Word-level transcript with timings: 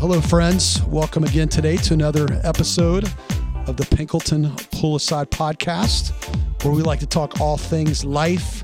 Hello, 0.00 0.20
friends. 0.20 0.80
Welcome 0.84 1.24
again 1.24 1.48
today 1.48 1.76
to 1.78 1.92
another 1.92 2.28
episode 2.44 3.02
of 3.66 3.76
the 3.76 3.82
Pinkleton 3.82 4.56
Pull 4.70 4.94
Aside 4.94 5.28
podcast, 5.32 6.12
where 6.62 6.72
we 6.72 6.82
like 6.82 7.00
to 7.00 7.06
talk 7.06 7.40
all 7.40 7.56
things 7.56 8.04
life, 8.04 8.62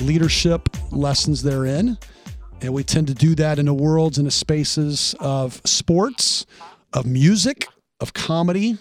leadership, 0.00 0.68
lessons 0.90 1.40
therein. 1.40 1.96
And 2.62 2.74
we 2.74 2.82
tend 2.82 3.06
to 3.06 3.14
do 3.14 3.36
that 3.36 3.60
in 3.60 3.66
the 3.66 3.72
worlds 3.74 4.18
and 4.18 4.26
the 4.26 4.32
spaces 4.32 5.14
of 5.20 5.62
sports, 5.64 6.46
of 6.92 7.06
music, 7.06 7.68
of 8.00 8.12
comedy, 8.12 8.76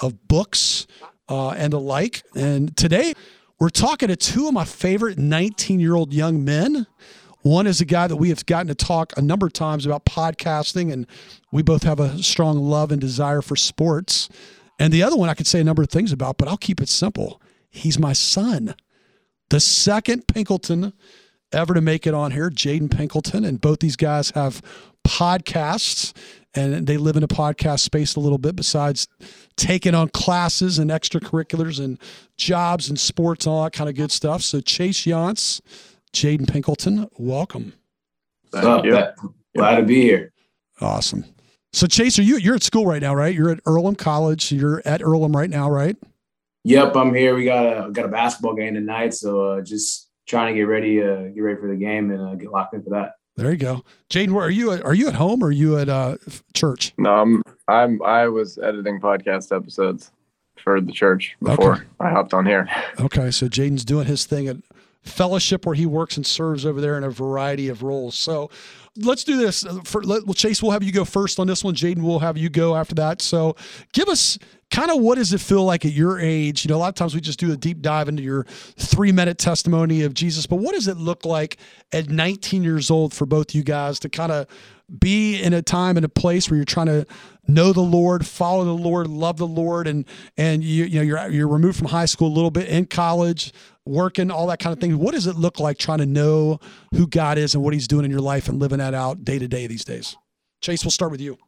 of 0.00 0.28
books, 0.28 0.86
uh, 1.30 1.52
and 1.52 1.72
the 1.72 1.80
like. 1.80 2.24
And 2.36 2.76
today, 2.76 3.14
we're 3.58 3.70
talking 3.70 4.08
to 4.08 4.16
two 4.16 4.48
of 4.48 4.52
my 4.52 4.66
favorite 4.66 5.16
19 5.16 5.80
year 5.80 5.94
old 5.94 6.12
young 6.12 6.44
men 6.44 6.86
one 7.48 7.66
is 7.66 7.80
a 7.80 7.84
guy 7.84 8.06
that 8.06 8.16
we 8.16 8.28
have 8.28 8.46
gotten 8.46 8.68
to 8.68 8.74
talk 8.74 9.12
a 9.16 9.22
number 9.22 9.46
of 9.46 9.52
times 9.52 9.86
about 9.86 10.04
podcasting, 10.04 10.92
and 10.92 11.06
we 11.50 11.62
both 11.62 11.82
have 11.82 12.00
a 12.00 12.22
strong 12.22 12.58
love 12.58 12.92
and 12.92 13.00
desire 13.00 13.42
for 13.42 13.56
sports. 13.56 14.28
And 14.78 14.92
the 14.92 15.02
other 15.02 15.16
one 15.16 15.28
I 15.28 15.34
could 15.34 15.46
say 15.46 15.60
a 15.60 15.64
number 15.64 15.82
of 15.82 15.90
things 15.90 16.12
about, 16.12 16.38
but 16.38 16.48
I'll 16.48 16.56
keep 16.56 16.80
it 16.80 16.88
simple. 16.88 17.40
He's 17.70 17.98
my 17.98 18.12
son, 18.12 18.74
the 19.50 19.60
second 19.60 20.26
Pinkleton 20.26 20.92
ever 21.52 21.74
to 21.74 21.80
make 21.80 22.06
it 22.06 22.14
on 22.14 22.32
here, 22.32 22.50
Jaden 22.50 22.88
Pinkleton. 22.88 23.46
And 23.46 23.60
both 23.60 23.80
these 23.80 23.96
guys 23.96 24.30
have 24.30 24.62
podcasts 25.06 26.12
and 26.54 26.86
they 26.86 26.96
live 26.96 27.16
in 27.16 27.22
a 27.22 27.28
podcast 27.28 27.80
space 27.80 28.16
a 28.16 28.20
little 28.20 28.38
bit 28.38 28.56
besides 28.56 29.08
taking 29.56 29.94
on 29.94 30.08
classes 30.08 30.78
and 30.78 30.90
extracurriculars 30.90 31.82
and 31.82 31.98
jobs 32.36 32.88
and 32.88 32.98
sports 32.98 33.46
and 33.46 33.54
all 33.54 33.64
that 33.64 33.72
kind 33.72 33.88
of 33.88 33.96
good 33.96 34.12
stuff. 34.12 34.42
So 34.42 34.60
Chase 34.60 35.06
Younts 35.06 35.60
Jaden 36.12 36.46
Pinkleton, 36.46 37.08
welcome. 37.18 37.72
What's 38.50 38.66
up? 38.66 38.84
Glad, 38.84 39.14
glad 39.56 39.76
to 39.76 39.82
be 39.82 40.02
here. 40.02 40.32
Awesome. 40.80 41.24
So 41.72 41.86
Chase, 41.86 42.18
are 42.18 42.22
you 42.22 42.38
you're 42.38 42.54
at 42.54 42.62
school 42.62 42.86
right 42.86 43.02
now, 43.02 43.14
right? 43.14 43.34
You're 43.34 43.50
at 43.50 43.60
Earlham 43.66 43.96
College. 43.96 44.50
You're 44.52 44.82
at 44.84 45.02
Earlham 45.02 45.36
right 45.36 45.50
now, 45.50 45.70
right? 45.70 45.96
Yep, 46.64 46.96
I'm 46.96 47.14
here. 47.14 47.34
We 47.34 47.44
got 47.44 47.88
a 47.88 47.90
got 47.90 48.04
a 48.04 48.08
basketball 48.08 48.54
game 48.54 48.74
tonight, 48.74 49.14
so 49.14 49.52
uh, 49.52 49.60
just 49.60 50.10
trying 50.26 50.54
to 50.54 50.58
get 50.58 50.64
ready, 50.64 51.02
uh, 51.02 51.28
get 51.28 51.40
ready 51.40 51.60
for 51.60 51.68
the 51.68 51.76
game, 51.76 52.10
and 52.10 52.20
uh, 52.20 52.34
get 52.34 52.50
locked 52.50 52.74
in 52.74 52.82
for 52.82 52.90
that. 52.90 53.12
There 53.36 53.50
you 53.50 53.56
go, 53.56 53.84
Jaden. 54.10 54.32
Where 54.32 54.44
are 54.44 54.50
you? 54.50 54.72
At, 54.72 54.84
are 54.84 54.94
you 54.94 55.08
at 55.08 55.14
home 55.14 55.42
or 55.42 55.48
are 55.48 55.52
you 55.52 55.78
at 55.78 55.88
uh, 55.88 56.16
church? 56.54 56.92
No, 56.98 57.14
I'm 57.14 57.42
I'm 57.68 58.02
I 58.02 58.28
was 58.28 58.58
editing 58.58 59.00
podcast 59.00 59.54
episodes 59.54 60.10
for 60.56 60.80
the 60.80 60.92
church 60.92 61.36
before 61.40 61.74
okay. 61.74 61.84
I 62.00 62.10
hopped 62.10 62.34
on 62.34 62.44
here. 62.44 62.68
Okay, 62.98 63.30
so 63.30 63.46
Jaden's 63.46 63.84
doing 63.84 64.06
his 64.06 64.26
thing 64.26 64.48
at 64.48 64.56
fellowship 65.08 65.66
where 65.66 65.74
he 65.74 65.86
works 65.86 66.16
and 66.16 66.26
serves 66.26 66.64
over 66.64 66.80
there 66.80 66.96
in 66.96 67.04
a 67.04 67.10
variety 67.10 67.68
of 67.68 67.82
roles. 67.82 68.14
So 68.14 68.50
let's 68.96 69.24
do 69.24 69.36
this. 69.36 69.64
For, 69.84 70.02
let, 70.02 70.26
well, 70.26 70.34
Chase, 70.34 70.62
we'll 70.62 70.72
have 70.72 70.82
you 70.82 70.92
go 70.92 71.04
first 71.04 71.38
on 71.38 71.46
this 71.46 71.64
one. 71.64 71.74
Jaden, 71.74 72.02
we'll 72.02 72.18
have 72.18 72.36
you 72.36 72.48
go 72.48 72.76
after 72.76 72.94
that. 72.96 73.22
So 73.22 73.56
give 73.92 74.08
us 74.08 74.38
kind 74.70 74.90
of 74.90 75.00
what 75.00 75.16
does 75.16 75.32
it 75.32 75.40
feel 75.40 75.64
like 75.64 75.84
at 75.84 75.92
your 75.92 76.20
age? 76.20 76.64
You 76.64 76.70
know, 76.70 76.76
a 76.76 76.78
lot 76.78 76.88
of 76.88 76.94
times 76.94 77.14
we 77.14 77.20
just 77.20 77.38
do 77.38 77.52
a 77.52 77.56
deep 77.56 77.80
dive 77.80 78.08
into 78.08 78.22
your 78.22 78.44
three 78.44 79.12
minute 79.12 79.38
testimony 79.38 80.02
of 80.02 80.14
Jesus, 80.14 80.46
but 80.46 80.56
what 80.56 80.74
does 80.74 80.88
it 80.88 80.96
look 80.96 81.24
like 81.24 81.56
at 81.92 82.08
19 82.08 82.62
years 82.62 82.90
old 82.90 83.14
for 83.14 83.26
both 83.26 83.54
you 83.54 83.62
guys 83.62 83.98
to 84.00 84.08
kind 84.08 84.32
of 84.32 84.46
be 84.96 85.40
in 85.40 85.52
a 85.52 85.62
time 85.62 85.96
and 85.96 86.04
a 86.04 86.08
place 86.08 86.50
where 86.50 86.56
you're 86.56 86.64
trying 86.64 86.86
to 86.86 87.06
know 87.46 87.72
the 87.72 87.80
Lord, 87.80 88.26
follow 88.26 88.64
the 88.64 88.72
Lord, 88.72 89.06
love 89.06 89.38
the 89.38 89.46
Lord, 89.46 89.86
and 89.86 90.04
and 90.36 90.62
you 90.62 90.84
you 90.84 90.96
know 90.96 91.02
you're 91.02 91.28
you're 91.28 91.48
removed 91.48 91.78
from 91.78 91.88
high 91.88 92.04
school 92.04 92.28
a 92.28 92.34
little 92.34 92.50
bit 92.50 92.68
in 92.68 92.86
college, 92.86 93.52
working, 93.84 94.30
all 94.30 94.46
that 94.46 94.58
kind 94.58 94.72
of 94.72 94.80
thing. 94.80 94.98
What 94.98 95.14
does 95.14 95.26
it 95.26 95.36
look 95.36 95.58
like 95.58 95.78
trying 95.78 95.98
to 95.98 96.06
know 96.06 96.60
who 96.94 97.06
God 97.06 97.38
is 97.38 97.54
and 97.54 97.62
what 97.62 97.74
He's 97.74 97.88
doing 97.88 98.04
in 98.04 98.10
your 98.10 98.20
life 98.20 98.48
and 98.48 98.58
living 98.58 98.78
that 98.78 98.94
out 98.94 99.24
day 99.24 99.38
to 99.38 99.48
day 99.48 99.66
these 99.66 99.84
days? 99.84 100.16
Chase, 100.60 100.84
we'll 100.84 100.90
start 100.90 101.10
with 101.10 101.20
you. 101.20 101.38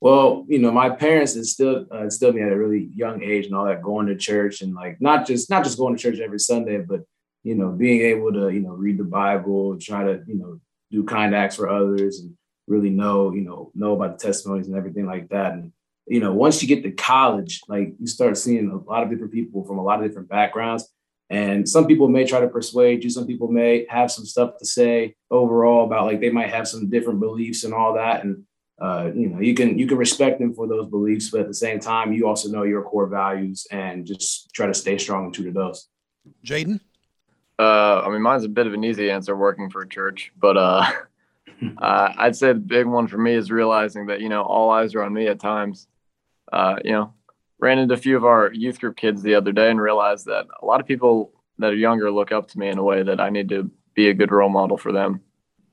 Well, 0.00 0.44
you 0.48 0.60
know, 0.60 0.70
my 0.70 0.90
parents 0.90 1.34
instilled 1.34 1.88
uh, 1.92 2.04
instilled 2.04 2.36
me 2.36 2.42
at 2.42 2.52
a 2.52 2.56
really 2.56 2.90
young 2.94 3.22
age 3.22 3.46
and 3.46 3.54
all 3.54 3.66
that, 3.66 3.82
going 3.82 4.06
to 4.06 4.16
church 4.16 4.62
and 4.62 4.74
like 4.74 5.00
not 5.00 5.26
just 5.26 5.50
not 5.50 5.64
just 5.64 5.78
going 5.78 5.96
to 5.96 6.02
church 6.02 6.20
every 6.20 6.38
Sunday, 6.38 6.78
but 6.78 7.00
you 7.42 7.54
know, 7.54 7.70
being 7.70 8.02
able 8.02 8.32
to 8.32 8.50
you 8.50 8.60
know 8.60 8.70
read 8.72 8.98
the 8.98 9.04
Bible, 9.04 9.78
try 9.78 10.04
to 10.04 10.22
you 10.26 10.36
know 10.36 10.60
do 10.90 11.02
kind 11.02 11.34
acts 11.34 11.56
for 11.56 11.68
others, 11.68 12.20
and 12.20 12.34
really 12.68 12.90
know, 12.90 13.32
you 13.32 13.42
know, 13.42 13.70
know 13.74 13.94
about 13.94 14.18
the 14.18 14.26
testimonies 14.26 14.66
and 14.66 14.76
everything 14.76 15.06
like 15.06 15.28
that. 15.30 15.52
And, 15.52 15.72
you 16.06 16.20
know, 16.20 16.32
once 16.32 16.62
you 16.62 16.68
get 16.68 16.82
to 16.82 16.90
college, 16.90 17.60
like 17.68 17.94
you 17.98 18.06
start 18.06 18.36
seeing 18.36 18.70
a 18.70 18.76
lot 18.90 19.02
of 19.02 19.10
different 19.10 19.32
people 19.32 19.64
from 19.64 19.78
a 19.78 19.82
lot 19.82 20.02
of 20.02 20.08
different 20.08 20.28
backgrounds. 20.28 20.88
And 21.30 21.68
some 21.68 21.86
people 21.86 22.08
may 22.08 22.24
try 22.24 22.40
to 22.40 22.48
persuade 22.48 23.04
you, 23.04 23.10
some 23.10 23.26
people 23.26 23.48
may 23.48 23.86
have 23.90 24.10
some 24.10 24.24
stuff 24.24 24.56
to 24.58 24.66
say 24.66 25.14
overall 25.30 25.84
about 25.84 26.06
like 26.06 26.20
they 26.20 26.30
might 26.30 26.48
have 26.48 26.66
some 26.66 26.88
different 26.88 27.20
beliefs 27.20 27.64
and 27.64 27.74
all 27.74 27.94
that. 27.94 28.24
And 28.24 28.44
uh, 28.80 29.10
you 29.14 29.28
know, 29.28 29.40
you 29.40 29.54
can 29.54 29.78
you 29.78 29.86
can 29.86 29.98
respect 29.98 30.38
them 30.38 30.54
for 30.54 30.68
those 30.68 30.88
beliefs, 30.88 31.30
but 31.30 31.40
at 31.40 31.48
the 31.48 31.54
same 31.54 31.80
time, 31.80 32.12
you 32.12 32.28
also 32.28 32.48
know 32.48 32.62
your 32.62 32.82
core 32.82 33.08
values 33.08 33.66
and 33.70 34.06
just 34.06 34.52
try 34.54 34.66
to 34.66 34.74
stay 34.74 34.96
strong 34.96 35.26
and 35.26 35.34
true 35.34 35.46
to 35.46 35.50
those. 35.50 35.88
Jaden? 36.44 36.80
Uh, 37.58 38.02
I 38.04 38.08
mean, 38.08 38.22
mine's 38.22 38.44
a 38.44 38.48
bit 38.48 38.68
of 38.68 38.74
an 38.74 38.84
easy 38.84 39.10
answer 39.10 39.36
working 39.36 39.68
for 39.68 39.82
a 39.82 39.88
church, 39.88 40.32
but 40.38 40.56
uh, 40.56 40.88
uh, 41.78 42.12
I'd 42.16 42.36
say 42.36 42.48
the 42.48 42.60
big 42.60 42.86
one 42.86 43.06
for 43.08 43.18
me 43.18 43.34
is 43.34 43.50
realizing 43.50 44.06
that 44.06 44.20
you 44.20 44.28
know 44.28 44.42
all 44.42 44.70
eyes 44.70 44.94
are 44.94 45.02
on 45.02 45.12
me 45.12 45.26
at 45.26 45.40
times. 45.40 45.86
Uh, 46.52 46.76
you 46.82 46.92
know, 46.92 47.12
ran 47.60 47.78
into 47.78 47.94
a 47.94 47.98
few 47.98 48.16
of 48.16 48.24
our 48.24 48.52
youth 48.52 48.80
group 48.80 48.96
kids 48.96 49.22
the 49.22 49.34
other 49.34 49.52
day 49.52 49.70
and 49.70 49.80
realized 49.80 50.26
that 50.26 50.46
a 50.62 50.64
lot 50.64 50.80
of 50.80 50.86
people 50.86 51.32
that 51.58 51.72
are 51.72 51.76
younger 51.76 52.10
look 52.10 52.32
up 52.32 52.48
to 52.48 52.58
me 52.58 52.68
in 52.68 52.78
a 52.78 52.82
way 52.82 53.02
that 53.02 53.20
I 53.20 53.30
need 53.30 53.48
to 53.50 53.70
be 53.94 54.08
a 54.08 54.14
good 54.14 54.30
role 54.30 54.48
model 54.48 54.76
for 54.76 54.92
them, 54.92 55.20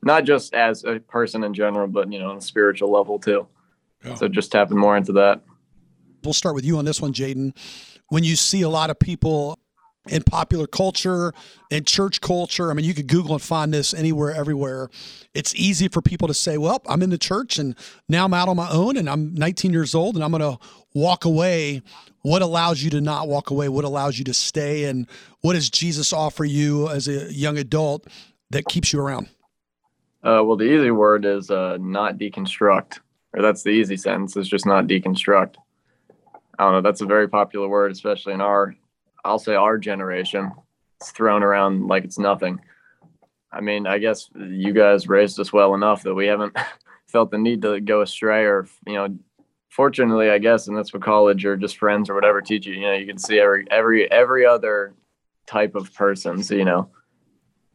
not 0.03 0.23
just 0.25 0.53
as 0.53 0.83
a 0.83 0.99
person 0.99 1.43
in 1.43 1.53
general, 1.53 1.87
but 1.87 2.11
you 2.11 2.19
know, 2.19 2.31
on 2.31 2.37
a 2.37 2.41
spiritual 2.41 2.91
level 2.91 3.19
too. 3.19 3.47
Yeah. 4.03 4.15
So 4.15 4.27
just 4.27 4.51
tapping 4.51 4.77
more 4.77 4.97
into 4.97 5.13
that. 5.13 5.41
We'll 6.23 6.33
start 6.33 6.55
with 6.55 6.65
you 6.65 6.77
on 6.77 6.85
this 6.85 7.01
one, 7.01 7.13
Jaden. 7.13 7.55
When 8.09 8.23
you 8.23 8.35
see 8.35 8.63
a 8.63 8.69
lot 8.69 8.89
of 8.89 8.99
people 8.99 9.59
in 10.07 10.23
popular 10.23 10.67
culture 10.67 11.33
and 11.71 11.85
church 11.85 12.21
culture. 12.21 12.69
I 12.69 12.73
mean, 12.73 12.85
you 12.85 12.93
could 12.93 13.07
Google 13.07 13.33
and 13.33 13.41
find 13.41 13.73
this 13.73 13.93
anywhere, 13.93 14.33
everywhere. 14.33 14.89
It's 15.33 15.55
easy 15.55 15.87
for 15.87 16.01
people 16.01 16.27
to 16.27 16.33
say, 16.33 16.57
well, 16.57 16.81
I'm 16.87 17.01
in 17.01 17.09
the 17.09 17.17
church 17.17 17.57
and 17.57 17.75
now 18.07 18.25
I'm 18.25 18.33
out 18.33 18.47
on 18.47 18.55
my 18.55 18.69
own 18.69 18.97
and 18.97 19.09
I'm 19.09 19.33
19 19.33 19.73
years 19.73 19.95
old 19.95 20.15
and 20.15 20.23
I'm 20.23 20.31
going 20.31 20.41
to 20.41 20.59
walk 20.93 21.25
away. 21.25 21.81
What 22.21 22.41
allows 22.41 22.83
you 22.83 22.89
to 22.91 23.01
not 23.01 23.27
walk 23.27 23.49
away? 23.49 23.69
What 23.69 23.85
allows 23.85 24.17
you 24.17 24.25
to 24.25 24.33
stay? 24.33 24.85
And 24.85 25.07
what 25.41 25.53
does 25.53 25.69
Jesus 25.69 26.13
offer 26.13 26.45
you 26.45 26.89
as 26.89 27.07
a 27.07 27.31
young 27.33 27.57
adult 27.57 28.07
that 28.51 28.65
keeps 28.65 28.93
you 28.93 29.01
around? 29.01 29.27
Uh, 30.23 30.41
well, 30.43 30.55
the 30.55 30.65
easy 30.65 30.89
word 30.89 31.23
is 31.23 31.51
uh, 31.51 31.77
not 31.79 32.17
deconstruct, 32.17 32.99
or 33.33 33.43
that's 33.43 33.61
the 33.61 33.69
easy 33.69 33.95
sentence 33.95 34.35
is 34.35 34.47
just 34.47 34.65
not 34.65 34.87
deconstruct. 34.87 35.55
I 36.57 36.63
don't 36.63 36.73
know. 36.73 36.81
That's 36.81 37.01
a 37.01 37.05
very 37.05 37.27
popular 37.27 37.67
word, 37.67 37.91
especially 37.91 38.33
in 38.33 38.41
our 38.41 38.75
I'll 39.25 39.39
say 39.39 39.55
our 39.55 39.77
generation. 39.77 40.51
It's 41.01 41.11
thrown 41.11 41.43
around 41.43 41.87
like 41.87 42.05
it's 42.05 42.19
nothing. 42.19 42.61
I 43.51 43.61
mean, 43.61 43.87
I 43.87 43.97
guess 43.97 44.29
you 44.35 44.71
guys 44.71 45.09
raised 45.09 45.39
us 45.39 45.51
well 45.51 45.73
enough 45.75 46.03
that 46.03 46.13
we 46.13 46.27
haven't 46.27 46.55
felt 47.07 47.31
the 47.31 47.37
need 47.37 47.61
to 47.63 47.81
go 47.81 48.01
astray 48.01 48.45
or, 48.45 48.67
you 48.85 48.93
know, 48.93 49.17
fortunately, 49.69 50.29
I 50.29 50.37
guess, 50.37 50.67
and 50.67 50.77
that's 50.77 50.93
what 50.93 51.03
college 51.03 51.45
or 51.45 51.57
just 51.57 51.77
friends 51.77 52.09
or 52.09 52.15
whatever 52.15 52.41
teach 52.41 52.65
you, 52.65 52.73
you 52.75 52.81
know, 52.81 52.93
you 52.93 53.07
can 53.07 53.17
see 53.17 53.39
every, 53.39 53.65
every, 53.71 54.09
every 54.11 54.45
other 54.45 54.93
type 55.47 55.75
of 55.75 55.93
person. 55.93 56.43
So, 56.43 56.55
you 56.55 56.65
know, 56.65 56.89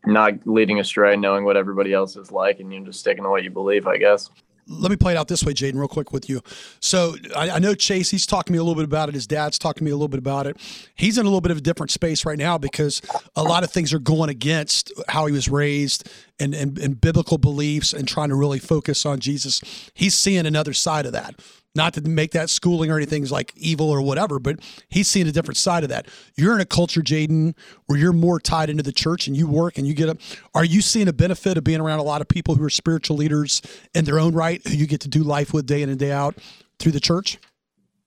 not 0.07 0.47
leading 0.47 0.81
astray, 0.81 1.17
knowing 1.17 1.45
what 1.45 1.57
everybody 1.57 1.93
else 1.93 2.17
is 2.17 2.31
like 2.31 2.61
and 2.61 2.73
you 2.73 2.81
know, 2.81 2.87
just 2.87 3.01
sticking 3.01 3.25
to 3.25 3.31
what 3.31 3.43
you 3.43 3.51
believe, 3.51 3.87
I 3.87 3.99
guess 3.99 4.31
let 4.71 4.91
me 4.91 4.97
play 4.97 5.13
it 5.13 5.17
out 5.17 5.27
this 5.27 5.45
way, 5.45 5.53
Jaden, 5.53 5.75
real 5.75 5.89
quick 5.89 6.13
with 6.13 6.29
you. 6.29 6.41
So 6.79 7.17
I, 7.37 7.51
I, 7.51 7.59
know 7.59 7.75
Chase, 7.75 8.11
he's 8.11 8.25
talking 8.25 8.53
to 8.53 8.53
me 8.53 8.59
a 8.59 8.63
little 8.63 8.77
bit 8.77 8.85
about 8.85 9.09
it. 9.09 9.15
His 9.17 9.27
dad's 9.27 9.59
talking 9.59 9.81
to 9.81 9.85
me 9.85 9.91
a 9.91 9.95
little 9.95 10.09
bit 10.09 10.19
about 10.19 10.47
it. 10.47 10.57
He's 10.95 11.19
in 11.19 11.27
a 11.27 11.29
little 11.29 11.41
bit 11.41 11.51
of 11.51 11.59
a 11.59 11.61
different 11.61 11.91
space 11.91 12.25
right 12.25 12.39
now 12.39 12.57
because 12.57 13.03
a 13.35 13.43
lot 13.43 13.65
of 13.65 13.73
things 13.73 13.93
are 13.93 13.99
going 13.99 14.31
against 14.31 14.93
how 15.09 15.27
he 15.27 15.33
was 15.33 15.49
raised 15.49 16.09
and, 16.39 16.55
and, 16.55 16.79
and 16.79 17.01
biblical 17.01 17.37
beliefs 17.37 17.93
and 17.93 18.07
trying 18.07 18.29
to 18.29 18.37
really 18.37 18.61
focus 18.61 19.05
on 19.05 19.19
Jesus. 19.19 19.61
He's 19.93 20.15
seeing 20.15 20.47
another 20.47 20.73
side 20.73 21.05
of 21.05 21.13
that. 21.13 21.35
Not 21.75 21.95
to 21.95 22.01
make 22.01 22.33
that 22.33 22.51
schooling 22.51 22.91
or 22.91 22.97
anything 22.97 23.25
like 23.29 23.53
evil 23.57 23.89
or 23.89 24.03
whatever, 24.03 24.39
but 24.39 24.59
he's 24.89 25.09
seen 25.09 25.27
a 25.27 25.33
different 25.33 25.57
side 25.57 25.83
of 25.83 25.89
that. 25.91 26.09
You're 26.37 26.55
in 26.55 26.61
a 26.61 26.67
culture, 26.67 27.01
Jaden, 27.01 27.55
where 27.87 27.99
you're 27.99 28.13
more 28.13 28.41
tied 28.41 28.71
into 28.71 28.83
the 28.83 28.93
church 28.93 29.27
and 29.27 29.37
you 29.37 29.47
work 29.47 29.79
and 29.79 29.87
you 29.87 29.95
get 29.95 30.09
up. 30.09 30.19
Are 30.55 30.65
you 30.65 30.81
seeing 30.81 31.09
a 31.09 31.13
benefit 31.13 31.57
of 31.57 31.65
being 31.65 31.81
around 31.81 32.01
a 32.01 32.05
lot 32.05 32.21
of 32.21 32.29
people 32.29 32.57
who 32.57 32.65
are 32.65 32.71
spiritual 32.71 33.17
leaders 33.17 33.63
in 33.95 34.05
their 34.05 34.19
own 34.19 34.35
right, 34.35 34.67
who 34.67 34.75
you 34.75 34.87
get 34.87 35.01
to 35.03 35.09
do 35.09 35.23
life 35.23 35.53
with 35.53 35.67
day 35.67 35.83
in 35.83 35.89
and 35.89 35.99
day 35.99 36.13
out 36.13 36.37
through 36.79 36.93
the 36.93 37.01
church? 37.01 37.39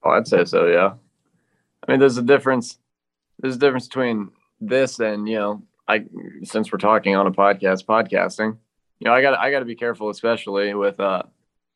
Oh, 0.04 0.12
I'd 0.12 0.28
say 0.28 0.44
so. 0.46 0.68
Yeah. 0.68 0.94
I 1.88 1.92
mean, 1.92 2.00
there's 2.00 2.18
a 2.18 2.24
difference. 2.24 2.78
There's 3.40 3.56
a 3.56 3.60
difference 3.60 3.88
between 3.88 4.30
this 4.60 5.00
and 5.00 5.28
you 5.28 5.38
know, 5.38 5.64
I 5.88 6.06
since 6.44 6.72
we're 6.72 6.78
talking 6.80 7.16
on 7.16 7.28
a 7.28 7.32
podcast, 7.32 7.86
podcasting. 7.86 8.58
You 9.00 9.06
know, 9.06 9.14
I 9.14 9.22
got 9.22 9.38
I 9.38 9.52
got 9.52 9.60
to 9.60 9.66
be 9.66 9.76
careful, 9.76 10.10
especially 10.10 10.74
with 10.74 11.00
uh 11.00 11.24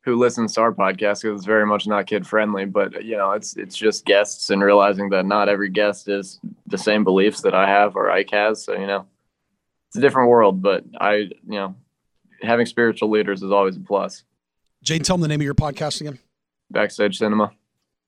who 0.08 0.16
listens 0.16 0.54
to 0.54 0.62
our 0.62 0.72
podcast 0.72 1.22
because 1.22 1.36
it's 1.40 1.44
very 1.44 1.66
much 1.66 1.86
not 1.86 2.06
kid 2.06 2.26
friendly. 2.26 2.64
But 2.64 3.04
you 3.04 3.16
know, 3.16 3.32
it's 3.32 3.56
it's 3.56 3.76
just 3.76 4.06
guests 4.06 4.48
and 4.48 4.62
realizing 4.62 5.10
that 5.10 5.26
not 5.26 5.48
every 5.48 5.68
guest 5.68 6.08
is 6.08 6.40
the 6.66 6.78
same 6.78 7.04
beliefs 7.04 7.42
that 7.42 7.54
I 7.54 7.68
have 7.68 7.94
or 7.94 8.10
Ike 8.10 8.30
has. 8.30 8.64
So 8.64 8.72
you 8.72 8.86
know, 8.86 9.06
it's 9.88 9.96
a 9.96 10.00
different 10.00 10.30
world. 10.30 10.62
But 10.62 10.84
I, 10.98 11.14
you 11.14 11.32
know, 11.46 11.74
having 12.42 12.64
spiritual 12.64 13.10
leaders 13.10 13.42
is 13.42 13.52
always 13.52 13.76
a 13.76 13.80
plus. 13.80 14.24
Jane, 14.82 15.02
tell 15.02 15.16
them 15.16 15.22
the 15.22 15.28
name 15.28 15.40
of 15.40 15.44
your 15.44 15.54
podcast 15.54 16.00
again. 16.00 16.18
Backstage 16.70 17.18
Cinema. 17.18 17.52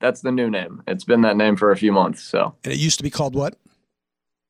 That's 0.01 0.23
the 0.23 0.33
new 0.33 0.49
name. 0.49 0.83
It's 0.87 1.05
been 1.05 1.21
that 1.23 1.37
name 1.37 1.57
for 1.57 1.71
a 1.71 1.77
few 1.77 1.93
months. 1.93 2.23
So. 2.23 2.55
And 2.65 2.73
it 2.73 2.79
used 2.79 2.99
to 2.99 3.03
be 3.03 3.11
called 3.11 3.35
what? 3.35 3.57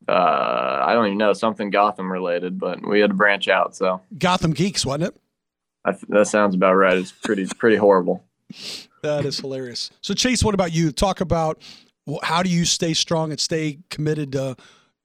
Uh, 0.06 0.82
I 0.84 0.92
don't 0.92 1.06
even 1.06 1.18
know 1.18 1.32
something 1.32 1.70
Gotham 1.70 2.10
related, 2.10 2.58
but 2.58 2.86
we 2.86 3.00
had 3.00 3.10
to 3.10 3.14
branch 3.14 3.48
out. 3.48 3.74
So. 3.74 4.00
Gotham 4.16 4.52
Geeks, 4.52 4.86
wasn't 4.86 5.08
it? 5.08 5.20
Th- 5.86 6.00
that 6.08 6.26
sounds 6.26 6.54
about 6.54 6.74
right. 6.74 6.96
It's 6.96 7.12
pretty 7.12 7.46
pretty 7.46 7.76
horrible. 7.76 8.24
That 9.02 9.24
is 9.24 9.38
hilarious. 9.38 9.90
So 10.00 10.14
Chase, 10.14 10.44
what 10.44 10.54
about 10.54 10.72
you? 10.72 10.92
Talk 10.92 11.20
about 11.20 11.62
how 12.22 12.42
do 12.42 12.50
you 12.50 12.64
stay 12.64 12.94
strong 12.94 13.30
and 13.30 13.40
stay 13.40 13.78
committed 13.88 14.32
to 14.32 14.56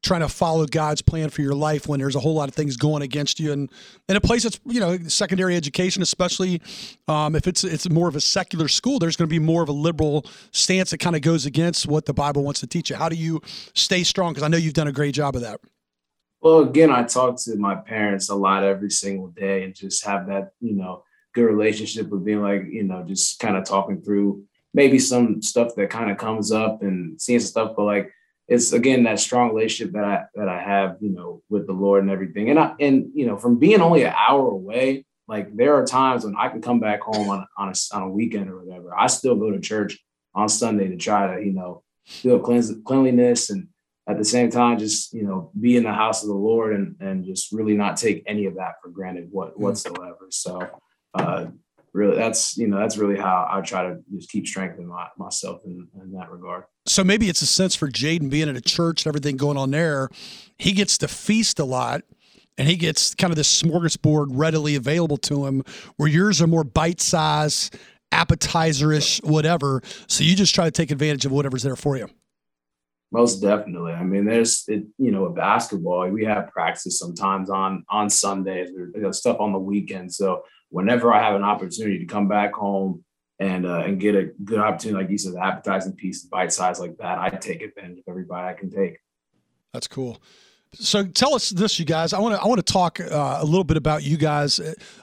trying 0.06 0.22
to 0.22 0.30
follow 0.30 0.66
God's 0.66 1.02
plan 1.02 1.30
for 1.30 1.42
your 1.42 1.56
life 1.56 1.88
when 1.88 2.00
there's 2.00 2.16
a 2.16 2.20
whole 2.20 2.36
lot 2.36 2.48
of 2.48 2.56
things 2.56 2.78
going 2.78 3.02
against 3.02 3.40
you, 3.40 3.52
and 3.52 3.70
in 4.08 4.16
a 4.16 4.22
place 4.22 4.44
that's 4.44 4.60
you 4.66 4.80
know 4.80 4.98
secondary 5.08 5.56
education, 5.56 6.02
especially 6.02 6.62
um, 7.08 7.36
if 7.36 7.48
it's 7.48 7.64
it's 7.64 7.90
more 7.90 8.08
of 8.08 8.16
a 8.16 8.22
secular 8.22 8.68
school, 8.68 9.00
there's 9.00 9.16
going 9.16 9.28
to 9.28 9.34
be 9.34 9.40
more 9.40 9.64
of 9.64 9.70
a 9.70 9.74
liberal 9.74 10.26
stance 10.52 10.92
that 10.92 11.00
kind 11.00 11.16
of 11.16 11.22
goes 11.22 11.46
against 11.46 11.88
what 11.88 12.06
the 12.06 12.14
Bible 12.14 12.44
wants 12.44 12.60
to 12.62 12.68
teach 12.68 12.90
you. 12.90 12.96
How 12.96 13.10
do 13.10 13.16
you 13.16 13.42
stay 13.74 14.04
strong? 14.04 14.34
Because 14.34 14.44
I 14.44 14.48
know 14.48 14.58
you've 14.58 14.74
done 14.74 14.88
a 14.88 14.94
great 14.94 15.16
job 15.16 15.36
of 15.36 15.42
that. 15.42 15.60
Well, 16.46 16.60
again, 16.60 16.92
I 16.92 17.02
talk 17.02 17.42
to 17.46 17.56
my 17.56 17.74
parents 17.74 18.30
a 18.30 18.36
lot 18.36 18.64
every 18.64 18.92
single 18.92 19.30
day 19.30 19.64
and 19.64 19.74
just 19.74 20.06
have 20.06 20.28
that, 20.28 20.52
you 20.60 20.74
know, 20.76 21.04
good 21.34 21.46
relationship 21.46 22.10
with 22.10 22.24
being 22.24 22.44
like, 22.44 22.66
you 22.70 22.84
know, 22.84 23.02
just 23.02 23.40
kind 23.40 23.58
of 23.58 23.66
talking 23.66 24.00
through 24.04 24.44
maybe 24.72 25.00
some 25.00 25.42
stuff 25.42 25.74
that 25.76 25.90
kind 25.90 26.12
of 26.12 26.20
comes 26.20 26.52
up 26.52 26.84
and 26.84 27.20
seeing 27.20 27.40
stuff, 27.40 27.72
but 27.76 27.86
like 27.86 28.14
it's 28.48 28.74
again 28.74 29.06
that 29.06 29.20
strong 29.20 29.56
relationship 29.56 29.96
that 29.96 30.04
I 30.04 30.26
that 30.36 30.48
I 30.48 30.62
have, 30.62 30.98
you 31.00 31.10
know, 31.10 31.42
with 31.50 31.66
the 31.66 31.74
Lord 31.74 32.04
and 32.04 32.12
everything. 32.12 32.52
And 32.52 32.60
I 32.60 32.76
and 32.80 33.10
you 33.16 33.26
know, 33.26 33.38
from 33.38 33.58
being 33.58 33.82
only 33.82 34.04
an 34.04 34.14
hour 34.16 34.48
away, 34.48 35.04
like 35.28 35.56
there 35.58 35.74
are 35.74 35.84
times 35.84 36.26
when 36.26 36.36
I 36.38 36.50
can 36.50 36.62
come 36.62 36.80
back 36.80 37.02
home 37.02 37.28
on 37.28 37.48
on 37.58 37.70
a, 37.70 37.96
on 37.96 38.04
a 38.04 38.10
weekend 38.12 38.52
or 38.52 38.64
whatever. 38.64 38.96
I 38.96 39.08
still 39.08 39.36
go 39.36 39.50
to 39.50 39.60
church 39.60 39.98
on 40.36 40.48
Sunday 40.48 40.90
to 40.90 40.96
try 40.96 41.36
to, 41.36 41.44
you 41.44 41.54
know, 41.54 41.82
do 42.22 42.36
a 42.36 42.40
cleanse, 42.40 42.72
cleanliness 42.86 43.50
and 43.50 43.70
at 44.08 44.18
the 44.18 44.26
same 44.26 44.50
time, 44.50 44.78
just 44.78 45.14
you 45.14 45.24
know, 45.24 45.52
be 45.60 45.78
in 45.78 45.84
the 45.84 45.94
house 45.94 46.22
of 46.22 46.30
the 46.30 46.36
Lord 46.36 46.76
and 46.76 46.96
and 47.00 47.26
just 47.26 47.52
really 47.52 47.76
not 47.76 47.98
take 47.98 48.24
any 48.28 48.46
of 48.46 48.56
that 48.56 48.74
for 48.82 48.90
granted 48.90 49.28
what 49.32 49.56
mm. 49.56 49.60
whatsoever. 49.60 50.28
So 50.30 50.68
uh 51.14 51.48
really 51.94 52.18
that's 52.18 52.58
you 52.58 52.68
know 52.68 52.78
that's 52.78 52.98
really 52.98 53.18
how 53.18 53.48
I 53.50 53.62
try 53.62 53.84
to 53.84 53.98
just 54.14 54.30
keep 54.30 54.46
strengthening 54.46 54.88
my, 54.88 55.08
myself 55.18 55.62
in, 55.66 55.88
in 56.02 56.12
that 56.12 56.30
regard. 56.30 56.66
So 56.86 57.04
maybe 57.04 57.30
it's 57.30 57.42
a 57.42 57.48
sense 57.48 57.74
for 57.74 57.88
Jaden 57.88 58.30
being 58.30 58.50
at 58.50 58.56
a 58.56 58.62
church 58.62 59.06
and 59.06 59.10
everything 59.10 59.38
going 59.38 59.58
on 59.58 59.72
there. 59.72 60.10
He 60.58 60.74
gets 60.74 60.98
to 61.00 61.08
feast 61.08 61.60
a 61.60 61.66
lot 61.66 62.04
and 62.58 62.68
he 62.68 62.76
gets 62.76 63.16
kind 63.16 63.32
of 63.32 63.38
this 63.38 63.62
smorgasbord 63.62 64.28
readily 64.32 64.76
available 64.76 65.18
to 65.18 65.46
him 65.46 65.64
where 65.98 66.10
yours 66.10 66.42
are 66.42 66.48
more 66.48 66.64
bite 66.64 67.02
size 67.02 67.72
appetizerish 68.12 69.24
whatever 69.26 69.82
so 70.08 70.24
you 70.24 70.36
just 70.36 70.56
try 70.56 70.66
to 70.66 70.72
take 70.72 70.92
advantage 70.92 71.26
of 71.26 71.32
whatever's 71.32 71.64
there 71.64 71.76
for 71.76 71.98
you 71.98 72.08
most 73.16 73.40
definitely. 73.40 73.94
I 73.94 74.04
mean, 74.04 74.26
there's 74.26 74.66
it, 74.68 74.84
you 74.98 75.12
know, 75.12 75.26
a 75.26 75.30
basketball. 75.30 76.10
We 76.10 76.26
have 76.26 76.50
practice 76.50 77.00
sometimes 77.00 77.50
on 77.50 77.86
on 77.90 78.10
Sundays 78.10 78.72
or 78.72 78.92
you 78.94 79.02
know, 79.02 79.12
stuff 79.12 79.40
on 79.40 79.54
the 79.54 79.60
weekend. 79.60 80.14
So 80.14 80.44
whenever 80.70 81.14
I 81.14 81.24
have 81.24 81.36
an 81.36 81.44
opportunity 81.44 82.00
to 82.00 82.06
come 82.06 82.28
back 82.28 82.54
home 82.54 83.06
and 83.40 83.66
uh, 83.66 83.84
and 83.86 84.00
get 84.02 84.16
a 84.16 84.32
good 84.44 84.60
opportunity, 84.60 85.04
like 85.04 85.12
you 85.12 85.18
said, 85.18 85.36
appetizing 85.42 85.94
piece, 85.94 86.24
bite 86.24 86.52
size 86.52 86.80
like 86.80 86.98
that, 86.98 87.18
I 87.18 87.30
take 87.30 87.62
advantage 87.62 88.00
of 88.00 88.04
every 88.10 88.26
bite 88.26 88.50
I 88.50 88.54
can 88.54 88.70
take. 88.70 88.98
That's 89.72 89.88
cool. 89.88 90.22
So 90.74 91.06
tell 91.06 91.34
us 91.36 91.52
this, 91.52 91.80
you 91.80 91.86
guys. 91.86 92.12
I 92.12 92.20
want 92.20 92.36
to 92.36 92.42
I 92.42 92.48
want 92.48 92.66
to 92.66 92.74
talk 92.74 93.00
uh, 93.00 93.40
a 93.40 93.46
little 93.46 93.64
bit 93.64 93.78
about 93.78 94.04
you 94.04 94.18
guys. 94.18 94.60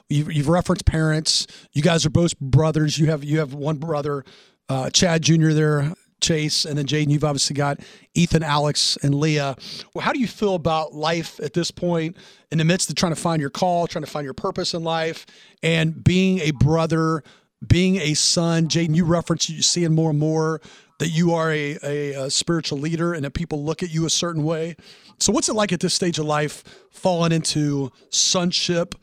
You've, 0.07 0.31
you've, 0.31 0.49
referenced 0.49 0.85
parents. 0.85 1.47
You 1.71 1.81
guys 1.81 2.05
are 2.05 2.11
both 2.11 2.39
brothers. 2.39 2.99
You 2.99 3.07
have 3.07 3.23
you 3.23 3.39
have 3.39 3.55
one 3.55 3.77
brother, 3.77 4.23
uh, 4.69 4.91
Chad 4.91 5.23
Jr. 5.23 5.49
There, 5.49 5.93
Chase, 6.23 6.65
and 6.65 6.77
then 6.77 6.85
Jaden, 6.85 7.11
you've 7.11 7.23
obviously 7.23 7.53
got 7.53 7.79
Ethan, 8.15 8.41
Alex, 8.41 8.97
and 9.03 9.13
Leah. 9.13 9.55
Well, 9.93 10.03
how 10.03 10.13
do 10.13 10.19
you 10.19 10.27
feel 10.27 10.55
about 10.55 10.93
life 10.93 11.39
at 11.41 11.53
this 11.53 11.69
point 11.69 12.17
in 12.51 12.57
the 12.57 12.65
midst 12.65 12.89
of 12.89 12.95
trying 12.95 13.13
to 13.13 13.19
find 13.19 13.39
your 13.39 13.51
call, 13.51 13.85
trying 13.85 14.05
to 14.05 14.09
find 14.09 14.23
your 14.25 14.33
purpose 14.33 14.73
in 14.73 14.83
life, 14.83 15.25
and 15.61 16.03
being 16.03 16.39
a 16.39 16.51
brother, 16.51 17.23
being 17.65 17.97
a 17.97 18.13
son? 18.15 18.67
Jaden, 18.67 18.95
you 18.95 19.05
reference 19.05 19.49
you 19.49 19.61
seeing 19.61 19.93
more 19.93 20.09
and 20.09 20.19
more 20.19 20.61
that 20.99 21.09
you 21.09 21.33
are 21.33 21.51
a, 21.51 21.77
a, 21.83 22.13
a, 22.13 22.29
spiritual 22.29 22.77
leader 22.77 23.13
and 23.13 23.25
that 23.25 23.33
people 23.33 23.63
look 23.63 23.83
at 23.83 23.93
you 23.93 24.05
a 24.05 24.09
certain 24.09 24.43
way. 24.43 24.75
So, 25.19 25.33
what's 25.33 25.49
it 25.49 25.53
like 25.53 25.73
at 25.73 25.81
this 25.81 25.93
stage 25.93 26.17
of 26.17 26.25
life, 26.25 26.63
falling 26.91 27.31
into 27.31 27.91
sonship, 28.09 28.95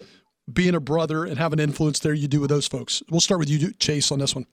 being 0.50 0.74
a 0.74 0.80
brother, 0.80 1.24
and 1.24 1.38
having 1.38 1.58
influence 1.58 1.98
there 1.98 2.14
you 2.14 2.28
do 2.28 2.40
with 2.40 2.50
those 2.50 2.66
folks? 2.66 3.02
We'll 3.10 3.20
start 3.20 3.38
with 3.38 3.50
you, 3.50 3.72
Chase, 3.74 4.10
on 4.10 4.18
this 4.18 4.34
one. 4.34 4.46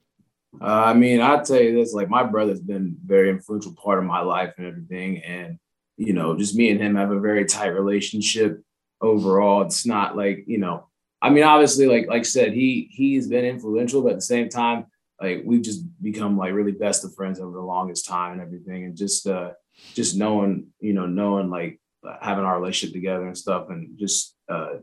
Uh, 0.60 0.64
I 0.86 0.94
mean, 0.94 1.20
I'll 1.20 1.44
tell 1.44 1.60
you 1.60 1.74
this: 1.74 1.92
like 1.92 2.08
my 2.08 2.24
brother's 2.24 2.60
been 2.60 2.96
very 3.04 3.30
influential 3.30 3.74
part 3.74 3.98
of 3.98 4.04
my 4.04 4.20
life 4.20 4.54
and 4.58 4.66
everything, 4.66 5.22
and 5.22 5.58
you 5.96 6.12
know, 6.12 6.36
just 6.36 6.56
me 6.56 6.70
and 6.70 6.80
him 6.80 6.96
have 6.96 7.10
a 7.10 7.20
very 7.20 7.44
tight 7.44 7.68
relationship 7.68 8.62
overall. 9.00 9.62
It's 9.62 9.86
not 9.86 10.16
like 10.16 10.44
you 10.46 10.58
know, 10.58 10.88
I 11.20 11.30
mean, 11.30 11.44
obviously, 11.44 11.86
like 11.86 12.06
like 12.08 12.20
I 12.20 12.24
said, 12.24 12.52
he 12.52 12.88
he's 12.90 13.28
been 13.28 13.44
influential, 13.44 14.02
but 14.02 14.12
at 14.12 14.16
the 14.16 14.22
same 14.22 14.48
time, 14.48 14.86
like 15.20 15.42
we've 15.44 15.62
just 15.62 15.82
become 16.02 16.38
like 16.38 16.52
really 16.54 16.72
best 16.72 17.04
of 17.04 17.14
friends 17.14 17.40
over 17.40 17.52
the 17.52 17.62
longest 17.62 18.06
time 18.06 18.32
and 18.32 18.40
everything, 18.40 18.84
and 18.84 18.96
just 18.96 19.26
uh 19.26 19.50
just 19.94 20.16
knowing, 20.16 20.68
you 20.80 20.94
know, 20.94 21.06
knowing 21.06 21.50
like 21.50 21.80
having 22.20 22.44
our 22.44 22.58
relationship 22.58 22.94
together 22.94 23.26
and 23.26 23.36
stuff, 23.36 23.68
and 23.70 23.98
just 23.98 24.34
uh 24.48 24.76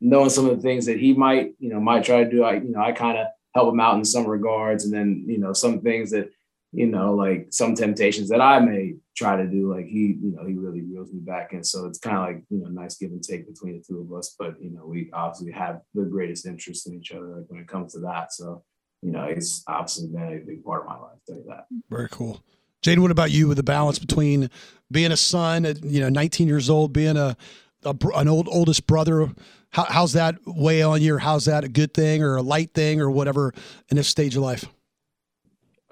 knowing 0.00 0.30
some 0.30 0.48
of 0.48 0.56
the 0.56 0.62
things 0.62 0.86
that 0.86 0.98
he 0.98 1.14
might, 1.14 1.54
you 1.58 1.68
know, 1.68 1.80
might 1.80 2.04
try 2.04 2.24
to 2.24 2.30
do. 2.30 2.44
I 2.44 2.54
you 2.54 2.70
know, 2.70 2.80
I 2.80 2.92
kind 2.92 3.18
of 3.18 3.26
help 3.54 3.72
him 3.72 3.80
out 3.80 3.96
in 3.96 4.04
some 4.04 4.26
regards. 4.26 4.84
And 4.84 4.92
then, 4.92 5.24
you 5.26 5.38
know, 5.38 5.52
some 5.52 5.80
things 5.80 6.10
that, 6.10 6.30
you 6.72 6.86
know, 6.86 7.14
like 7.14 7.48
some 7.50 7.74
temptations 7.74 8.28
that 8.28 8.40
I 8.40 8.60
may 8.60 8.94
try 9.16 9.36
to 9.36 9.46
do, 9.46 9.74
like 9.74 9.86
he, 9.86 10.18
you 10.20 10.32
know, 10.36 10.46
he 10.46 10.54
really 10.54 10.82
reels 10.82 11.12
me 11.12 11.20
back 11.20 11.52
in. 11.52 11.64
So 11.64 11.86
it's 11.86 11.98
kind 11.98 12.16
of 12.16 12.22
like, 12.24 12.44
you 12.48 12.58
know, 12.58 12.68
nice 12.68 12.96
give 12.96 13.10
and 13.10 13.22
take 13.22 13.48
between 13.48 13.78
the 13.78 13.84
two 13.86 14.00
of 14.00 14.16
us. 14.16 14.34
But, 14.38 14.60
you 14.62 14.70
know, 14.70 14.86
we 14.86 15.10
obviously 15.12 15.52
have 15.52 15.80
the 15.94 16.04
greatest 16.04 16.46
interest 16.46 16.86
in 16.86 16.94
each 16.94 17.10
other 17.12 17.26
like 17.26 17.44
when 17.48 17.60
it 17.60 17.68
comes 17.68 17.92
to 17.94 18.00
that. 18.00 18.32
So, 18.32 18.62
you 19.02 19.10
know, 19.10 19.24
it's 19.24 19.64
obviously 19.66 20.08
been 20.08 20.22
a 20.22 20.46
big 20.46 20.64
part 20.64 20.82
of 20.82 20.88
my 20.88 20.98
life. 20.98 21.18
That. 21.26 21.66
Very 21.88 22.08
cool. 22.10 22.42
Jane, 22.82 23.02
what 23.02 23.10
about 23.10 23.30
you 23.30 23.48
with 23.48 23.56
the 23.56 23.62
balance 23.62 23.98
between 23.98 24.48
being 24.90 25.12
a 25.12 25.16
son 25.16 25.66
at, 25.66 25.84
you 25.84 26.00
know, 26.00 26.08
19 26.08 26.46
years 26.48 26.70
old, 26.70 26.92
being 26.92 27.16
a, 27.16 27.36
a 27.84 27.94
an 28.14 28.28
old 28.28 28.48
oldest 28.48 28.86
brother 28.86 29.30
how, 29.70 29.84
how's 29.84 30.12
that 30.14 30.36
weigh 30.46 30.82
on 30.82 31.00
you? 31.00 31.14
Or 31.14 31.18
how's 31.18 31.44
that 31.44 31.64
a 31.64 31.68
good 31.68 31.94
thing 31.94 32.22
or 32.22 32.36
a 32.36 32.42
light 32.42 32.74
thing 32.74 33.00
or 33.00 33.10
whatever 33.10 33.54
in 33.88 33.96
this 33.96 34.08
stage 34.08 34.36
of 34.36 34.42
life? 34.42 34.64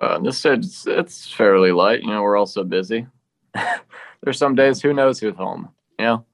Uh, 0.00 0.18
this 0.18 0.38
stage, 0.38 0.64
it's, 0.64 0.87
it's 0.87 1.32
fairly 1.32 1.73
light. 1.73 2.02
You 2.02 2.08
know, 2.08 2.23
we're 2.23 2.37
also 2.37 2.64
busy. 2.64 3.06
There's 4.23 4.38
some 4.38 4.54
days 4.54 4.82
who 4.82 4.92
knows 4.92 5.18
who's 5.20 5.37
home, 5.37 5.68
you 5.99 6.04
know? 6.04 6.25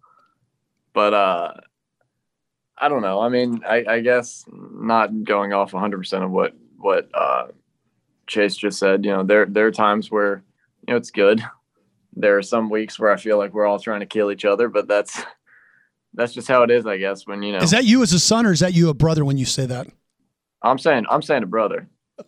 But 0.93 1.13
uh, 1.13 1.53
I 2.79 2.89
don't 2.89 3.03
know. 3.03 3.21
I 3.21 3.29
mean, 3.29 3.63
I, 3.69 3.85
I 3.89 4.01
guess 4.01 4.45
not 4.51 5.25
going 5.25 5.53
off 5.53 5.73
100% 5.73 6.25
of 6.25 6.31
what, 6.31 6.55
what 6.79 7.09
uh, 7.15 7.49
Chase 8.27 8.57
just 8.57 8.79
said, 8.79 9.05
you 9.05 9.11
know, 9.11 9.23
there, 9.23 9.47
there 9.47 9.67
are 9.67 9.73
times 9.73 10.11
where, 10.11 10.43
you 10.87 10.93
know, 10.93 10.97
it's 10.97 11.11
good. 11.11 11.43
There 12.17 12.39
are 12.39 12.43
some 12.43 12.71
weeks 12.71 12.99
where 12.99 13.11
I 13.11 13.17
feel 13.17 13.39
like 13.39 13.53
we're 13.53 13.67
all 13.67 13.79
trying 13.79 14.01
to 14.01 14.07
kill 14.07 14.31
each 14.31 14.45
other, 14.45 14.69
but 14.69 14.87
that's 14.87 15.21
that's 16.15 16.33
just 16.33 16.49
how 16.49 16.63
it 16.63 16.71
is, 16.71 16.87
I 16.87 16.97
guess. 16.97 17.27
When 17.27 17.43
you 17.43 17.53
know, 17.53 17.59
is 17.59 17.71
that 17.71 17.85
you 17.85 18.03
as 18.03 18.13
a 18.13 18.19
son, 18.19 18.47
or 18.47 18.53
is 18.53 18.61
that 18.61 18.75
you 18.75 18.89
a 18.89 18.95
brother? 18.95 19.25
When 19.25 19.37
you 19.37 19.45
say 19.45 19.67
that, 19.67 19.89
I'm 20.63 20.79
saying 20.79 21.07
I'm 21.11 21.23
saying 21.23 21.43
a 21.43 21.47
brother. 21.47 21.89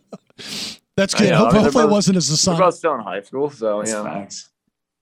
That's 0.95 1.13
good. 1.13 1.29
Know, 1.29 1.49
hopefully, 1.49 1.83
I 1.83 1.85
mean, 1.85 1.89
it 1.89 1.91
wasn't 1.91 2.17
as 2.17 2.29
a 2.29 2.37
son. 2.37 2.55
We're 2.55 2.65
both 2.65 2.75
still 2.75 2.95
in 2.95 3.01
high 3.01 3.21
school, 3.21 3.51
so 3.51 3.79
That's 3.79 3.91
you 3.91 3.97
know, 3.97 4.03
facts. 4.03 4.49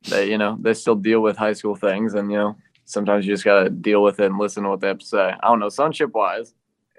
they 0.09 0.29
you 0.29 0.37
know 0.37 0.57
they 0.59 0.73
still 0.73 0.95
deal 0.95 1.21
with 1.21 1.37
high 1.37 1.53
school 1.53 1.75
things, 1.75 2.13
and 2.13 2.31
you 2.31 2.37
know 2.37 2.57
sometimes 2.85 3.25
you 3.25 3.33
just 3.33 3.45
gotta 3.45 3.69
deal 3.69 4.03
with 4.03 4.19
it 4.19 4.25
and 4.25 4.37
listen 4.37 4.63
to 4.63 4.69
what 4.69 4.81
they 4.81 4.87
have 4.87 4.99
to 4.99 5.05
say. 5.05 5.33
I 5.41 5.47
don't 5.47 5.59
know, 5.59 5.69
sonship 5.69 6.13
wise, 6.13 6.53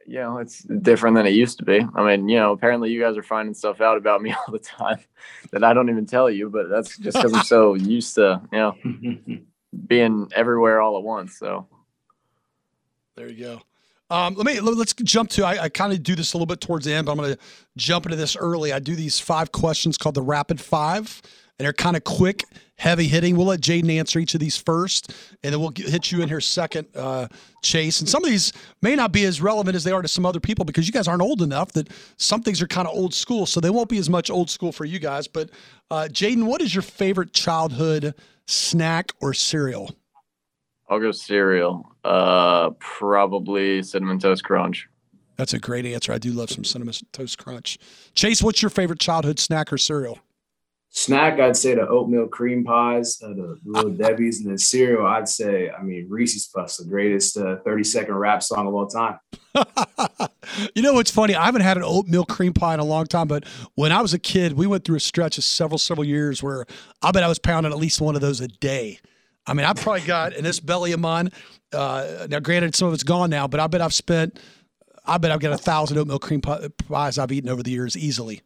you 0.07 0.21
know, 0.21 0.39
it's 0.39 0.63
different 0.63 1.17
than 1.17 1.27
it 1.27 1.35
used 1.35 1.59
to 1.59 1.65
be. 1.65 1.87
I 1.95 2.05
mean, 2.05 2.29
you 2.29 2.37
know, 2.37 2.53
apparently 2.53 2.91
you 2.91 3.01
guys 3.01 3.17
are 3.17 3.23
finding 3.23 3.55
stuff 3.55 3.81
out 3.81 3.97
about 3.97 4.23
me 4.23 4.33
all 4.47 4.53
the 4.53 4.59
time 4.59 4.99
that 5.53 5.65
I 5.65 5.75
don't 5.75 5.91
even 5.91 6.07
tell 6.07 6.31
you, 6.31 6.49
but 6.49 6.69
that's 6.69 6.97
just 6.99 7.17
because 7.17 7.33
I'm 7.33 7.45
so 7.45 7.75
used 7.75 8.15
to, 8.15 8.41
you 8.53 8.59
know, 8.59 9.39
being 9.87 10.31
everywhere 10.35 10.81
all 10.81 10.97
at 10.97 11.03
once. 11.03 11.39
So 11.39 11.67
there 13.17 13.29
you 13.29 13.45
go. 13.45 13.61
Um, 14.09 14.35
let 14.35 14.47
me 14.47 14.61
let's 14.61 14.93
jump 14.95 15.31
to. 15.31 15.45
I, 15.45 15.65
I 15.65 15.69
kind 15.69 15.93
of 15.93 16.03
do 16.03 16.15
this 16.15 16.33
a 16.33 16.37
little 16.37 16.47
bit 16.47 16.61
towards 16.61 16.85
the 16.85 16.93
end, 16.93 17.07
but 17.07 17.13
I'm 17.13 17.19
going 17.19 17.35
to 17.35 17.39
jump 17.77 18.07
into 18.07 18.17
this 18.17 18.37
early. 18.37 18.73
I 18.73 18.79
do 18.79 18.95
these 18.95 19.19
five 19.19 19.51
questions 19.51 19.99
called 19.99 20.15
the 20.15 20.23
rapid 20.23 20.61
five, 20.61 21.21
and 21.59 21.65
they're 21.65 21.73
kind 21.73 21.97
of 21.97 22.05
quick, 22.05 22.45
heavy 22.77 23.09
hitting. 23.09 23.37
We'll 23.37 23.47
let 23.47 23.61
Jaden 23.61 23.91
answer 23.91 24.21
each 24.21 24.35
of 24.35 24.41
these 24.41 24.57
first, 24.57 25.13
and 25.43 25.53
then 25.53 25.59
we'll 25.61 25.71
get, 25.71 25.89
hit 25.89 26.13
you 26.13 26.23
in 26.23 26.29
here 26.29 26.41
second, 26.41 26.87
uh, 26.95 27.27
Chase. 27.63 27.99
And 27.99 28.09
some 28.09 28.23
of 28.23 28.31
these 28.31 28.53
may 28.81 28.95
not 28.95 29.11
be 29.11 29.25
as 29.25 29.43
relevant 29.43 29.75
as 29.75 29.83
they 29.83 29.91
are 29.91 30.03
to 30.03 30.09
some 30.09 30.25
other 30.25 30.39
people 30.39 30.65
because 30.65 30.87
you 30.87 30.93
guys 30.93 31.09
aren't 31.09 31.23
old 31.23 31.43
enough 31.43 31.73
that 31.73 31.89
some 32.17 32.43
things 32.43 32.63
are 32.63 32.69
kind 32.69 32.87
of 32.87 32.95
old 32.95 33.13
school, 33.13 33.45
so 33.45 33.59
they 33.59 33.71
won't 33.71 33.89
be 33.89 33.99
as 33.99 34.09
much 34.09 34.31
old 34.31 34.51
school 34.51 34.71
for 34.71 34.85
you 34.85 35.01
guys. 35.01 35.27
But 35.27 35.51
uh, 35.91 36.07
Jaden, 36.13 36.45
what 36.45 36.63
is 36.63 36.73
your 36.73 36.83
favorite 36.83 37.33
childhood 37.33 38.15
snack 38.47 39.13
or 39.21 39.35
cereal? 39.35 39.97
I'll 40.89 41.01
go 41.01 41.11
cereal. 41.11 41.96
Uh, 42.07 42.71
probably 42.79 43.83
cinnamon 43.83 44.21
toast 44.21 44.45
crunch. 44.45 44.89
That's 45.35 45.55
a 45.55 45.59
great 45.59 45.85
answer. 45.85 46.13
I 46.13 46.19
do 46.19 46.31
love 46.31 46.51
some 46.51 46.63
cinnamon 46.63 46.95
toast 47.13 47.37
crunch. 47.37 47.79
Chase, 48.15 48.41
what's 48.41 48.63
your 48.63 48.71
favorite 48.71 49.01
childhood 49.01 49.41
snack 49.41 49.73
or 49.73 49.77
cereal? 49.77 50.21
Snack, 50.91 51.41
I'd 51.41 51.57
say 51.57 51.75
the 51.75 51.87
oatmeal 51.87 52.29
cream 52.29 52.63
pies, 52.63 53.21
uh, 53.21 53.31
the 53.31 53.59
little 53.67 53.91
Debbie's, 53.91 54.41
and 54.41 54.49
then 54.49 54.57
cereal, 54.57 55.05
I'd 55.05 55.29
say, 55.29 55.69
I 55.69 55.83
mean, 55.83 56.07
Reese's 56.09 56.47
Puffs, 56.47 56.77
the 56.77 56.85
greatest 56.85 57.37
uh, 57.37 57.57
30 57.65 57.83
second 57.83 58.15
rap 58.15 58.41
song 58.41 58.69
of 58.69 58.75
all 58.75 58.87
time. 58.87 59.19
you 60.77 60.83
know 60.83 60.95
what's 60.95 61.11
funny? 61.11 61.35
I 61.35 61.45
haven't 61.45 61.63
had 61.63 61.77
an 61.77 61.83
oatmeal 61.83 62.25
cream 62.25 62.53
pie 62.53 62.75
in 62.75 62.81
a 62.81 62.85
long 62.85 63.07
time, 63.07 63.27
but 63.27 63.45
when 63.75 63.91
I 63.91 64.01
was 64.01 64.15
a 64.15 64.19
kid, 64.19 64.53
we 64.53 64.69
went 64.69 64.85
through 64.85 64.97
a 64.97 65.01
stretch 65.01 65.39
of 65.39 65.45
several, 65.45 65.79
several 65.79 66.07
years 66.07 66.41
where 66.41 66.67
I 67.03 67.11
bet 67.11 67.25
I 67.25 67.29
was 67.29 67.41
pounding 67.41 67.73
at 67.73 67.79
least 67.79 68.01
one 68.01 68.15
of 68.15 68.21
those 68.21 68.41
a 68.41 68.47
day. 68.47 69.01
I 69.47 69.55
mean, 69.55 69.65
I've 69.65 69.77
probably 69.77 70.01
got 70.03 70.35
in 70.35 70.45
this 70.45 70.61
belly 70.61 70.93
of 70.93 71.01
mine. 71.01 71.31
Uh, 71.73 72.27
now, 72.31 72.41
granted, 72.41 72.75
some 72.75 72.89
of 72.89 72.95
it's 72.95 73.03
gone 73.03 73.31
now, 73.31 73.47
but 73.47 73.61
I 73.61 73.67
bet 73.67 73.81
I've 73.81 73.95
spent. 73.95 74.39
I 75.05 75.19
bet 75.19 75.31
I've 75.31 75.41
got 75.41 75.53
a 75.53 75.59
thousand 75.59 75.99
oatmeal 75.99 76.19
cream 76.19 76.41
pies 76.41 77.19
I've 77.19 77.31
eaten 77.31 77.49
over 77.49 77.63
the 77.63 77.71
years 77.71 77.97
easily. 77.97 78.43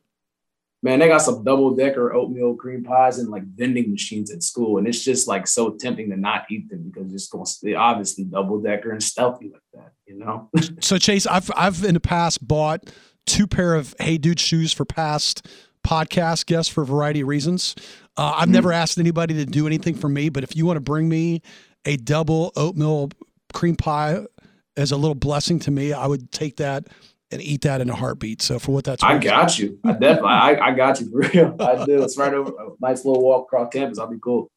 Man, 0.83 0.99
they 0.99 1.09
got 1.09 1.21
some 1.23 1.45
double 1.45 1.75
decker 1.75 2.12
oatmeal 2.15 2.55
cream 2.55 2.83
pies 2.83 3.19
and 3.19 3.29
like 3.29 3.45
vending 3.45 3.91
machines 3.91 4.31
at 4.31 4.43
school, 4.43 4.79
and 4.79 4.89
it's 4.89 5.03
just 5.03 5.29
like 5.29 5.47
so 5.47 5.71
tempting 5.71 6.09
to 6.11 6.17
not 6.17 6.45
eat 6.50 6.71
them 6.71 6.91
because 6.91 7.12
it's 7.12 7.29
going 7.29 7.45
to 7.45 7.75
obviously 7.75 8.25
double 8.25 8.61
decker 8.61 8.91
and 8.91 9.03
stealthy 9.03 9.50
like 9.50 9.62
that, 9.75 9.93
you 10.07 10.19
know. 10.19 10.49
so 10.81 10.97
Chase, 10.97 11.27
I've 11.27 11.50
I've 11.55 11.85
in 11.85 11.95
the 11.95 12.00
past 12.00 12.47
bought 12.47 12.91
two 13.27 13.47
pair 13.47 13.75
of 13.75 13.95
Hey 14.00 14.17
Dude 14.17 14.41
shoes 14.41 14.73
for 14.73 14.87
past 14.87 15.47
podcast 15.87 16.47
guests 16.47 16.73
for 16.73 16.83
a 16.83 16.87
variety 16.87 17.21
of 17.21 17.29
reasons. 17.29 17.75
Uh, 18.17 18.33
I've 18.37 18.45
mm-hmm. 18.45 18.53
never 18.53 18.73
asked 18.73 18.99
anybody 18.99 19.35
to 19.35 19.47
do 19.47 19.67
anything 19.67 19.95
for 19.95 20.09
me, 20.09 20.31
but 20.31 20.45
if 20.45 20.57
you 20.57 20.65
want 20.65 20.77
to 20.79 20.83
bring 20.83 21.09
me 21.09 21.43
a 21.85 21.97
double 21.97 22.53
oatmeal 22.57 23.11
cream 23.53 23.77
pie 23.77 24.25
as 24.77 24.93
a 24.93 24.97
little 24.97 25.15
blessing 25.15 25.59
to 25.61 25.71
me, 25.71 25.93
I 25.93 26.07
would 26.07 26.31
take 26.33 26.57
that 26.57 26.87
and 27.33 27.41
eat 27.41 27.63
that 27.63 27.81
in 27.81 27.89
a 27.89 27.95
heartbeat. 27.95 28.43
So 28.43 28.59
for 28.59 28.73
what 28.73 28.85
that's 28.85 29.03
worth. 29.03 29.13
I 29.13 29.19
got 29.19 29.59
you. 29.59 29.79
I 29.85 29.93
definitely, 29.93 30.31
I, 30.31 30.69
I 30.69 30.73
got 30.73 31.01
you 31.01 31.11
for 31.11 31.19
real. 31.33 31.57
I 31.61 31.85
do. 31.85 32.03
It's 32.03 32.17
right 32.19 32.33
over 32.35 32.51
a 32.51 32.71
nice 32.81 33.05
little 33.05 33.23
walk 33.23 33.45
across 33.45 33.73
campus. 33.73 33.99
I'll 33.99 34.09
be 34.09 34.19
cool. 34.21 34.51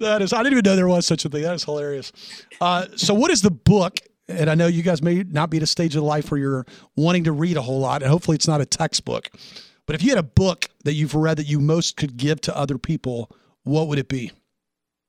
That 0.00 0.22
is, 0.22 0.32
I 0.32 0.38
didn't 0.38 0.52
even 0.52 0.64
know 0.64 0.76
there 0.76 0.88
was 0.88 1.06
such 1.06 1.24
a 1.24 1.28
thing. 1.28 1.42
That 1.42 1.54
is 1.54 1.64
hilarious. 1.64 2.12
Uh, 2.60 2.86
so 2.96 3.14
what 3.14 3.30
is 3.30 3.42
the 3.42 3.50
book? 3.50 3.98
And 4.26 4.48
I 4.48 4.54
know 4.54 4.66
you 4.66 4.82
guys 4.82 5.02
may 5.02 5.22
not 5.22 5.50
be 5.50 5.58
at 5.58 5.62
a 5.62 5.66
stage 5.66 5.96
of 5.96 6.02
life 6.02 6.30
where 6.30 6.40
you're 6.40 6.66
wanting 6.96 7.24
to 7.24 7.32
read 7.32 7.58
a 7.58 7.62
whole 7.62 7.80
lot, 7.80 8.02
and 8.02 8.10
hopefully 8.10 8.36
it's 8.36 8.48
not 8.48 8.62
a 8.62 8.66
textbook. 8.66 9.28
But 9.86 9.96
if 9.96 10.02
you 10.02 10.08
had 10.08 10.18
a 10.18 10.22
book 10.22 10.66
that 10.84 10.94
you've 10.94 11.14
read 11.14 11.36
that 11.36 11.46
you 11.46 11.60
most 11.60 11.98
could 11.98 12.16
give 12.16 12.40
to 12.42 12.56
other 12.56 12.78
people, 12.78 13.30
what 13.64 13.86
would 13.88 13.98
it 13.98 14.08
be? 14.08 14.32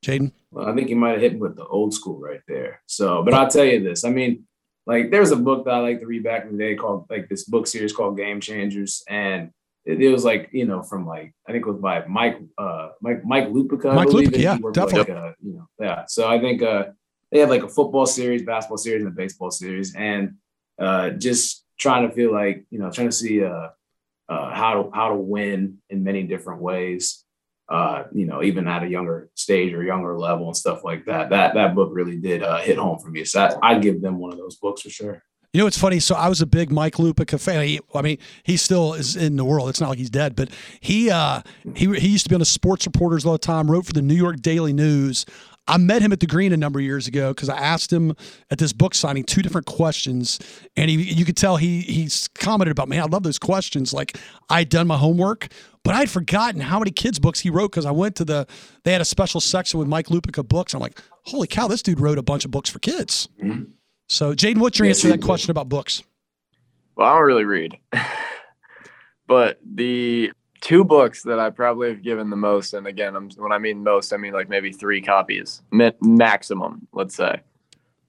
Jaden? 0.05 0.31
Well, 0.51 0.67
I 0.67 0.74
think 0.75 0.89
you 0.89 0.95
might 0.95 1.12
have 1.12 1.21
hit 1.21 1.39
with 1.39 1.55
the 1.55 1.65
old 1.65 1.93
school 1.93 2.19
right 2.19 2.41
there. 2.47 2.81
So, 2.85 3.24
but 3.24 3.33
I'll 3.33 3.50
tell 3.50 3.65
you 3.65 3.83
this. 3.83 4.05
I 4.05 4.09
mean, 4.09 4.45
like 4.85 5.09
there's 5.12 5.31
a 5.31 5.35
book 5.35 5.65
that 5.65 5.74
I 5.74 5.79
like 5.79 6.00
to 6.00 6.05
read 6.05 6.24
back 6.24 6.45
in 6.45 6.51
the 6.51 6.57
day 6.57 6.75
called 6.75 7.07
like 7.09 7.27
this 7.27 7.43
book 7.43 7.65
series 7.67 7.93
called 7.93 8.17
Game 8.17 8.39
Changers. 8.39 9.03
And 9.09 9.51
it, 9.83 10.01
it 10.01 10.12
was 10.12 10.24
like, 10.24 10.50
you 10.51 10.65
know, 10.65 10.83
from 10.83 11.07
like 11.07 11.33
I 11.47 11.51
think 11.51 11.65
it 11.65 11.69
was 11.69 11.81
by 11.81 12.05
Mike 12.07 12.39
uh 12.57 12.89
Mike 13.01 13.25
Mike 13.25 13.50
Lupica. 13.50 13.95
Mike 13.95 14.09
Lupica, 14.09 14.38
yeah, 14.38 14.57
definitely. 14.71 15.13
Like, 15.13 15.24
uh, 15.24 15.33
you 15.41 15.53
know, 15.53 15.67
yeah. 15.79 16.05
So 16.07 16.27
I 16.27 16.39
think 16.39 16.62
uh 16.62 16.83
they 17.31 17.39
have 17.39 17.50
like 17.50 17.63
a 17.63 17.69
football 17.69 18.05
series, 18.05 18.43
basketball 18.43 18.77
series, 18.77 19.01
and 19.03 19.12
a 19.12 19.15
baseball 19.15 19.51
series. 19.51 19.95
And 19.95 20.35
uh 20.79 21.09
just 21.09 21.65
trying 21.77 22.07
to 22.07 22.15
feel 22.15 22.31
like, 22.31 22.65
you 22.69 22.79
know, 22.79 22.91
trying 22.91 23.09
to 23.09 23.15
see 23.24 23.43
uh 23.43 23.69
uh, 24.27 24.53
how 24.53 24.83
to 24.83 24.91
how 24.91 25.09
to 25.09 25.15
win 25.15 25.77
in 25.89 26.03
many 26.03 26.24
different 26.24 26.62
ways. 26.62 27.25
Uh, 27.67 28.03
you 28.12 28.27
know, 28.27 28.43
even 28.43 28.67
at 28.67 28.84
a 28.84 28.88
younger 28.88 29.29
stage 29.34 29.74
or 29.74 29.84
younger 29.84 30.15
level 30.17 30.45
and 30.45 30.55
stuff 30.55 30.84
like 30.84 31.03
that. 31.05 31.31
That 31.31 31.55
that 31.55 31.74
book 31.74 31.89
really 31.93 32.17
did 32.17 32.43
uh, 32.43 32.60
hit 32.60 32.77
home 32.77 33.00
for 33.00 33.10
me. 33.10 33.25
So 33.25 33.41
I, 33.41 33.72
I'd 33.72 33.81
give 33.81 34.01
them 34.01 34.19
one 34.19 34.31
of 34.31 34.38
those 34.38 34.55
books 34.55 34.84
for 34.84 34.91
sure. 34.91 35.24
You 35.55 35.62
know, 35.62 35.67
it's 35.67 35.77
funny. 35.77 36.01
So 36.01 36.15
I 36.15 36.27
was 36.27 36.41
a 36.41 36.45
big 36.45 36.69
Mike 36.69 36.95
Lupica 36.95 37.39
fan. 37.39 37.79
I 37.95 38.01
mean, 38.01 38.17
he 38.43 38.57
still 38.57 38.93
is 38.93 39.15
in 39.15 39.38
the 39.38 39.45
world. 39.45 39.69
It's 39.69 39.79
not 39.79 39.88
like 39.88 39.98
he's 39.98 40.10
dead, 40.10 40.36
but 40.36 40.50
he 40.81 41.10
uh, 41.10 41.41
he 41.74 41.86
he 41.98 42.10
used 42.10 42.25
to 42.25 42.29
be 42.29 42.36
on 42.36 42.39
the 42.39 42.45
sports 42.45 42.86
reporters 42.86 43.25
all 43.25 43.31
the 43.31 43.38
time. 43.39 43.72
Wrote 43.72 43.86
for 43.86 43.93
the 43.93 44.01
New 44.01 44.15
York 44.15 44.41
Daily 44.41 44.74
News. 44.74 45.25
I 45.67 45.77
met 45.77 46.01
him 46.01 46.12
at 46.12 46.19
the 46.19 46.27
Greene 46.27 46.53
a 46.53 46.57
number 46.57 46.79
of 46.79 46.86
years 46.86 47.07
ago 47.07 47.34
because 47.34 47.50
I 47.50 47.57
asked 47.57 47.91
him 47.91 48.15
at 48.51 48.60
this 48.60 48.72
book 48.72 48.93
signing 48.93 49.24
two 49.24 49.41
different 49.41 49.65
questions, 49.65 50.39
and 50.75 50.89
he 50.89 50.98
you 50.98 51.25
could 51.25 51.38
tell 51.38 51.57
he 51.57 51.81
he's 51.81 52.27
commented 52.29 52.72
about 52.72 52.88
man, 52.88 53.01
I 53.01 53.05
love 53.05 53.24
those 53.24 53.39
questions. 53.39 53.93
Like 53.93 54.17
I'd 54.50 54.69
done 54.69 54.88
my 54.88 54.98
homework, 54.98 55.48
but 55.84 55.95
I'd 55.95 56.10
forgotten 56.10 56.62
how 56.62 56.79
many 56.79 56.91
kids 56.91 57.19
books 57.19 57.39
he 57.39 57.50
wrote 57.50 57.72
because 57.72 57.86
I 57.86 57.91
went 57.91 58.15
to 58.17 58.25
the 58.25 58.48
they 58.84 58.91
had 58.91 59.01
a 59.01 59.05
special 59.05 59.41
section 59.41 59.79
with 59.79 59.88
Mike 59.88 60.07
Lupica 60.07 60.48
books. 60.48 60.74
I'm 60.74 60.79
like, 60.79 61.01
holy 61.24 61.48
cow, 61.48 61.67
this 61.67 61.81
dude 61.81 62.00
wrote 62.00 62.17
a 62.17 62.24
bunch 62.24 62.45
of 62.45 62.51
books 62.51 62.69
for 62.69 62.79
kids. 62.79 63.27
Mm-hmm. 63.43 63.72
So 64.07 64.34
Jaden, 64.34 64.60
what's 64.60 64.77
your 64.77 64.88
answer 64.88 65.03
to 65.03 65.17
that 65.17 65.22
question 65.22 65.51
about 65.51 65.67
books? 65.67 66.03
Well, 66.95 67.07
I 67.07 67.13
don't 67.15 67.24
really 67.24 67.45
read, 67.45 67.77
but 69.27 69.60
the 69.65 70.31
two 70.65 70.84
books 70.84 71.22
that 71.22 71.39
I 71.39 71.51
probably 71.51 71.89
have 71.89 72.01
given 72.01 72.31
the 72.31 72.36
most, 72.36 72.74
and 72.74 72.88
again, 72.88 73.15
I'm, 73.15 73.29
when 73.38 73.51
I 73.51 73.60
mean 73.60 73.84
most, 73.84 74.12
I 74.12 74.17
mean 74.17 74.34
like 74.34 74.50
maybe 74.50 74.72
three 74.72 75.00
copies 75.00 75.62
maximum, 75.72 76.88
let's 76.91 77.13
say, 77.13 77.41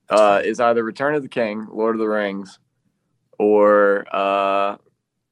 uh, 0.08 0.40
is 0.42 0.58
either 0.58 0.82
Return 0.82 1.14
of 1.14 1.22
the 1.22 1.28
King, 1.28 1.66
Lord 1.70 1.94
of 1.94 2.00
the 2.00 2.08
Rings, 2.08 2.58
or 3.38 4.06
uh, 4.10 4.78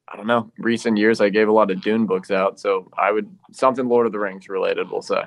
I 0.07 0.15
don't 0.15 0.27
know. 0.27 0.51
Recent 0.59 0.99
years, 0.99 1.19
I 1.19 1.29
gave 1.29 1.47
a 1.47 1.51
lot 1.51 1.71
of 1.71 1.81
Dune 1.81 2.05
books 2.05 2.29
out, 2.29 2.59
so 2.59 2.91
I 2.95 3.11
would 3.11 3.27
something 3.51 3.87
Lord 3.87 4.05
of 4.05 4.11
the 4.11 4.19
Rings 4.19 4.47
related, 4.47 4.91
we'll 4.91 5.01
say. 5.01 5.23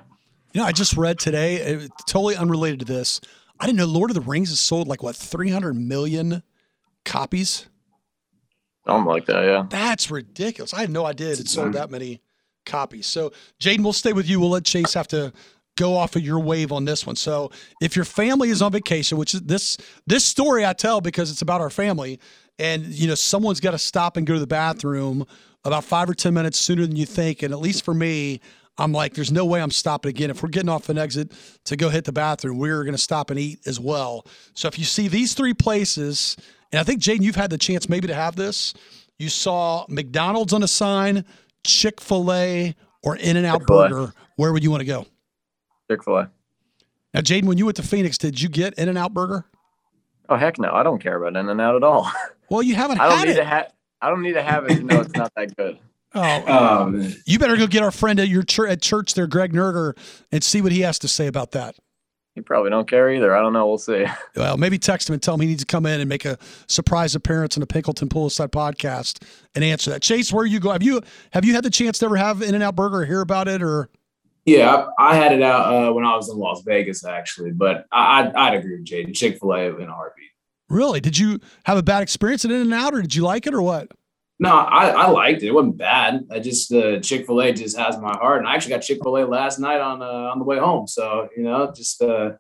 You 0.52 0.60
know, 0.60 0.68
I 0.68 0.72
just 0.72 0.96
read 0.96 1.18
today, 1.18 1.88
totally 2.06 2.36
unrelated 2.36 2.78
to 2.78 2.84
this. 2.84 3.20
I 3.58 3.66
didn't 3.66 3.78
know 3.78 3.86
Lord 3.86 4.10
of 4.10 4.14
the 4.14 4.20
Rings 4.20 4.50
has 4.50 4.60
sold 4.60 4.86
like 4.86 5.02
what 5.02 5.16
300 5.16 5.74
million 5.74 6.44
copies. 7.04 7.68
Something 8.88 9.06
like 9.06 9.26
that, 9.26 9.44
yeah. 9.44 9.66
That's 9.68 10.10
ridiculous. 10.10 10.72
I 10.72 10.80
had 10.80 10.90
no 10.90 11.04
idea 11.04 11.28
it 11.28 11.46
sold 11.46 11.66
mm-hmm. 11.66 11.72
that 11.74 11.90
many 11.90 12.22
copies. 12.64 13.06
So, 13.06 13.32
Jaden, 13.60 13.82
we'll 13.82 13.92
stay 13.92 14.14
with 14.14 14.28
you. 14.28 14.40
We'll 14.40 14.50
let 14.50 14.64
Chase 14.64 14.94
have 14.94 15.08
to 15.08 15.30
go 15.76 15.94
off 15.94 16.16
of 16.16 16.22
your 16.22 16.40
wave 16.40 16.72
on 16.72 16.86
this 16.86 17.06
one. 17.06 17.14
So, 17.14 17.50
if 17.82 17.96
your 17.96 18.06
family 18.06 18.48
is 18.48 18.62
on 18.62 18.72
vacation, 18.72 19.18
which 19.18 19.34
is 19.34 19.42
this 19.42 19.76
this 20.06 20.24
story 20.24 20.64
I 20.64 20.72
tell 20.72 21.02
because 21.02 21.30
it's 21.30 21.42
about 21.42 21.60
our 21.60 21.68
family, 21.68 22.18
and 22.58 22.86
you 22.86 23.06
know 23.06 23.14
someone's 23.14 23.60
got 23.60 23.72
to 23.72 23.78
stop 23.78 24.16
and 24.16 24.26
go 24.26 24.34
to 24.34 24.40
the 24.40 24.46
bathroom 24.46 25.26
about 25.64 25.84
five 25.84 26.08
or 26.08 26.14
ten 26.14 26.32
minutes 26.32 26.58
sooner 26.58 26.86
than 26.86 26.96
you 26.96 27.04
think, 27.04 27.42
and 27.42 27.52
at 27.52 27.60
least 27.60 27.84
for 27.84 27.94
me. 27.94 28.40
I'm 28.80 28.92
like, 28.92 29.14
there's 29.14 29.32
no 29.32 29.44
way 29.44 29.60
I'm 29.60 29.72
stopping 29.72 30.10
again. 30.10 30.30
If 30.30 30.40
we're 30.40 30.50
getting 30.50 30.68
off 30.68 30.88
an 30.88 30.98
exit 30.98 31.32
to 31.64 31.76
go 31.76 31.88
hit 31.88 32.04
the 32.04 32.12
bathroom, 32.12 32.58
we're 32.58 32.84
going 32.84 32.94
to 32.94 33.02
stop 33.02 33.28
and 33.28 33.36
eat 33.36 33.58
as 33.66 33.80
well. 33.80 34.24
So 34.54 34.68
if 34.68 34.78
you 34.78 34.84
see 34.84 35.08
these 35.08 35.34
three 35.34 35.52
places 35.52 36.36
and 36.72 36.80
I 36.80 36.84
think, 36.84 37.00
Jaden, 37.00 37.22
you've 37.22 37.36
had 37.36 37.50
the 37.50 37.58
chance 37.58 37.88
maybe 37.88 38.08
to 38.08 38.14
have 38.14 38.36
this. 38.36 38.74
You 39.18 39.28
saw 39.28 39.84
McDonald's 39.88 40.52
on 40.52 40.62
a 40.62 40.68
sign, 40.68 41.24
Chick 41.64 42.00
fil 42.00 42.32
A, 42.32 42.74
or 43.02 43.16
In 43.16 43.36
N 43.36 43.44
Out 43.44 43.66
Burger. 43.66 44.12
Where 44.36 44.52
would 44.52 44.62
you 44.62 44.70
want 44.70 44.80
to 44.80 44.86
go? 44.86 45.06
Chick 45.90 46.04
fil 46.04 46.18
A. 46.18 46.30
Now, 47.14 47.20
Jaden, 47.20 47.44
when 47.44 47.58
you 47.58 47.64
went 47.64 47.76
to 47.76 47.82
Phoenix, 47.82 48.18
did 48.18 48.40
you 48.40 48.48
get 48.48 48.74
In 48.74 48.88
N 48.88 48.96
Out 48.96 49.14
Burger? 49.14 49.44
Oh, 50.28 50.36
heck 50.36 50.58
no. 50.58 50.70
I 50.72 50.82
don't 50.82 51.02
care 51.02 51.16
about 51.16 51.36
In 51.40 51.48
N 51.48 51.60
Out 51.60 51.74
at 51.76 51.82
all. 51.82 52.10
Well, 52.50 52.62
you 52.62 52.76
haven't 52.76 52.98
I 52.98 53.10
don't 53.10 53.26
need 53.26 53.32
it. 53.32 53.36
To 53.36 53.44
ha- 53.44 53.66
I 54.00 54.08
don't 54.08 54.22
need 54.22 54.32
to 54.32 54.42
have 54.42 54.64
it 54.64 54.76
to 54.76 54.82
know 54.82 55.02
it's 55.02 55.12
not 55.14 55.30
that 55.36 55.54
good. 55.54 55.78
Oh, 56.14 56.80
um, 56.86 57.14
you 57.26 57.38
better 57.38 57.58
go 57.58 57.66
get 57.66 57.82
our 57.82 57.90
friend 57.90 58.18
at 58.18 58.28
your 58.28 58.42
church, 58.42 58.70
at 58.70 58.80
church 58.80 59.12
there, 59.12 59.26
Greg 59.26 59.52
Nerger, 59.52 59.94
and 60.32 60.42
see 60.42 60.62
what 60.62 60.72
he 60.72 60.80
has 60.80 60.98
to 61.00 61.08
say 61.08 61.26
about 61.26 61.50
that. 61.50 61.76
He 62.38 62.42
probably 62.42 62.70
don't 62.70 62.88
care 62.88 63.10
either. 63.10 63.36
I 63.36 63.40
don't 63.40 63.52
know. 63.52 63.66
We'll 63.66 63.78
see. 63.78 64.06
Well, 64.36 64.56
maybe 64.56 64.78
text 64.78 65.08
him 65.08 65.14
and 65.14 65.22
tell 65.22 65.34
him 65.34 65.40
he 65.40 65.48
needs 65.48 65.64
to 65.64 65.66
come 65.66 65.84
in 65.84 65.98
and 65.98 66.08
make 66.08 66.24
a 66.24 66.38
surprise 66.68 67.16
appearance 67.16 67.56
on 67.56 67.60
the 67.60 67.66
Pinkleton 67.66 68.08
Pull 68.08 68.26
Aside 68.26 68.52
podcast 68.52 69.24
and 69.56 69.64
answer 69.64 69.90
that. 69.90 70.00
Chase, 70.00 70.32
where 70.32 70.46
you 70.46 70.60
go? 70.60 70.70
Have 70.70 70.84
you 70.84 71.02
have 71.32 71.44
you 71.44 71.54
had 71.54 71.64
the 71.64 71.70
chance 71.70 71.98
to 71.98 72.06
ever 72.06 72.14
have 72.14 72.40
In 72.40 72.54
and 72.54 72.62
Out 72.62 72.76
Burger 72.76 72.98
or 72.98 73.04
hear 73.04 73.20
about 73.20 73.48
it 73.48 73.60
or? 73.60 73.88
Yeah, 74.44 74.86
I, 74.96 75.10
I 75.10 75.16
had 75.16 75.32
it 75.32 75.42
out 75.42 75.74
uh, 75.74 75.92
when 75.92 76.04
I 76.04 76.14
was 76.14 76.28
in 76.28 76.38
Las 76.38 76.62
Vegas 76.62 77.04
actually, 77.04 77.50
but 77.50 77.86
I, 77.90 78.22
would 78.22 78.36
I'd 78.36 78.54
agree 78.54 78.76
with 78.76 78.86
Jaden. 78.86 79.16
Chick 79.16 79.40
Fil 79.40 79.52
A 79.52 79.76
in 79.76 79.88
a 79.88 79.92
heartbeat. 79.92 80.30
Really? 80.68 81.00
Did 81.00 81.18
you 81.18 81.40
have 81.64 81.76
a 81.76 81.82
bad 81.82 82.04
experience 82.04 82.44
at 82.44 82.52
In 82.52 82.60
and 82.60 82.72
Out, 82.72 82.94
or 82.94 83.02
did 83.02 83.16
you 83.16 83.24
like 83.24 83.48
it, 83.48 83.54
or 83.54 83.62
what? 83.62 83.90
No, 84.40 84.50
I, 84.50 84.88
I 84.90 85.10
liked 85.10 85.42
it. 85.42 85.48
It 85.48 85.54
wasn't 85.54 85.78
bad. 85.78 86.26
I 86.30 86.38
just 86.38 86.72
uh, 86.72 87.00
Chick 87.00 87.26
Fil 87.26 87.40
A 87.42 87.52
just 87.52 87.76
has 87.76 87.98
my 87.98 88.16
heart, 88.16 88.38
and 88.38 88.48
I 88.48 88.54
actually 88.54 88.70
got 88.70 88.82
Chick 88.82 89.00
Fil 89.02 89.16
A 89.16 89.24
last 89.26 89.58
night 89.58 89.80
on 89.80 90.00
uh, 90.00 90.30
on 90.30 90.38
the 90.38 90.44
way 90.44 90.58
home. 90.58 90.86
So 90.86 91.28
you 91.36 91.42
know, 91.42 91.72
just 91.74 92.00
uh, 92.00 92.32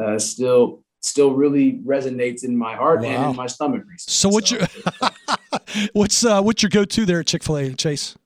uh, 0.00 0.18
still 0.18 0.84
still 1.00 1.32
really 1.32 1.80
resonates 1.84 2.44
in 2.44 2.56
my 2.56 2.76
heart 2.76 3.04
and 3.04 3.30
in 3.30 3.36
my 3.36 3.46
stomach. 3.46 3.82
recently. 3.86 4.12
So 4.12 4.28
what's 4.28 4.50
your 4.50 4.60
what's 5.92 6.24
uh, 6.24 6.40
what's 6.40 6.62
your 6.62 6.70
go 6.70 6.84
to 6.84 7.04
there 7.04 7.20
at 7.20 7.26
Chick 7.26 7.42
Fil 7.42 7.56
A, 7.56 7.72
Chase? 7.74 8.16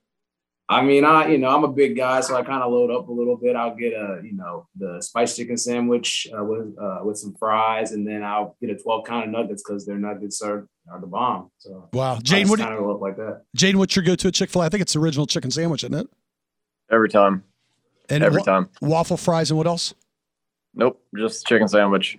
I 0.68 0.82
mean, 0.82 1.04
I 1.04 1.28
you 1.28 1.38
know 1.38 1.48
I'm 1.48 1.64
a 1.64 1.72
big 1.72 1.96
guy, 1.96 2.20
so 2.20 2.36
I 2.36 2.42
kind 2.42 2.62
of 2.62 2.72
load 2.72 2.90
up 2.90 3.08
a 3.08 3.12
little 3.12 3.36
bit. 3.36 3.56
I'll 3.56 3.74
get 3.74 3.92
a 3.92 4.20
you 4.22 4.34
know 4.34 4.66
the 4.76 5.00
spice 5.00 5.36
chicken 5.36 5.56
sandwich 5.56 6.26
uh, 6.36 6.44
with 6.44 6.74
uh, 6.78 7.00
with 7.02 7.16
some 7.16 7.34
fries, 7.34 7.92
and 7.92 8.06
then 8.06 8.22
I'll 8.22 8.56
get 8.60 8.70
a 8.70 8.76
12 8.76 9.06
count 9.06 9.26
of 9.26 9.30
nuggets 9.30 9.62
because 9.62 9.86
their 9.86 9.98
nuggets 9.98 10.42
are 10.42 10.66
are 10.90 11.00
the 11.00 11.06
bomb. 11.06 11.50
So 11.58 11.88
Wow, 11.92 12.18
Jane, 12.22 12.40
just 12.42 12.50
what 12.50 12.60
kind 12.60 12.74
of 12.74 12.80
roll 12.80 12.98
like 12.98 13.16
that. 13.16 13.42
Jane, 13.56 13.78
what's 13.78 13.96
your 13.96 14.04
go 14.04 14.14
to 14.14 14.28
at 14.28 14.34
Chick 14.34 14.50
Fil 14.50 14.62
A? 14.62 14.66
I 14.66 14.68
think 14.68 14.82
it's 14.82 14.92
the 14.92 14.98
original 15.00 15.26
chicken 15.26 15.50
sandwich, 15.50 15.84
isn't 15.84 15.94
it? 15.94 16.06
Every 16.90 17.08
time. 17.08 17.44
And 18.10 18.22
Every 18.22 18.38
wa- 18.40 18.44
time. 18.44 18.68
waffle 18.82 19.16
fries 19.16 19.50
and 19.50 19.56
what 19.58 19.66
else? 19.66 19.94
Nope. 20.74 21.00
Just 21.16 21.46
chicken 21.46 21.68
sandwich. 21.68 22.18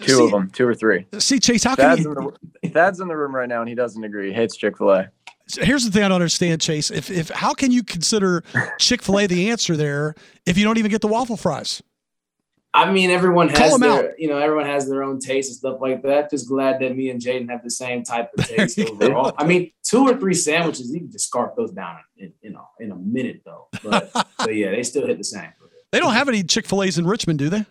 Two 0.00 0.14
See- 0.16 0.24
of 0.24 0.30
them. 0.30 0.50
Two 0.50 0.66
or 0.66 0.74
three. 0.74 1.06
See, 1.18 1.38
Chase, 1.38 1.62
how 1.64 1.74
can 1.76 1.84
Thad's 1.96 2.02
you? 2.04 2.12
in, 2.12 2.32
the, 2.62 2.68
Thad's 2.70 3.00
in 3.00 3.08
the 3.08 3.16
room 3.16 3.34
right 3.34 3.48
now 3.48 3.60
and 3.60 3.68
he 3.68 3.74
doesn't 3.74 4.02
agree. 4.02 4.28
He 4.28 4.34
hates 4.34 4.56
Chick 4.56 4.76
fil 4.78 4.90
A. 4.90 5.10
Here's 5.60 5.84
the 5.84 5.90
thing 5.90 6.02
I 6.02 6.08
don't 6.08 6.14
understand, 6.22 6.60
Chase. 6.62 6.90
If 6.90 7.10
if 7.10 7.28
how 7.28 7.52
can 7.52 7.70
you 7.70 7.82
consider 7.82 8.42
Chick 8.78 9.02
Fil 9.02 9.20
A 9.20 9.26
the 9.26 9.50
answer 9.50 9.76
there 9.76 10.14
if 10.46 10.56
you 10.56 10.64
don't 10.64 10.78
even 10.78 10.90
get 10.90 11.02
the 11.02 11.06
waffle 11.06 11.36
fries? 11.36 11.82
I 12.76 12.90
mean, 12.90 13.10
everyone 13.10 13.48
has 13.50 13.78
their, 13.78 14.18
you 14.18 14.26
know, 14.28 14.36
everyone 14.36 14.66
has 14.66 14.88
their 14.88 15.04
own 15.04 15.20
taste 15.20 15.48
and 15.48 15.56
stuff 15.56 15.78
like 15.80 16.02
that. 16.02 16.28
Just 16.28 16.48
glad 16.48 16.80
that 16.80 16.96
me 16.96 17.08
and 17.08 17.20
Jaden 17.20 17.48
have 17.48 17.62
the 17.62 17.70
same 17.70 18.02
type 18.02 18.30
of 18.36 18.44
taste 18.48 18.78
overall. 18.80 19.32
I 19.38 19.44
mean, 19.46 19.70
two 19.84 20.02
or 20.08 20.18
three 20.18 20.34
sandwiches, 20.34 20.90
you 20.92 20.98
can 20.98 21.10
just 21.12 21.28
scarf 21.28 21.52
those 21.56 21.70
down 21.70 21.98
in, 22.18 22.32
you 22.42 22.50
know, 22.50 22.66
in 22.80 22.90
a 22.90 22.96
minute 22.96 23.42
though. 23.44 23.68
But, 23.84 24.10
but 24.38 24.54
yeah, 24.56 24.72
they 24.72 24.82
still 24.82 25.06
hit 25.06 25.18
the 25.18 25.24
same. 25.24 25.50
They 25.92 26.00
don't 26.00 26.14
have 26.14 26.28
any 26.28 26.42
Chick 26.42 26.66
Fil 26.66 26.82
A's 26.82 26.98
in 26.98 27.06
Richmond, 27.06 27.38
do 27.38 27.48
they? 27.48 27.64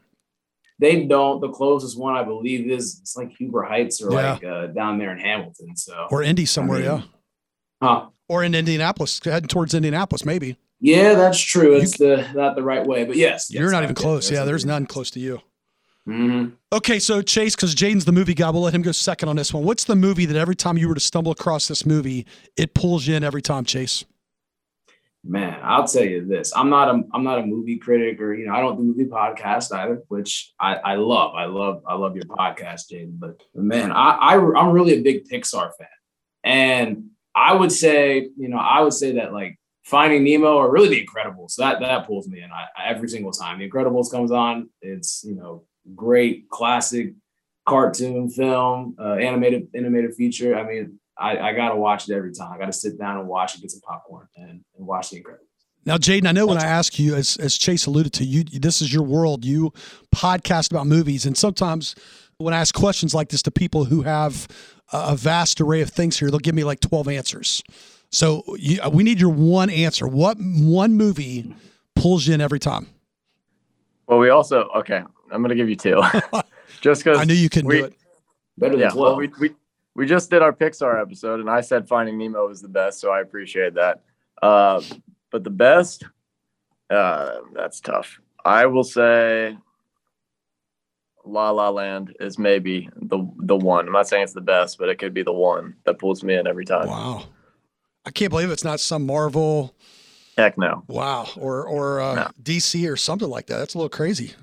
They 0.79 1.05
don't. 1.05 1.41
The 1.41 1.49
closest 1.49 1.99
one 1.99 2.15
I 2.15 2.23
believe 2.23 2.71
is 2.71 2.99
it's 3.01 3.17
like 3.17 3.31
Huber 3.37 3.63
Heights 3.63 4.01
or 4.01 4.13
Yeah. 4.13 4.31
like 4.33 4.43
uh, 4.45 4.67
down 4.67 4.99
there 4.99 5.11
in 5.11 5.19
Hamilton. 5.19 5.75
So, 5.75 6.07
Or 6.11 6.23
Indy 6.23 6.45
somewhere, 6.45 6.79
mean- 6.79 6.87
yeah. 6.87 7.01
huh? 7.81 8.05
Or 8.29 8.41
in 8.43 8.55
Indianapolis, 8.55 9.19
heading 9.23 9.49
towards 9.49 9.73
Indianapolis, 9.73 10.23
maybe. 10.25 10.57
Yeah, 10.83 11.13
that's 11.13 11.39
true. 11.39 11.77
It's 11.77 11.97
the 11.97 12.27
not 12.35 12.57
the 12.57 12.61
right 12.61 12.85
way, 12.85 13.05
but 13.05 13.15
yes, 13.15 13.49
You're 13.49 13.71
not 13.71 13.83
even 13.83 13.95
close. 13.95 14.29
Yeah, 14.29 14.43
there's 14.43 14.65
none 14.65 14.85
close 14.85 15.09
to 15.11 15.19
you. 15.19 15.39
hmm 16.05 16.47
Okay, 16.73 16.99
so 16.99 17.21
Chase, 17.21 17.55
because 17.55 17.73
Jaden's 17.73 18.03
the 18.03 18.11
movie 18.11 18.33
guy, 18.33 18.49
we'll 18.49 18.63
let 18.63 18.75
him 18.75 18.81
go 18.81 18.91
second 18.91 19.29
on 19.29 19.37
this 19.37 19.53
one. 19.53 19.63
What's 19.63 19.85
the 19.85 19.95
movie 19.95 20.25
that 20.25 20.35
every 20.35 20.57
time 20.57 20.77
you 20.77 20.89
were 20.89 20.93
to 20.93 20.99
stumble 20.99 21.31
across 21.31 21.69
this 21.69 21.85
movie, 21.85 22.25
it 22.57 22.73
pulls 22.73 23.07
you 23.07 23.15
in 23.15 23.23
every 23.23 23.41
time, 23.41 23.63
Chase? 23.63 24.03
Man, 25.23 25.57
I'll 25.63 25.87
tell 25.87 26.03
you 26.03 26.25
this. 26.25 26.51
I'm 26.53 26.69
not 26.69 26.93
a 26.93 27.01
I'm 27.13 27.23
not 27.23 27.39
a 27.39 27.45
movie 27.45 27.77
critic 27.77 28.19
or 28.19 28.33
you 28.33 28.45
know, 28.45 28.53
I 28.53 28.59
don't 28.59 28.75
do 28.75 28.83
movie 28.83 29.05
podcasts 29.05 29.73
either, 29.73 30.03
which 30.09 30.51
I, 30.59 30.75
I 30.75 30.95
love. 30.95 31.33
I 31.33 31.45
love 31.45 31.81
I 31.87 31.93
love 31.93 32.17
your 32.17 32.25
podcast, 32.25 32.91
Jaden. 32.91 33.19
But 33.19 33.41
man, 33.55 33.93
I, 33.93 34.17
I 34.19 34.35
I'm 34.35 34.71
really 34.71 34.99
a 34.99 35.01
big 35.01 35.29
Pixar 35.29 35.71
fan. 35.77 35.87
And 36.43 37.11
I 37.33 37.53
would 37.53 37.71
say, 37.71 38.27
you 38.37 38.49
know, 38.49 38.57
I 38.57 38.81
would 38.81 38.91
say 38.91 39.13
that 39.13 39.31
like 39.31 39.57
Finding 39.83 40.23
Nemo 40.23 40.55
or 40.55 40.71
really 40.71 40.89
The 40.89 41.05
Incredibles, 41.05 41.55
that 41.57 41.79
that 41.81 42.07
pulls 42.07 42.27
me 42.27 42.41
in 42.41 42.49
I, 42.51 42.89
every 42.89 43.09
single 43.09 43.31
time. 43.31 43.59
The 43.59 43.69
Incredibles 43.69 44.09
comes 44.09 44.31
on, 44.31 44.69
it's 44.81 45.23
you 45.25 45.35
know, 45.35 45.65
great 45.93 46.49
classic 46.49 47.13
cartoon 47.67 48.29
film, 48.29 48.95
uh, 48.99 49.15
animated 49.15 49.67
animated 49.75 50.13
feature. 50.15 50.57
I 50.57 50.63
mean, 50.63 50.99
I, 51.17 51.37
I 51.37 51.53
gotta 51.53 51.75
watch 51.75 52.09
it 52.09 52.15
every 52.15 52.33
time. 52.33 52.51
I 52.53 52.57
gotta 52.57 52.73
sit 52.73 52.97
down 52.97 53.19
and 53.19 53.27
watch 53.27 53.55
it, 53.55 53.61
get 53.61 53.71
some 53.71 53.81
popcorn, 53.81 54.27
and, 54.37 54.63
and 54.77 54.87
watch 54.87 55.09
The 55.09 55.21
Incredibles. 55.21 55.47
Now, 55.85 55.97
Jaden, 55.97 56.27
I 56.27 56.31
know 56.31 56.47
when 56.47 56.57
I 56.57 56.65
ask 56.65 56.97
you, 56.97 57.13
as, 57.15 57.35
as 57.37 57.57
Chase 57.57 57.85
alluded 57.85 58.13
to, 58.13 58.23
you 58.23 58.45
this 58.45 58.81
is 58.81 58.93
your 58.93 59.03
world. 59.03 59.43
You 59.43 59.73
podcast 60.15 60.71
about 60.71 60.87
movies, 60.87 61.25
and 61.25 61.37
sometimes 61.37 61.93
when 62.37 62.53
I 62.53 62.59
ask 62.59 62.73
questions 62.73 63.13
like 63.13 63.29
this 63.29 63.41
to 63.43 63.51
people 63.51 63.85
who 63.85 64.03
have 64.03 64.47
a 64.93 64.97
a 65.09 65.15
vast 65.17 65.59
array 65.59 65.81
of 65.81 65.89
things 65.89 66.19
here, 66.19 66.29
they'll 66.29 66.39
give 66.39 66.55
me 66.55 66.63
like 66.63 66.79
twelve 66.79 67.09
answers. 67.09 67.63
So 68.13 68.43
you, 68.59 68.79
we 68.91 69.03
need 69.03 69.19
your 69.19 69.31
one 69.31 69.71
answer. 69.71 70.07
What 70.07 70.37
one 70.39 70.93
movie 70.93 71.55
pulls 71.95 72.27
you 72.27 72.35
in 72.35 72.41
every 72.41 72.59
time? 72.59 72.87
Well, 74.05 74.19
we 74.19 74.29
also, 74.29 74.69
okay, 74.75 75.01
I'm 75.31 75.41
going 75.41 75.49
to 75.49 75.55
give 75.55 75.67
you 75.67 75.75
two. 75.75 75.99
Just 76.81 77.03
because 77.03 77.19
I 77.19 77.23
knew 77.23 77.33
you 77.33 77.49
couldn't 77.49 77.69
we, 77.69 77.79
do 77.79 77.85
it. 77.85 77.93
Better 78.59 78.73
than 78.73 78.81
Yeah, 78.81 78.93
well, 78.93 79.15
we, 79.15 79.31
we, 79.39 79.55
we 79.95 80.05
just 80.05 80.29
did 80.29 80.41
our 80.41 80.53
Pixar 80.53 81.01
episode, 81.01 81.39
and 81.39 81.49
I 81.49 81.61
said 81.61 81.87
Finding 81.87 82.17
Nemo 82.17 82.47
was 82.47 82.61
the 82.61 82.67
best, 82.67 82.99
so 82.99 83.09
I 83.09 83.21
appreciate 83.21 83.73
that. 83.75 84.03
Uh, 84.41 84.81
but 85.31 85.43
the 85.43 85.49
best, 85.49 86.03
uh, 86.89 87.37
that's 87.53 87.79
tough. 87.79 88.19
I 88.45 88.67
will 88.67 88.83
say 88.83 89.57
La 91.25 91.49
La 91.49 91.69
Land 91.69 92.15
is 92.19 92.37
maybe 92.37 92.89
the 92.95 93.27
the 93.37 93.55
one. 93.55 93.87
I'm 93.87 93.93
not 93.93 94.07
saying 94.07 94.23
it's 94.23 94.33
the 94.33 94.41
best, 94.41 94.77
but 94.77 94.89
it 94.89 94.99
could 94.99 95.13
be 95.13 95.23
the 95.23 95.33
one 95.33 95.75
that 95.85 95.97
pulls 95.97 96.23
me 96.23 96.35
in 96.35 96.45
every 96.45 96.65
time. 96.65 96.87
Wow, 96.87 97.23
I 98.05 98.11
can't 98.11 98.29
believe 98.29 98.49
it's 98.51 98.63
not 98.63 98.79
some 98.79 99.05
Marvel. 99.05 99.75
Heck 100.37 100.57
no. 100.57 100.83
Wow, 100.87 101.29
or 101.37 101.65
or 101.67 102.01
uh, 102.01 102.15
No. 102.15 102.27
DC 102.41 102.91
or 102.91 102.97
something 102.97 103.29
like 103.29 103.47
that. 103.47 103.57
That's 103.57 103.75
a 103.75 103.77
little 103.77 103.89
crazy. 103.89 104.33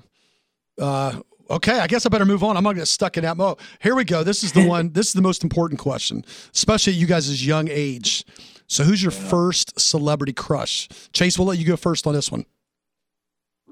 Uh, 0.79 1.19
okay, 1.49 1.79
I 1.79 1.87
guess 1.87 2.05
I 2.05 2.09
better 2.09 2.25
move 2.25 2.43
on. 2.43 2.55
I'm 2.57 2.63
not 2.63 2.71
gonna 2.71 2.81
get 2.81 2.87
stuck 2.87 3.17
in 3.17 3.23
that 3.23 3.37
mode. 3.37 3.57
Here 3.81 3.93
we 3.95 4.03
go. 4.05 4.23
This 4.23 4.43
is 4.43 4.53
the 4.53 4.65
one. 4.67 4.93
This 4.93 5.07
is 5.07 5.13
the 5.13 5.21
most 5.21 5.43
important 5.43 5.79
question, 5.79 6.23
especially 6.55 6.93
at 6.93 6.99
you 6.99 7.07
guys' 7.07 7.45
young 7.45 7.67
age. 7.69 8.25
So, 8.67 8.85
who's 8.85 9.03
your 9.03 9.11
first 9.11 9.77
celebrity 9.79 10.31
crush? 10.31 10.87
Chase, 11.11 11.37
we'll 11.37 11.47
let 11.47 11.57
you 11.57 11.65
go 11.65 11.75
first 11.75 12.07
on 12.07 12.13
this 12.13 12.31
one. 12.31 12.45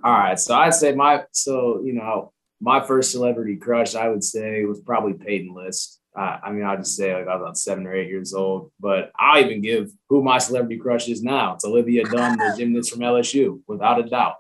All 0.04 0.12
right. 0.14 0.40
So 0.40 0.56
I'd 0.56 0.74
say 0.74 0.94
my 0.94 1.24
so 1.32 1.82
you 1.84 1.94
know 1.94 2.32
my 2.62 2.86
first 2.86 3.12
celebrity 3.12 3.56
crush 3.56 3.96
I 3.96 4.10
would 4.10 4.24
say 4.24 4.64
was 4.66 4.82
probably 4.82 5.14
Peyton 5.14 5.54
List. 5.54 5.99
Uh, 6.20 6.38
I 6.44 6.52
mean 6.52 6.66
I'd 6.66 6.80
just 6.80 6.98
say 6.98 7.14
like 7.16 7.28
I 7.28 7.36
was 7.36 7.42
about 7.42 7.58
seven 7.58 7.88
or 7.88 7.96
eight 7.96 8.10
years 8.10 8.34
old, 8.34 8.72
but 8.78 9.14
I'll 9.18 9.42
even 9.42 9.62
give 9.62 9.90
who 10.10 10.22
my 10.22 10.38
celebrity 10.38 10.78
crush 10.78 11.08
is 11.08 11.24
now. 11.24 11.54
It's 11.54 11.64
Olivia 11.64 12.04
Dunne, 12.04 12.38
the 12.38 12.56
gymnast 12.58 12.92
from 12.92 13.00
LSU, 13.00 13.62
without 13.68 14.02
a 14.02 14.04
doubt. 14.04 14.36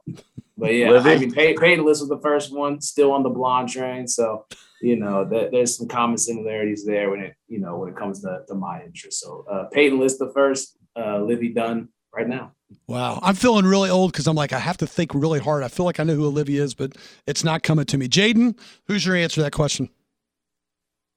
But 0.57 0.73
yeah, 0.73 0.89
Livvy? 0.89 1.11
I 1.11 1.17
mean 1.17 1.31
Pey- 1.31 1.55
Peyton 1.57 1.85
List 1.85 2.01
was 2.01 2.09
the 2.09 2.19
first 2.19 2.53
one, 2.53 2.81
still 2.81 3.13
on 3.13 3.23
the 3.23 3.29
blonde 3.29 3.69
train. 3.69 4.09
So 4.09 4.45
you 4.81 4.97
know 4.97 5.23
th- 5.23 5.51
there's 5.51 5.77
some 5.77 5.87
common 5.87 6.17
similarities 6.17 6.85
there 6.85 7.09
when 7.11 7.21
it 7.21 7.35
you 7.47 7.59
know 7.59 7.77
when 7.77 7.87
it 7.87 7.95
comes 7.95 8.21
to, 8.23 8.41
to 8.49 8.55
my 8.55 8.83
interest. 8.83 9.21
So 9.21 9.45
uh, 9.49 9.65
Peyton 9.71 9.99
List 9.99 10.19
the 10.19 10.33
first, 10.33 10.77
uh, 10.97 11.19
Livvy 11.19 11.53
Dunne 11.53 11.87
right 12.13 12.27
now. 12.27 12.51
Wow, 12.87 13.19
I'm 13.23 13.35
feeling 13.35 13.65
really 13.65 13.89
old 13.89 14.11
because 14.11 14.27
I'm 14.27 14.35
like 14.35 14.51
I 14.51 14.59
have 14.59 14.77
to 14.77 14.87
think 14.87 15.13
really 15.13 15.39
hard. 15.39 15.63
I 15.63 15.69
feel 15.69 15.85
like 15.85 16.01
I 16.01 16.03
know 16.03 16.15
who 16.15 16.25
Olivia 16.25 16.61
is, 16.61 16.73
but 16.73 16.97
it's 17.25 17.45
not 17.45 17.63
coming 17.63 17.85
to 17.85 17.97
me. 17.97 18.09
Jaden, 18.09 18.59
who's 18.87 19.05
your 19.05 19.15
answer 19.15 19.35
to 19.35 19.43
that 19.43 19.53
question? 19.53 19.89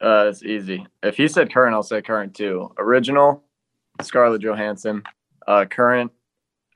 Uh, 0.02 0.26
it's 0.28 0.42
easy. 0.42 0.86
If 1.02 1.16
he 1.16 1.28
said 1.28 1.52
current, 1.52 1.74
I'll 1.74 1.82
say 1.82 2.02
current 2.02 2.34
too. 2.34 2.72
Original, 2.76 3.44
Scarlett 4.00 4.42
Johansson. 4.42 5.02
Uh, 5.46 5.64
current, 5.64 6.10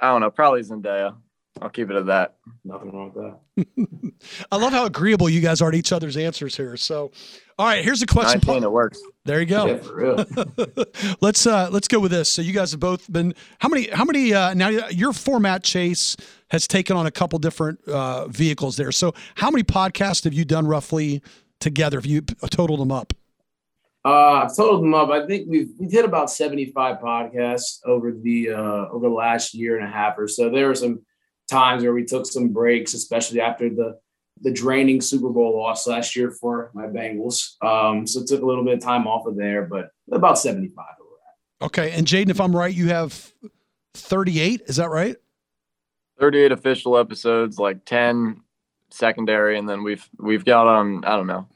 I 0.01 0.09
don't 0.09 0.21
know, 0.21 0.31
probably 0.31 0.63
Zendaya. 0.63 1.17
I'll 1.63 1.71
keep 1.71 1.91
it 1.91 1.97
at 1.97 2.07
that. 2.07 2.37
Nothing 2.65 2.93
wrong 2.93 3.13
with 3.15 3.25
that. 3.57 4.13
I 4.53 4.57
love 4.57 4.73
how 4.73 4.85
agreeable 4.85 5.29
you 5.29 5.41
guys 5.41 5.63
are 5.63 5.71
to 5.71 5.79
each 5.79 5.91
other's 5.91 6.17
answers 6.17 6.55
here. 6.55 6.77
So, 6.77 7.13
all 7.59 7.67
right, 7.67 7.83
here's 7.83 8.03
a 8.03 8.07
question. 8.07 8.43
19, 8.45 8.65
it 8.65 8.71
works. 8.71 9.01
There 9.25 9.41
you 9.41 9.47
go. 9.47 9.67
Yeah, 9.67 9.77
for 9.79 9.97
real. 9.97 10.27
let's 11.23 11.47
uh 11.47 11.71
let's 11.73 11.89
go 11.89 11.99
with 11.99 12.11
this. 12.11 12.31
So 12.31 12.43
you 12.43 12.53
guys 12.53 12.73
have 12.73 12.81
both 12.81 13.11
been 13.11 13.35
how 13.59 13.69
many 13.71 13.89
how 13.89 14.05
many 14.05 14.35
uh 14.35 14.53
now 14.53 14.69
your 14.69 15.15
format 15.15 15.65
chase 15.65 16.17
has 16.51 16.69
taken 16.69 16.97
on 16.97 17.07
a 17.07 17.11
couple 17.11 17.39
different 17.39 17.83
uh 17.89 18.29
vehicles 18.29 18.77
there. 18.77 18.93
So 18.93 19.15
how 19.37 19.51
many 19.51 19.65
podcasts 19.65 20.25
have 20.25 20.35
you 20.35 20.45
done 20.45 20.67
roughly 20.67 21.23
together 21.61 21.99
if 21.99 22.07
you 22.07 22.23
p- 22.23 22.35
totaled 22.49 22.81
them 22.81 22.93
up? 22.93 23.13
Uh, 24.05 24.45
I've 24.45 24.57
totaled 24.57 24.83
them 24.83 24.95
up. 24.95 25.11
I 25.11 25.27
think 25.27 25.49
we've 25.49 25.71
we 25.79 25.89
did 25.89 26.05
about 26.05 26.31
seventy 26.31 26.67
five 26.67 26.99
podcasts 26.99 27.81
over 27.85 28.13
the 28.13 28.51
uh, 28.51 28.89
over 28.91 29.09
the 29.09 29.15
last 29.15 29.55
year 29.55 29.77
and 29.79 29.87
a 29.87 29.91
half 29.91 30.17
or 30.17 30.29
so. 30.29 30.49
There 30.49 30.69
were 30.69 30.75
some 30.75 31.05
times 31.51 31.83
where 31.83 31.93
we 31.93 32.05
took 32.05 32.27
some 32.27 32.49
breaks, 32.49 32.95
especially 32.95 33.41
after 33.41 33.69
the 33.69 33.99
the 34.43 34.53
draining 34.53 35.01
Super 35.01 35.31
Bowl 35.31 35.57
loss 35.57 35.87
last 35.87 36.15
year 36.15 36.31
for 36.31 36.71
my 36.75 36.87
Bengals. 36.87 37.61
Um, 37.65 38.07
so 38.07 38.25
took 38.25 38.43
a 38.43 38.47
little 38.47 38.65
bit 38.65 38.75
of 38.75 38.81
time 38.81 39.07
off 39.09 39.27
of 39.27 39.37
there, 39.37 39.65
but 39.65 39.91
about 40.13 40.39
seventy 40.39 40.69
five. 40.69 40.87
Okay, 41.63 41.93
and 41.93 42.07
Jaden, 42.07 42.29
if 42.29 42.41
I'm 42.41 42.55
right, 42.55 42.75
you 42.75 42.89
have 42.89 43.33
38, 43.95 44.63
is 44.67 44.77
that 44.77 44.91
right? 44.91 45.17
38 46.21 46.53
official 46.53 46.99
episodes, 46.99 47.59
like 47.59 47.85
10 47.85 48.43
secondary, 48.97 49.59
and 49.59 49.69
then 49.69 49.83
we've 49.83 50.09
we've 50.19 50.45
got 50.45 50.67
um 50.67 51.05
I 51.07 51.17
don't 51.17 51.27
know, 51.27 51.47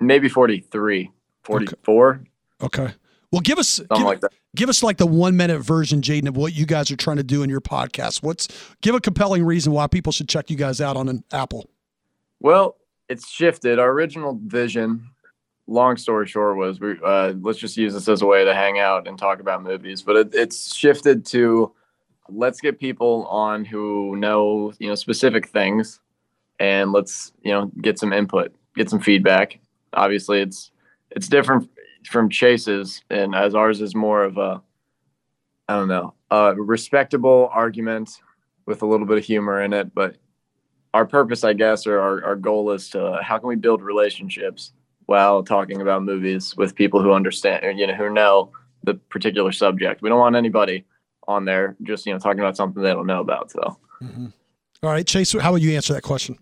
maybe 0.00 0.28
43, 0.28 1.10
44, 1.44 2.20
Okay. 2.62 2.94
Well, 3.32 3.40
give 3.40 3.58
us 3.58 3.68
something 3.68 3.98
give, 3.98 4.06
like 4.06 4.20
that. 4.20 4.32
give 4.54 4.68
us 4.68 4.82
like 4.82 4.96
the 4.96 5.06
1 5.06 5.36
minute 5.36 5.58
version 5.60 6.00
Jaden 6.00 6.28
of 6.28 6.36
what 6.36 6.54
you 6.54 6.64
guys 6.64 6.90
are 6.90 6.96
trying 6.96 7.18
to 7.18 7.24
do 7.24 7.42
in 7.42 7.50
your 7.50 7.60
podcast. 7.60 8.22
What's 8.22 8.48
give 8.80 8.94
a 8.94 9.00
compelling 9.00 9.44
reason 9.44 9.72
why 9.72 9.86
people 9.86 10.12
should 10.12 10.28
check 10.28 10.50
you 10.50 10.56
guys 10.56 10.80
out 10.80 10.96
on 10.96 11.08
an 11.08 11.24
Apple. 11.32 11.68
Well, 12.40 12.76
it's 13.08 13.28
shifted. 13.28 13.78
Our 13.78 13.90
original 13.90 14.38
vision 14.44 15.10
long 15.66 15.96
story 15.96 16.26
short 16.26 16.56
was 16.56 16.80
we 16.80 16.94
uh, 17.04 17.34
let's 17.40 17.58
just 17.58 17.76
use 17.76 17.94
this 17.94 18.08
as 18.08 18.22
a 18.22 18.26
way 18.26 18.44
to 18.44 18.54
hang 18.54 18.78
out 18.78 19.06
and 19.06 19.18
talk 19.18 19.40
about 19.40 19.62
movies. 19.62 20.02
But 20.02 20.16
it, 20.16 20.34
it's 20.34 20.74
shifted 20.74 21.26
to 21.26 21.72
let's 22.28 22.60
get 22.60 22.78
people 22.78 23.26
on 23.26 23.64
who 23.64 24.16
know 24.16 24.72
you 24.78 24.88
know 24.88 24.94
specific 24.94 25.48
things, 25.48 26.00
and 26.58 26.92
let's 26.92 27.32
you 27.42 27.52
know 27.52 27.70
get 27.80 27.98
some 27.98 28.12
input, 28.12 28.54
get 28.74 28.90
some 28.90 29.00
feedback. 29.00 29.58
Obviously, 29.92 30.40
it's 30.40 30.70
it's 31.10 31.28
different 31.28 31.68
from 32.08 32.30
Chase's, 32.30 33.02
and 33.10 33.34
as 33.34 33.54
ours 33.54 33.80
is 33.80 33.94
more 33.94 34.22
of 34.22 34.38
a 34.38 34.62
I 35.68 35.74
don't 35.74 35.88
know 35.88 36.14
a 36.30 36.54
respectable 36.56 37.50
argument 37.52 38.20
with 38.66 38.82
a 38.82 38.86
little 38.86 39.06
bit 39.06 39.18
of 39.18 39.24
humor 39.24 39.62
in 39.62 39.72
it, 39.72 39.94
but 39.94 40.16
our 40.92 41.06
purpose, 41.06 41.44
I 41.44 41.52
guess, 41.52 41.86
or 41.86 42.00
our, 42.00 42.24
our 42.24 42.36
goal 42.36 42.72
is 42.72 42.88
to 42.90 43.18
how 43.22 43.38
can 43.38 43.48
we 43.48 43.56
build 43.56 43.82
relationships 43.82 44.72
while 45.06 45.42
talking 45.42 45.80
about 45.80 46.02
movies 46.02 46.56
with 46.56 46.74
people 46.74 47.00
who 47.00 47.12
understand, 47.12 47.64
or, 47.64 47.70
you 47.70 47.86
know, 47.86 47.94
who 47.94 48.10
know 48.10 48.50
the 48.82 48.94
particular 48.94 49.52
subject. 49.52 50.02
We 50.02 50.08
don't 50.08 50.18
want 50.18 50.36
anybody 50.36 50.84
on 51.28 51.44
there 51.44 51.76
just 51.82 52.06
you 52.06 52.12
know 52.12 52.18
talking 52.18 52.40
about 52.40 52.56
something 52.56 52.82
they 52.82 52.90
don't 52.90 53.06
know 53.06 53.20
about. 53.20 53.50
So, 53.50 53.78
mm-hmm. 54.02 54.26
All 54.82 54.90
right, 54.90 55.06
Chase, 55.06 55.32
how 55.32 55.52
would 55.52 55.62
you 55.62 55.74
answer 55.74 55.92
that 55.92 56.02
question? 56.02 56.38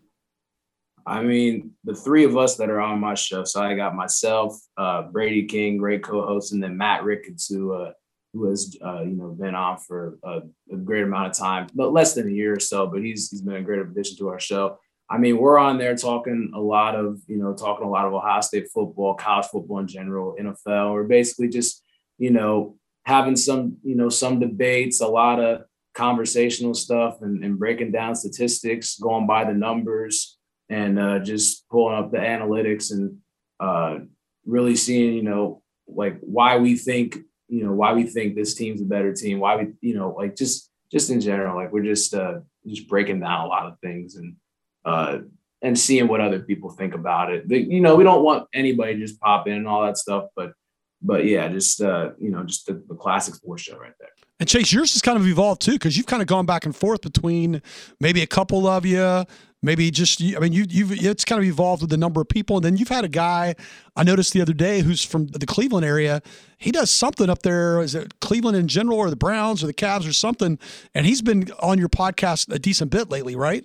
I 1.06 1.22
mean, 1.22 1.72
the 1.84 1.94
three 1.94 2.24
of 2.24 2.36
us 2.36 2.56
that 2.56 2.70
are 2.70 2.80
on 2.80 3.00
my 3.00 3.14
show. 3.14 3.44
So 3.44 3.62
I 3.62 3.74
got 3.74 3.94
myself, 3.94 4.58
uh, 4.76 5.02
Brady 5.02 5.44
King, 5.44 5.76
great 5.76 6.02
co-host, 6.02 6.52
and 6.52 6.62
then 6.62 6.76
Matt 6.76 7.04
Ricketts, 7.04 7.46
who 7.48 7.74
uh, 7.74 7.92
who 8.32 8.48
has 8.48 8.76
uh, 8.84 9.02
you 9.02 9.14
know 9.14 9.28
been 9.28 9.54
on 9.54 9.78
for 9.78 10.18
a, 10.24 10.42
a, 10.72 10.76
great 10.76 11.04
amount 11.04 11.28
of 11.28 11.38
time, 11.38 11.68
but 11.74 11.92
less 11.92 12.14
than 12.14 12.28
a 12.28 12.32
year 12.32 12.54
or 12.54 12.60
so. 12.60 12.86
But 12.86 13.02
he's 13.02 13.30
he's 13.30 13.42
been 13.42 13.56
a 13.56 13.62
great 13.62 13.80
addition 13.80 14.16
to 14.18 14.28
our 14.28 14.40
show. 14.40 14.78
I 15.08 15.18
mean, 15.18 15.38
we're 15.38 15.58
on 15.58 15.78
there 15.78 15.94
talking 15.94 16.50
a 16.54 16.60
lot 16.60 16.96
of 16.96 17.20
you 17.26 17.36
know 17.36 17.54
talking 17.54 17.86
a 17.86 17.90
lot 17.90 18.06
of 18.06 18.14
Ohio 18.14 18.40
State 18.40 18.68
football, 18.72 19.14
college 19.14 19.46
football 19.46 19.78
in 19.78 19.86
general, 19.86 20.36
NFL. 20.40 20.92
We're 20.94 21.04
basically 21.04 21.48
just 21.48 21.82
you 22.18 22.30
know 22.30 22.76
having 23.04 23.36
some 23.36 23.76
you 23.82 23.94
know 23.94 24.08
some 24.08 24.40
debates, 24.40 25.00
a 25.00 25.06
lot 25.06 25.38
of 25.38 25.62
conversational 25.94 26.74
stuff, 26.74 27.22
and, 27.22 27.44
and 27.44 27.58
breaking 27.58 27.92
down 27.92 28.16
statistics, 28.16 28.98
going 28.98 29.26
by 29.26 29.44
the 29.44 29.54
numbers, 29.54 30.38
and 30.68 30.98
uh, 30.98 31.18
just 31.18 31.68
pulling 31.68 31.96
up 31.96 32.10
the 32.10 32.18
analytics 32.18 32.90
and 32.90 33.18
uh, 33.60 33.98
really 34.46 34.76
seeing 34.76 35.14
you 35.14 35.22
know 35.22 35.62
like 35.86 36.18
why 36.20 36.56
we 36.56 36.76
think 36.76 37.18
you 37.48 37.64
know 37.64 37.72
why 37.72 37.92
we 37.92 38.04
think 38.04 38.34
this 38.34 38.54
team's 38.54 38.80
a 38.80 38.84
better 38.84 39.12
team 39.12 39.38
why 39.38 39.56
we 39.56 39.72
you 39.80 39.94
know 39.94 40.10
like 40.10 40.34
just 40.36 40.70
just 40.90 41.10
in 41.10 41.20
general 41.20 41.56
like 41.56 41.72
we're 41.72 41.82
just 41.82 42.14
uh 42.14 42.40
just 42.66 42.88
breaking 42.88 43.20
down 43.20 43.44
a 43.44 43.46
lot 43.46 43.66
of 43.66 43.78
things 43.80 44.16
and 44.16 44.36
uh 44.84 45.18
and 45.62 45.78
seeing 45.78 46.08
what 46.08 46.20
other 46.20 46.40
people 46.40 46.68
think 46.68 46.94
about 46.94 47.32
it. 47.32 47.50
You 47.50 47.80
know 47.80 47.96
we 47.96 48.04
don't 48.04 48.22
want 48.22 48.48
anybody 48.52 48.98
just 48.98 49.20
pop 49.20 49.46
in 49.48 49.54
and 49.54 49.68
all 49.68 49.84
that 49.84 49.98
stuff 49.98 50.26
but 50.36 50.52
but 51.00 51.24
yeah 51.24 51.48
just 51.48 51.80
uh 51.80 52.10
you 52.18 52.30
know 52.30 52.44
just 52.44 52.66
the, 52.66 52.82
the 52.88 52.94
classic 52.94 53.34
sports 53.34 53.62
show 53.62 53.78
right 53.78 53.92
there 53.98 54.10
and 54.40 54.48
Chase, 54.48 54.72
yours 54.72 54.92
has 54.94 55.02
kind 55.02 55.16
of 55.16 55.26
evolved 55.26 55.62
too, 55.62 55.72
because 55.72 55.96
you've 55.96 56.06
kind 56.06 56.20
of 56.20 56.26
gone 56.28 56.44
back 56.44 56.64
and 56.64 56.74
forth 56.74 57.02
between 57.02 57.62
maybe 58.00 58.20
a 58.20 58.26
couple 58.26 58.66
of 58.66 58.84
you, 58.84 59.24
maybe 59.62 59.90
just 59.90 60.20
I 60.22 60.38
mean 60.40 60.52
you 60.52 60.66
you've 60.68 60.92
it's 60.92 61.24
kind 61.24 61.40
of 61.40 61.46
evolved 61.46 61.82
with 61.82 61.90
the 61.90 61.96
number 61.96 62.20
of 62.20 62.28
people, 62.28 62.56
and 62.56 62.64
then 62.64 62.76
you've 62.76 62.88
had 62.88 63.04
a 63.04 63.08
guy 63.08 63.54
I 63.94 64.02
noticed 64.02 64.32
the 64.32 64.40
other 64.40 64.52
day 64.52 64.80
who's 64.80 65.04
from 65.04 65.28
the 65.28 65.46
Cleveland 65.46 65.86
area. 65.86 66.20
He 66.58 66.72
does 66.72 66.90
something 66.90 67.30
up 67.30 67.42
there. 67.42 67.80
Is 67.80 67.94
it 67.94 68.20
Cleveland 68.20 68.56
in 68.56 68.66
general, 68.66 68.98
or 68.98 69.08
the 69.08 69.16
Browns, 69.16 69.62
or 69.62 69.68
the 69.68 69.74
Cavs, 69.74 70.08
or 70.08 70.12
something? 70.12 70.58
And 70.94 71.06
he's 71.06 71.22
been 71.22 71.50
on 71.60 71.78
your 71.78 71.88
podcast 71.88 72.52
a 72.52 72.58
decent 72.58 72.90
bit 72.90 73.10
lately, 73.10 73.36
right? 73.36 73.64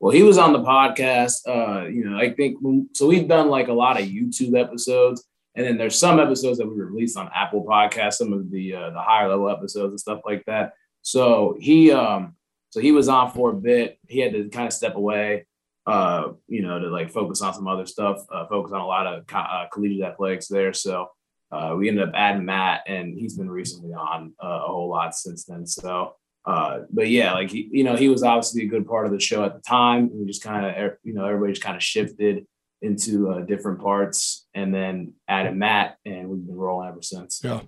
Well, 0.00 0.12
he 0.12 0.22
was 0.22 0.38
on 0.38 0.52
the 0.52 0.60
podcast. 0.60 1.46
Uh, 1.46 1.86
you 1.86 2.04
know, 2.04 2.18
I 2.18 2.32
think 2.32 2.58
so. 2.92 3.06
We've 3.06 3.28
done 3.28 3.48
like 3.48 3.68
a 3.68 3.72
lot 3.72 4.00
of 4.00 4.06
YouTube 4.06 4.58
episodes 4.58 5.24
and 5.60 5.68
then 5.68 5.76
there's 5.76 5.98
some 5.98 6.18
episodes 6.18 6.56
that 6.56 6.66
we 6.66 6.74
released 6.74 7.18
on 7.18 7.28
Apple 7.34 7.66
Podcasts, 7.66 8.14
some 8.14 8.32
of 8.32 8.50
the 8.50 8.74
uh, 8.74 8.90
the 8.90 9.02
higher 9.02 9.28
level 9.28 9.50
episodes 9.50 9.92
and 9.92 10.00
stuff 10.00 10.20
like 10.24 10.42
that. 10.46 10.72
So 11.02 11.54
he 11.60 11.92
um 11.92 12.34
so 12.70 12.80
he 12.80 12.92
was 12.92 13.10
on 13.10 13.30
for 13.30 13.50
a 13.50 13.54
bit. 13.54 13.98
He 14.08 14.20
had 14.20 14.32
to 14.32 14.48
kind 14.48 14.66
of 14.66 14.72
step 14.72 14.94
away, 14.94 15.46
uh, 15.86 16.28
you 16.48 16.62
know, 16.62 16.78
to 16.78 16.88
like 16.88 17.10
focus 17.10 17.42
on 17.42 17.52
some 17.52 17.68
other 17.68 17.84
stuff, 17.84 18.24
uh, 18.32 18.46
focus 18.46 18.72
on 18.72 18.80
a 18.80 18.86
lot 18.86 19.06
of 19.06 19.26
co- 19.26 19.38
uh, 19.38 19.66
collegiate 19.70 20.06
athletics 20.06 20.48
there. 20.48 20.72
So 20.72 21.10
uh, 21.52 21.74
we 21.76 21.90
ended 21.90 22.08
up 22.08 22.14
adding 22.14 22.46
Matt, 22.46 22.84
and 22.86 23.18
he's 23.18 23.36
been 23.36 23.50
recently 23.50 23.92
on 23.92 24.32
uh, 24.42 24.62
a 24.64 24.68
whole 24.68 24.88
lot 24.88 25.14
since 25.14 25.44
then. 25.44 25.66
So, 25.66 26.14
uh, 26.46 26.80
but 26.90 27.10
yeah, 27.10 27.34
like 27.34 27.50
he, 27.50 27.68
you 27.70 27.84
know, 27.84 27.96
he 27.96 28.08
was 28.08 28.22
obviously 28.22 28.62
a 28.62 28.68
good 28.68 28.86
part 28.86 29.04
of 29.04 29.12
the 29.12 29.20
show 29.20 29.44
at 29.44 29.52
the 29.52 29.60
time. 29.60 30.08
We 30.10 30.24
just 30.24 30.42
kind 30.42 30.64
of, 30.64 30.92
you 31.02 31.12
know, 31.12 31.26
everybody 31.26 31.52
just 31.52 31.62
kind 31.62 31.76
of 31.76 31.82
shifted 31.82 32.46
into 32.82 33.30
uh, 33.30 33.40
different 33.40 33.80
parts 33.80 34.46
and 34.54 34.74
then 34.74 35.14
added 35.28 35.54
Matt, 35.54 35.96
and 36.04 36.28
we've 36.28 36.46
been 36.46 36.56
rolling 36.56 36.88
ever 36.88 37.02
since. 37.02 37.40
Yeah. 37.44 37.60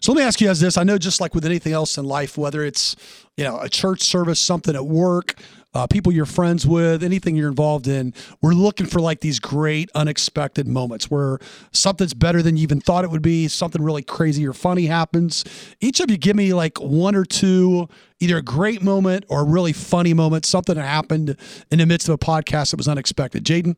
So 0.00 0.12
let 0.12 0.18
me 0.20 0.24
ask 0.24 0.40
you 0.40 0.46
guys 0.46 0.60
this. 0.60 0.76
I 0.76 0.84
know 0.84 0.98
just 0.98 1.20
like 1.20 1.34
with 1.34 1.46
anything 1.46 1.72
else 1.72 1.96
in 1.96 2.04
life, 2.04 2.36
whether 2.36 2.62
it's, 2.62 2.96
you 3.36 3.44
know, 3.44 3.58
a 3.60 3.68
church 3.68 4.02
service, 4.02 4.38
something 4.38 4.74
at 4.74 4.84
work, 4.84 5.40
uh, 5.72 5.86
people 5.86 6.12
you're 6.12 6.26
friends 6.26 6.66
with, 6.66 7.02
anything 7.02 7.36
you're 7.36 7.48
involved 7.48 7.86
in, 7.86 8.12
we're 8.42 8.52
looking 8.52 8.86
for 8.86 9.00
like 9.00 9.20
these 9.20 9.38
great 9.38 9.88
unexpected 9.94 10.66
moments 10.66 11.10
where 11.10 11.38
something's 11.72 12.12
better 12.12 12.42
than 12.42 12.56
you 12.56 12.62
even 12.62 12.80
thought 12.80 13.04
it 13.04 13.10
would 13.10 13.22
be, 13.22 13.48
something 13.48 13.82
really 13.82 14.02
crazy 14.02 14.46
or 14.46 14.52
funny 14.52 14.86
happens. 14.86 15.44
Each 15.80 16.00
of 16.00 16.10
you 16.10 16.18
give 16.18 16.36
me 16.36 16.52
like 16.52 16.78
one 16.78 17.14
or 17.14 17.24
two, 17.24 17.88
either 18.18 18.36
a 18.36 18.42
great 18.42 18.82
moment 18.82 19.24
or 19.28 19.40
a 19.40 19.44
really 19.44 19.72
funny 19.72 20.12
moment, 20.12 20.44
something 20.44 20.74
that 20.74 20.84
happened 20.84 21.36
in 21.70 21.78
the 21.78 21.86
midst 21.86 22.08
of 22.08 22.14
a 22.14 22.18
podcast 22.18 22.72
that 22.72 22.76
was 22.76 22.88
unexpected. 22.88 23.44
Jaden? 23.44 23.76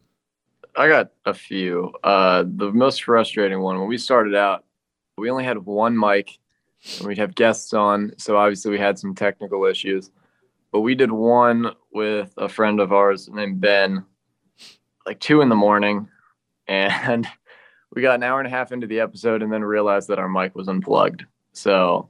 I 0.76 0.88
got 0.88 1.10
a 1.26 1.34
few. 1.34 1.92
Uh, 2.02 2.44
the 2.46 2.72
most 2.72 3.04
frustrating 3.04 3.60
one 3.60 3.78
when 3.78 3.88
we 3.88 3.98
started 3.98 4.34
out, 4.34 4.64
we 5.18 5.30
only 5.30 5.44
had 5.44 5.58
one 5.58 5.98
mic, 5.98 6.38
and 6.98 7.06
we'd 7.06 7.18
have 7.18 7.34
guests 7.34 7.74
on. 7.74 8.12
So 8.16 8.36
obviously 8.36 8.70
we 8.70 8.78
had 8.78 8.98
some 8.98 9.14
technical 9.14 9.66
issues, 9.66 10.10
but 10.70 10.80
we 10.80 10.94
did 10.94 11.12
one 11.12 11.72
with 11.92 12.32
a 12.38 12.48
friend 12.48 12.80
of 12.80 12.92
ours 12.92 13.28
named 13.28 13.60
Ben, 13.60 14.04
like 15.04 15.20
two 15.20 15.42
in 15.42 15.50
the 15.50 15.54
morning, 15.54 16.08
and 16.68 17.26
we 17.94 18.00
got 18.00 18.14
an 18.14 18.22
hour 18.22 18.38
and 18.40 18.46
a 18.46 18.50
half 18.50 18.72
into 18.72 18.86
the 18.86 19.00
episode, 19.00 19.42
and 19.42 19.52
then 19.52 19.62
realized 19.62 20.08
that 20.08 20.18
our 20.18 20.28
mic 20.28 20.54
was 20.54 20.68
unplugged. 20.68 21.26
So 21.52 22.08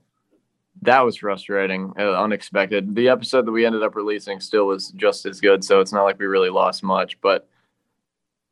that 0.83 1.01
was 1.01 1.16
frustrating, 1.16 1.92
uh, 1.98 2.12
unexpected. 2.12 2.94
The 2.94 3.09
episode 3.09 3.46
that 3.46 3.53
we 3.53 3.66
ended 3.66 3.83
up 3.83 3.96
releasing 3.96 4.38
still 4.38 4.68
was 4.68 4.92
just 4.92 5.27
as 5.27 5.40
good, 5.40 5.64
so 5.64 5.81
it's 5.81 5.92
not 5.92 6.05
like 6.05 6.20
we 6.20 6.27
really 6.27 6.51
lost 6.51 6.85
much, 6.85 7.20
but 7.20 7.48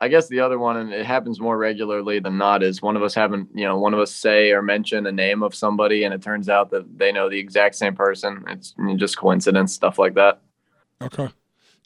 I 0.03 0.09
guess 0.09 0.29
the 0.29 0.41
other 0.41 0.59
one, 0.59 0.79
and 0.79 0.93
it 0.93 1.05
happens 1.05 1.41
more 1.41 1.59
regularly 1.59 2.21
than 2.21 2.39
not, 2.39 2.63
is 2.63 2.81
one 2.81 2.97
of 2.97 3.03
us 3.03 3.15
having, 3.15 3.47
you 3.55 3.67
know, 3.67 3.79
one 3.79 3.93
of 3.93 4.01
us 4.01 4.15
say 4.15 4.51
or 4.51 4.63
mention 4.63 5.07
a 5.07 5.13
name 5.13 5.43
of 5.43 5.55
somebody, 5.55 6.05
and 6.05 6.15
it 6.15 6.23
turns 6.23 6.49
out 6.49 6.71
that 6.71 6.99
they 6.99 7.13
know 7.13 7.29
the 7.29 7.39
exact 7.39 7.75
same 7.75 7.95
person. 7.95 8.45
It's 8.49 8.75
just 8.97 9.19
coincidence, 9.19 9.75
stuff 9.75 9.99
like 9.99 10.15
that. 10.15 10.41
Okay. 11.03 11.29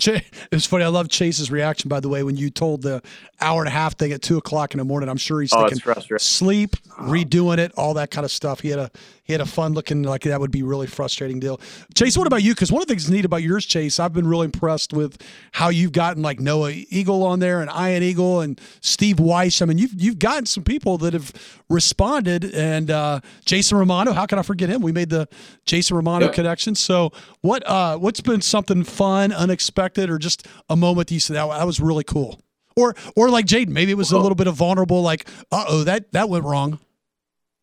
It 0.06 0.24
was 0.50 0.66
funny. 0.66 0.84
I 0.84 0.88
love 0.88 1.08
Chase's 1.08 1.50
reaction, 1.50 1.88
by 1.88 2.00
the 2.00 2.08
way, 2.08 2.22
when 2.22 2.36
you 2.36 2.50
told 2.50 2.82
the 2.82 3.02
hour 3.40 3.60
and 3.60 3.68
a 3.68 3.70
half 3.70 3.96
thing 3.96 4.12
at 4.12 4.22
two 4.22 4.38
o'clock 4.38 4.74
in 4.74 4.78
the 4.78 4.84
morning. 4.84 5.08
I'm 5.08 5.16
sure 5.16 5.40
he's 5.40 5.52
oh, 5.52 5.68
thinking 5.68 6.18
sleep, 6.18 6.76
redoing 6.98 7.58
it, 7.58 7.72
all 7.76 7.94
that 7.94 8.10
kind 8.10 8.24
of 8.24 8.30
stuff. 8.30 8.60
He 8.60 8.70
had 8.70 8.78
a 8.78 8.90
he 9.22 9.32
had 9.32 9.40
a 9.40 9.46
fun 9.46 9.72
looking 9.72 10.02
like 10.02 10.22
that 10.22 10.38
would 10.38 10.50
be 10.50 10.62
really 10.62 10.86
frustrating 10.86 11.40
deal. 11.40 11.58
Chase, 11.94 12.16
what 12.16 12.26
about 12.26 12.42
you? 12.42 12.54
Because 12.54 12.70
one 12.70 12.82
of 12.82 12.88
the 12.88 12.92
things 12.92 13.10
neat 13.10 13.24
about 13.24 13.42
yours, 13.42 13.64
Chase, 13.64 13.98
I've 13.98 14.12
been 14.12 14.26
really 14.26 14.44
impressed 14.44 14.92
with 14.92 15.22
how 15.52 15.70
you've 15.70 15.92
gotten 15.92 16.22
like 16.22 16.40
Noah 16.40 16.72
Eagle 16.72 17.22
on 17.22 17.38
there 17.38 17.62
and 17.62 17.70
Ian 17.70 18.02
Eagle 18.02 18.40
and 18.40 18.60
Steve 18.80 19.16
Wyche. 19.16 19.62
I 19.62 19.64
mean, 19.64 19.78
you've 19.78 19.94
you've 19.94 20.18
gotten 20.18 20.46
some 20.46 20.64
people 20.64 20.98
that 20.98 21.14
have 21.14 21.32
responded, 21.68 22.54
and 22.54 22.90
uh, 22.90 23.20
Jason 23.44 23.78
Romano. 23.78 24.12
How 24.12 24.26
can 24.26 24.38
I 24.38 24.42
forget 24.42 24.68
him? 24.68 24.82
We 24.82 24.92
made 24.92 25.10
the 25.10 25.28
Jason 25.64 25.96
Romano 25.96 26.26
yep. 26.26 26.34
connection. 26.34 26.74
So, 26.74 27.12
what 27.40 27.66
uh, 27.66 27.96
what's 27.96 28.20
been 28.20 28.40
something 28.40 28.84
fun, 28.84 29.32
unexpected, 29.32 29.83
or 29.98 30.18
just 30.18 30.46
a 30.68 30.76
moment 30.76 31.08
that 31.08 31.14
you 31.14 31.20
said 31.20 31.36
that, 31.36 31.48
that 31.48 31.66
was 31.66 31.80
really 31.80 32.04
cool? 32.04 32.40
Or 32.76 32.94
or 33.16 33.30
like 33.30 33.46
Jaden, 33.46 33.68
maybe 33.68 33.92
it 33.92 33.96
was 33.96 34.10
a 34.10 34.18
little 34.18 34.34
bit 34.34 34.46
of 34.46 34.56
vulnerable, 34.56 35.02
like, 35.02 35.28
uh 35.52 35.64
oh, 35.68 35.84
that 35.84 36.12
that 36.12 36.28
went 36.28 36.44
wrong. 36.44 36.80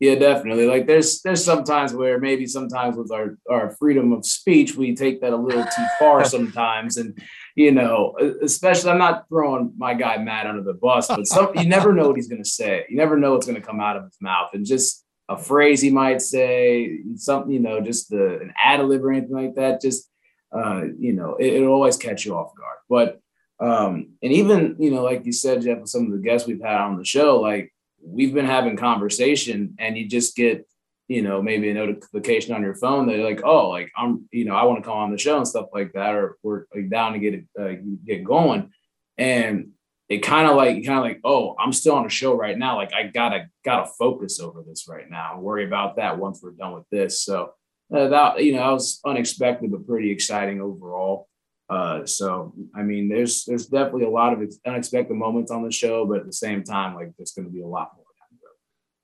Yeah, 0.01 0.15
definitely. 0.15 0.65
Like 0.65 0.87
there's 0.87 1.21
there's 1.21 1.45
sometimes 1.45 1.93
where 1.93 2.17
maybe 2.17 2.47
sometimes 2.47 2.97
with 2.97 3.11
our 3.11 3.37
our 3.49 3.75
freedom 3.77 4.11
of 4.13 4.25
speech 4.25 4.75
we 4.75 4.95
take 4.95 5.21
that 5.21 5.31
a 5.31 5.37
little 5.37 5.63
too 5.63 5.85
far 5.99 6.25
sometimes, 6.35 6.97
and 6.97 7.21
you 7.55 7.71
know, 7.71 8.15
especially 8.41 8.89
I'm 8.89 8.97
not 8.97 9.27
throwing 9.29 9.73
my 9.77 9.93
guy 9.93 10.17
Matt 10.17 10.47
under 10.47 10.63
the 10.63 10.73
bus, 10.73 11.07
but 11.07 11.27
some 11.27 11.51
you 11.55 11.65
never 11.65 11.93
know 11.93 12.07
what 12.07 12.15
he's 12.15 12.27
gonna 12.27 12.43
say. 12.43 12.85
You 12.89 12.97
never 12.97 13.15
know 13.15 13.33
what's 13.33 13.45
gonna 13.45 13.61
come 13.61 13.79
out 13.79 13.95
of 13.95 14.05
his 14.05 14.17
mouth, 14.21 14.49
and 14.53 14.65
just 14.65 15.05
a 15.29 15.37
phrase 15.37 15.81
he 15.81 15.89
might 15.89 16.21
say, 16.21 16.99
something 17.15 17.51
you 17.51 17.59
know, 17.59 17.79
just 17.79 18.09
the, 18.09 18.39
an 18.41 18.53
ad 18.61 18.83
lib 18.83 19.03
or 19.03 19.11
anything 19.11 19.35
like 19.35 19.55
that. 19.55 19.81
Just 19.81 20.09
uh, 20.51 20.83
you 20.97 21.13
know, 21.13 21.35
it, 21.35 21.53
it'll 21.53 21.73
always 21.73 21.97
catch 21.97 22.25
you 22.25 22.35
off 22.35 22.55
guard. 22.55 22.77
But 22.89 23.19
um, 23.59 24.13
and 24.23 24.33
even 24.33 24.75
you 24.79 24.91
know, 24.91 25.03
like 25.03 25.25
you 25.25 25.31
said, 25.31 25.61
Jeff, 25.61 25.79
with 25.79 25.89
some 25.89 26.05
of 26.05 26.11
the 26.11 26.17
guests 26.17 26.47
we've 26.47 26.61
had 26.61 26.81
on 26.81 26.97
the 26.97 27.05
show, 27.05 27.39
like 27.39 27.73
we've 28.03 28.33
been 28.33 28.45
having 28.45 28.75
conversation 28.75 29.75
and 29.79 29.97
you 29.97 30.07
just 30.07 30.35
get 30.35 30.67
you 31.07 31.21
know 31.21 31.41
maybe 31.41 31.69
a 31.69 31.73
notification 31.73 32.55
on 32.55 32.61
your 32.61 32.75
phone 32.75 33.05
that 33.07 33.17
like 33.17 33.41
oh 33.43 33.69
like 33.69 33.91
i'm 33.97 34.27
you 34.31 34.45
know 34.45 34.55
i 34.55 34.63
want 34.63 34.81
to 34.81 34.87
come 34.87 34.97
on 34.97 35.11
the 35.11 35.17
show 35.17 35.35
and 35.35 35.47
stuff 35.47 35.67
like 35.73 35.91
that 35.93 36.15
or 36.15 36.37
we're 36.41 36.65
like, 36.73 36.89
down 36.89 37.13
to 37.13 37.19
get 37.19 37.33
it 37.33 37.45
uh, 37.59 37.73
get 38.05 38.23
going. 38.23 38.71
And 39.17 39.71
it 40.09 40.19
kind 40.19 40.49
of 40.49 40.55
like 40.55 40.85
kind 40.85 40.99
of 40.99 41.03
like 41.03 41.19
oh 41.23 41.55
i'm 41.59 41.73
still 41.73 41.95
on 41.95 42.05
a 42.05 42.09
show 42.09 42.33
right 42.33 42.57
now. 42.57 42.77
Like 42.77 42.93
i 42.93 43.07
gotta 43.07 43.47
gotta 43.63 43.91
focus 43.99 44.39
over 44.39 44.63
this 44.65 44.87
right 44.87 45.09
now 45.09 45.39
worry 45.39 45.65
about 45.65 45.97
that 45.97 46.17
once 46.17 46.39
we're 46.41 46.51
done 46.51 46.73
with 46.73 46.89
this. 46.91 47.21
So 47.21 47.53
uh, 47.93 48.07
that 48.07 48.43
you 48.43 48.53
know 48.53 48.59
that 48.59 48.71
was 48.71 48.99
unexpected 49.05 49.71
but 49.71 49.85
pretty 49.87 50.11
exciting 50.11 50.61
overall 50.61 51.27
uh, 51.69 52.05
so 52.05 52.53
i 52.75 52.81
mean 52.81 53.09
there's 53.09 53.45
there's 53.45 53.67
definitely 53.67 54.05
a 54.05 54.09
lot 54.09 54.33
of 54.33 54.41
unexpected 54.65 55.13
moments 55.13 55.51
on 55.51 55.63
the 55.63 55.71
show 55.71 56.05
but 56.05 56.19
at 56.19 56.25
the 56.25 56.33
same 56.33 56.63
time 56.63 56.95
like 56.95 57.11
there's 57.17 57.31
going 57.31 57.45
to 57.45 57.51
be 57.51 57.61
a 57.61 57.67
lot 57.67 57.91
more 57.95 58.05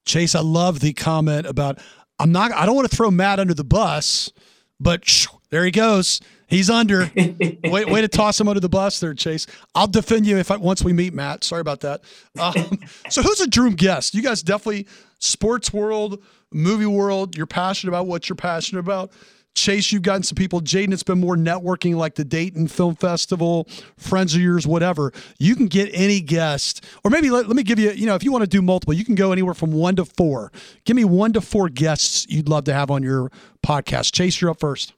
chase 0.05 0.35
i 0.35 0.39
love 0.39 0.79
the 0.79 0.93
comment 0.93 1.45
about 1.45 1.79
i'm 2.19 2.31
not 2.31 2.51
i 2.53 2.65
don't 2.65 2.75
want 2.75 2.89
to 2.89 2.95
throw 2.95 3.11
matt 3.11 3.39
under 3.39 3.53
the 3.53 3.63
bus 3.63 4.31
but 4.79 5.27
there 5.49 5.65
he 5.65 5.71
goes 5.71 6.21
He's 6.47 6.69
under. 6.69 7.11
way, 7.63 7.85
way 7.85 8.01
to 8.01 8.07
toss 8.07 8.39
him 8.39 8.47
under 8.47 8.61
the 8.61 8.69
bus 8.69 8.99
there, 8.99 9.13
Chase. 9.13 9.45
I'll 9.75 9.87
defend 9.87 10.25
you 10.25 10.37
if 10.37 10.49
I 10.49 10.55
once 10.55 10.81
we 10.81 10.93
meet, 10.93 11.13
Matt. 11.13 11.43
Sorry 11.43 11.61
about 11.61 11.81
that. 11.81 12.01
Um, 12.39 12.79
so 13.09 13.21
who's 13.21 13.41
a 13.41 13.47
dream 13.47 13.73
guest? 13.73 14.15
You 14.15 14.21
guys 14.21 14.41
definitely 14.41 14.87
sports 15.19 15.73
world, 15.73 16.23
movie 16.51 16.85
world. 16.85 17.35
You're 17.37 17.45
passionate 17.45 17.91
about 17.91 18.07
what 18.07 18.29
you're 18.29 18.35
passionate 18.35 18.79
about. 18.79 19.11
Chase, 19.55 19.91
you've 19.91 20.03
gotten 20.03 20.21
some 20.21 20.35
people. 20.35 20.61
Jaden, 20.61 20.93
it's 20.93 21.01
been 21.01 21.19
more 21.19 21.35
networking 21.35 21.95
like 21.95 22.13
the 22.13 22.23
Dayton 22.23 22.67
Film 22.67 22.95
Festival, 22.95 23.67
friends 23.97 24.35
of 24.35 24.41
yours, 24.41 24.67
whatever. 24.67 25.11
You 25.39 25.55
can 25.55 25.65
get 25.65 25.89
any 25.93 26.21
guest, 26.21 26.85
or 27.03 27.09
maybe 27.09 27.31
let, 27.31 27.47
let 27.47 27.55
me 27.55 27.63
give 27.63 27.79
you, 27.79 27.89
you 27.91 28.05
know, 28.05 28.13
if 28.13 28.23
you 28.23 28.31
want 28.31 28.43
to 28.43 28.47
do 28.47 28.61
multiple, 28.61 28.93
you 28.93 29.03
can 29.03 29.15
go 29.15 29.31
anywhere 29.31 29.55
from 29.55 29.71
one 29.71 29.95
to 29.95 30.05
four. 30.05 30.51
Give 30.85 30.95
me 30.95 31.05
one 31.05 31.33
to 31.33 31.41
four 31.41 31.69
guests 31.69 32.27
you'd 32.29 32.47
love 32.47 32.65
to 32.65 32.73
have 32.73 32.91
on 32.91 33.01
your 33.01 33.31
podcast. 33.65 34.13
Chase, 34.13 34.39
you're 34.39 34.51
up 34.51 34.59
first. 34.59 34.93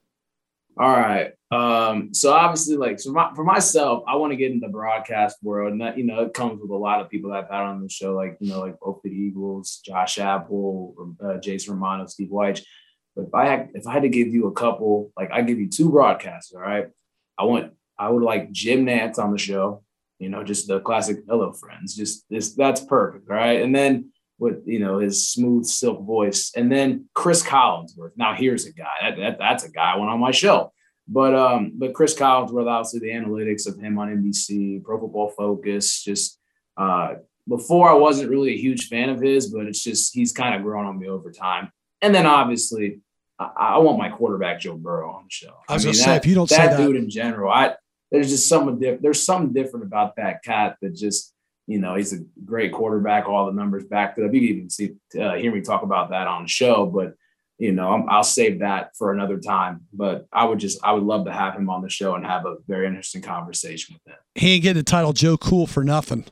All 0.78 0.92
right. 0.92 1.32
Um, 1.52 2.14
so 2.14 2.32
obviously, 2.32 2.78
like 2.78 3.00
so 3.00 3.12
my, 3.12 3.32
for 3.36 3.44
myself, 3.44 4.04
I 4.08 4.16
want 4.16 4.32
to 4.32 4.38
get 4.38 4.52
in 4.52 4.60
the 4.60 4.68
broadcast 4.68 5.38
world, 5.42 5.72
and 5.72 5.82
that 5.82 5.98
you 5.98 6.04
know 6.04 6.22
it 6.22 6.34
comes 6.34 6.62
with 6.62 6.70
a 6.70 6.76
lot 6.76 7.02
of 7.02 7.10
people 7.10 7.32
that 7.32 7.44
I've 7.44 7.50
had 7.50 7.62
on 7.62 7.82
the 7.82 7.90
show, 7.90 8.16
like 8.16 8.38
you 8.40 8.52
know, 8.52 8.60
like 8.60 8.80
both 8.80 9.00
the 9.04 9.10
Eagles, 9.10 9.82
Josh 9.84 10.20
Apple, 10.20 11.16
uh, 11.24 11.38
Jason 11.38 11.74
Romano, 11.74 12.06
Steve 12.06 12.30
Wyche. 12.30 12.62
But 13.16 13.26
if 13.26 13.34
I 13.34 13.46
had 13.48 13.70
if 13.74 13.88
I 13.88 13.94
had 13.94 14.04
to 14.04 14.10
give 14.10 14.28
you 14.28 14.48
a 14.48 14.52
couple, 14.52 15.12
like 15.18 15.32
I 15.32 15.42
give 15.42 15.60
you 15.60 15.70
two 15.70 15.90
broadcasters, 15.90 16.54
all 16.56 16.62
right. 16.62 16.88
I 17.38 17.46
want 17.46 17.74
I 17.98 18.10
would 18.10 18.24
like 18.24 18.52
Jim 18.52 18.86
Nantz 18.86 19.18
on 19.18 19.32
the 19.32 19.38
show, 19.38 19.84
you 20.20 20.30
know, 20.30 20.44
just 20.44 20.68
the 20.68 20.80
classic 20.80 21.24
hello 21.28 21.52
friends, 21.52 21.96
just 21.96 22.26
this 22.30 22.54
that's 22.54 22.82
perfect, 22.82 23.28
right? 23.28 23.62
And 23.62 23.76
then 23.76 24.12
with 24.38 24.64
you 24.66 24.80
know 24.80 25.00
his 25.00 25.28
smooth 25.30 25.66
silk 25.66 26.06
voice, 26.06 26.52
and 26.56 26.72
then 26.72 27.10
Chris 27.14 27.44
Collinsworth. 27.44 28.12
Now 28.16 28.36
here's 28.36 28.66
a 28.66 28.74
guy 28.74 28.86
that, 29.02 29.18
that 29.18 29.40
that's 29.40 29.64
a 29.64 29.72
guy 29.72 29.94
I 29.94 29.98
went 29.98 30.12
on 30.12 30.20
my 30.20 30.32
show, 30.32 30.72
but 31.12 31.34
um, 31.34 31.72
but 31.76 31.94
Chris 31.94 32.16
Collinsworth, 32.16 32.68
obviously 32.68 33.00
the 33.00 33.10
analytics 33.10 33.68
of 33.68 33.80
him 33.80 33.98
on 33.98 34.10
NBC, 34.10 34.84
Pro 34.84 35.00
Football 35.00 35.30
Focus, 35.30 36.04
just 36.04 36.40
uh, 36.78 37.16
before 37.48 37.90
I 37.90 37.94
wasn't 37.94 38.30
really 38.30 38.54
a 38.54 38.58
huge 38.58 38.88
fan 38.90 39.10
of 39.10 39.20
his, 39.20 39.48
but 39.48 39.66
it's 39.66 39.84
just 39.84 40.14
he's 40.14 40.32
kind 40.32 40.54
of 40.54 40.62
grown 40.62 40.86
on 40.86 41.00
me 41.00 41.08
over 41.08 41.32
time. 41.32 41.72
And 42.02 42.14
then 42.14 42.28
obviously, 42.28 43.02
I, 43.40 43.50
I 43.58 43.78
want 43.80 43.98
my 43.98 44.10
quarterback 44.10 44.60
Joe 44.60 44.78
Burrow 44.78 45.12
on 45.12 45.24
the 45.24 45.32
show. 45.32 45.56
I 45.68 45.74
was 45.74 45.84
I 45.84 45.90
mean, 45.90 45.96
gonna 45.96 45.98
that, 45.98 46.04
say 46.04 46.16
if 46.18 46.26
you 46.28 46.36
don't 46.36 46.50
that, 46.52 46.72
that 46.72 46.78
dude 46.78 46.96
in 46.96 47.10
general, 47.10 47.52
I 47.52 47.74
there's 48.12 48.30
just 48.30 48.48
something 48.48 48.78
different. 48.80 49.02
There's 49.02 49.24
something 49.24 49.52
different 49.52 49.88
about 49.88 50.16
that 50.18 50.44
cat 50.44 50.78
that 50.82 50.96
just 50.96 51.34
you 51.66 51.78
know, 51.80 51.94
he's 51.94 52.14
a 52.14 52.26
great 52.46 52.72
quarterback. 52.74 53.28
All 53.28 53.46
the 53.46 53.52
numbers 53.52 53.84
backed 53.84 54.18
up. 54.18 54.34
You 54.34 54.40
can 54.40 54.50
even 54.50 54.70
see, 54.72 54.96
uh, 55.20 55.36
hear 55.36 55.54
me 55.54 55.62
talk 55.62 55.84
about 55.84 56.10
that 56.10 56.26
on 56.26 56.42
the 56.42 56.50
show, 56.50 56.88
but 56.88 57.14
you 57.60 57.74
know, 57.74 58.06
i 58.10 58.16
will 58.16 58.24
save 58.24 58.60
that 58.60 58.96
for 58.98 59.12
another 59.12 59.38
time. 59.38 59.82
But 59.94 60.26
I 60.32 60.46
would 60.46 60.60
just, 60.60 60.80
I 60.84 60.94
would 60.94 61.04
love 61.04 61.26
to 61.26 61.34
have 61.34 61.56
him 61.56 61.70
on 61.70 61.82
the 61.82 61.90
show 61.90 62.16
and 62.16 62.26
have 62.26 62.46
a 62.46 62.56
very 62.68 62.88
interesting 62.88 63.22
conversation 63.22 63.96
with 63.96 64.14
him. 64.14 64.20
He 64.36 64.54
ain't 64.54 64.64
getting 64.64 64.80
the 64.80 64.84
title 64.84 65.14
Joe 65.14 65.38
Cool 65.38 65.68
for 65.68 65.84
nothing. 65.84 66.26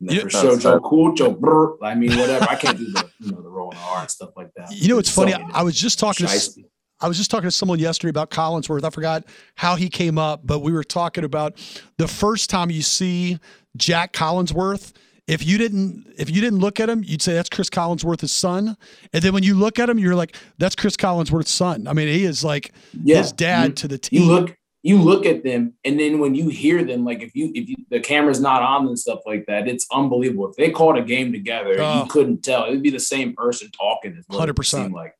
No, 0.00 0.20
for 0.20 0.30
sure, 0.30 0.58
Joe 0.58 0.80
Cool, 0.80 1.14
Joe 1.14 1.30
Brr. 1.30 1.82
I 1.82 1.94
mean, 1.94 2.10
whatever. 2.18 2.46
I 2.48 2.56
can't 2.56 2.76
do 2.76 2.84
the, 2.84 3.08
you 3.20 3.32
know, 3.32 3.40
the 3.40 3.48
rolling 3.48 3.78
R 3.78 4.02
and 4.02 4.10
stuff 4.10 4.30
like 4.36 4.50
that. 4.56 4.70
You 4.70 4.88
know, 4.88 4.98
it's 4.98 5.10
funny. 5.10 5.32
I 5.32 5.62
was 5.62 5.76
just 5.80 5.98
talking 5.98 6.26
to. 6.26 6.64
I 7.00 7.08
was 7.08 7.16
just 7.16 7.30
talking 7.30 7.48
to 7.48 7.50
someone 7.50 7.78
yesterday 7.78 8.10
about 8.10 8.30
Collinsworth. 8.30 8.84
I 8.84 8.90
forgot 8.90 9.24
how 9.56 9.76
he 9.76 9.88
came 9.88 10.16
up, 10.16 10.46
but 10.46 10.60
we 10.60 10.72
were 10.72 10.84
talking 10.84 11.24
about 11.24 11.58
the 11.98 12.08
first 12.08 12.50
time 12.50 12.70
you 12.70 12.82
see 12.82 13.38
Jack 13.76 14.12
Collinsworth, 14.12 14.92
if 15.26 15.44
you 15.44 15.56
didn't 15.58 16.06
if 16.18 16.28
you 16.28 16.40
didn't 16.40 16.58
look 16.58 16.80
at 16.80 16.88
him, 16.88 17.02
you'd 17.04 17.22
say 17.22 17.34
that's 17.34 17.48
Chris 17.48 17.70
Collinsworth's 17.70 18.32
son. 18.32 18.76
And 19.12 19.22
then 19.22 19.32
when 19.32 19.42
you 19.42 19.54
look 19.54 19.78
at 19.78 19.88
him, 19.88 19.98
you're 19.98 20.14
like, 20.14 20.36
that's 20.58 20.74
Chris 20.74 20.96
Collinsworth's 20.96 21.50
son. 21.50 21.88
I 21.88 21.92
mean, 21.92 22.08
he 22.08 22.24
is 22.24 22.44
like 22.44 22.72
yeah. 23.02 23.18
his 23.18 23.32
dad 23.32 23.68
you, 23.68 23.74
to 23.74 23.88
the 23.88 23.98
team. 23.98 24.22
You 24.22 24.28
look 24.28 24.56
you 24.82 25.00
look 25.00 25.24
at 25.24 25.42
them 25.44 25.72
and 25.82 25.98
then 25.98 26.18
when 26.18 26.34
you 26.34 26.50
hear 26.50 26.84
them, 26.84 27.06
like 27.06 27.22
if 27.22 27.34
you 27.34 27.50
if 27.54 27.70
you, 27.70 27.76
the 27.88 28.00
camera's 28.00 28.40
not 28.40 28.60
on 28.60 28.86
and 28.86 28.98
stuff 28.98 29.20
like 29.24 29.46
that, 29.46 29.66
it's 29.66 29.86
unbelievable. 29.90 30.50
If 30.50 30.56
they 30.56 30.70
called 30.70 30.98
a 30.98 31.02
game 31.02 31.32
together, 31.32 31.76
oh. 31.78 32.02
you 32.02 32.10
couldn't 32.10 32.42
tell. 32.42 32.66
It'd 32.66 32.82
be 32.82 32.90
the 32.90 33.00
same 33.00 33.34
person 33.34 33.70
talking. 33.70 34.22
Hundred 34.30 34.56
percent. 34.56 34.92
Like 34.92 35.14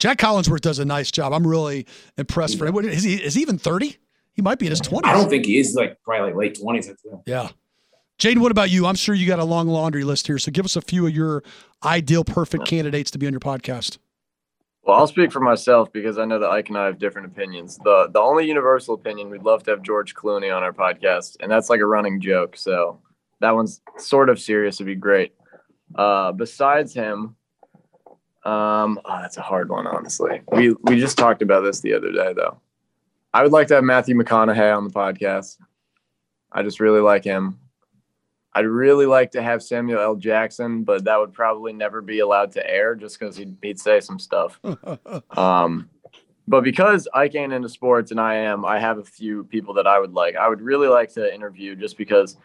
Jack 0.00 0.18
Collinsworth 0.18 0.62
does 0.62 0.80
a 0.80 0.84
nice 0.84 1.12
job. 1.12 1.32
I'm 1.32 1.46
really 1.46 1.86
impressed 2.18 2.54
yeah. 2.54 2.58
for 2.58 2.66
him. 2.66 2.76
Is 2.86 3.04
he 3.04 3.14
is 3.14 3.34
he 3.34 3.42
even 3.42 3.58
30? 3.58 3.96
He 4.32 4.42
might 4.42 4.58
be 4.58 4.66
in 4.66 4.70
his 4.70 4.80
20s. 4.80 5.04
I 5.04 5.12
don't 5.12 5.30
think 5.30 5.46
he 5.46 5.58
is 5.58 5.74
like 5.76 6.02
probably 6.02 6.32
like 6.32 6.36
late 6.36 6.58
20s. 6.60 6.92
Yeah. 7.24 7.50
Jaden, 8.18 8.38
what 8.38 8.52
about 8.52 8.70
you? 8.70 8.86
I'm 8.86 8.94
sure 8.94 9.14
you 9.14 9.26
got 9.26 9.38
a 9.38 9.44
long 9.44 9.68
laundry 9.68 10.04
list 10.04 10.26
here. 10.26 10.38
So 10.38 10.52
give 10.52 10.64
us 10.64 10.76
a 10.76 10.80
few 10.80 11.06
of 11.06 11.14
your 11.14 11.42
ideal 11.84 12.24
perfect 12.24 12.66
candidates 12.66 13.10
to 13.12 13.18
be 13.18 13.26
on 13.26 13.32
your 13.32 13.40
podcast. 13.40 13.98
Well, 14.84 14.98
I'll 14.98 15.06
speak 15.06 15.32
for 15.32 15.40
myself 15.40 15.90
because 15.92 16.18
I 16.18 16.26
know 16.26 16.38
that 16.38 16.50
Ike 16.50 16.68
and 16.68 16.78
I 16.78 16.86
have 16.86 16.98
different 16.98 17.26
opinions. 17.28 17.78
The 17.78 18.08
the 18.12 18.20
only 18.20 18.46
universal 18.46 18.94
opinion 18.94 19.30
we'd 19.30 19.42
love 19.42 19.62
to 19.64 19.70
have 19.70 19.82
George 19.82 20.14
Clooney 20.14 20.54
on 20.54 20.62
our 20.62 20.72
podcast, 20.72 21.36
and 21.40 21.50
that's 21.50 21.70
like 21.70 21.80
a 21.80 21.86
running 21.86 22.20
joke. 22.20 22.56
So 22.56 23.00
that 23.40 23.54
one's 23.54 23.80
sort 23.96 24.28
of 24.28 24.38
serious. 24.38 24.76
It'd 24.76 24.86
be 24.86 24.94
great. 24.94 25.32
Uh, 25.94 26.32
besides 26.32 26.92
him, 26.92 27.34
um, 28.44 29.00
oh, 29.04 29.20
that's 29.22 29.38
a 29.38 29.42
hard 29.42 29.70
one, 29.70 29.86
honestly. 29.86 30.42
We 30.52 30.74
we 30.82 31.00
just 31.00 31.16
talked 31.16 31.40
about 31.40 31.62
this 31.62 31.80
the 31.80 31.94
other 31.94 32.12
day, 32.12 32.34
though. 32.34 32.60
I 33.32 33.42
would 33.42 33.52
like 33.52 33.68
to 33.68 33.74
have 33.74 33.84
Matthew 33.84 34.14
McConaughey 34.14 34.76
on 34.76 34.84
the 34.84 34.90
podcast. 34.90 35.56
I 36.52 36.62
just 36.62 36.78
really 36.78 37.00
like 37.00 37.24
him. 37.24 37.58
I'd 38.54 38.66
really 38.66 39.06
like 39.06 39.32
to 39.32 39.42
have 39.42 39.62
Samuel 39.62 40.00
L. 40.00 40.14
Jackson, 40.14 40.84
but 40.84 41.04
that 41.04 41.18
would 41.18 41.32
probably 41.32 41.72
never 41.72 42.00
be 42.00 42.20
allowed 42.20 42.52
to 42.52 42.70
air 42.70 42.94
just 42.94 43.18
because 43.18 43.36
he'd, 43.36 43.56
he'd 43.62 43.80
say 43.80 44.00
some 44.00 44.18
stuff. 44.18 44.60
um, 45.36 45.88
but 46.46 46.62
because 46.62 47.08
Ike 47.14 47.34
ain't 47.34 47.52
into 47.52 47.68
sports 47.68 48.10
and 48.10 48.20
I 48.20 48.34
am, 48.34 48.64
I 48.64 48.78
have 48.78 48.98
a 48.98 49.04
few 49.04 49.44
people 49.44 49.74
that 49.74 49.86
I 49.86 49.98
would 49.98 50.12
like. 50.12 50.36
I 50.36 50.48
would 50.48 50.60
really 50.60 50.88
like 50.88 51.12
to 51.14 51.34
interview 51.34 51.74
just 51.74 51.96
because 51.96 52.36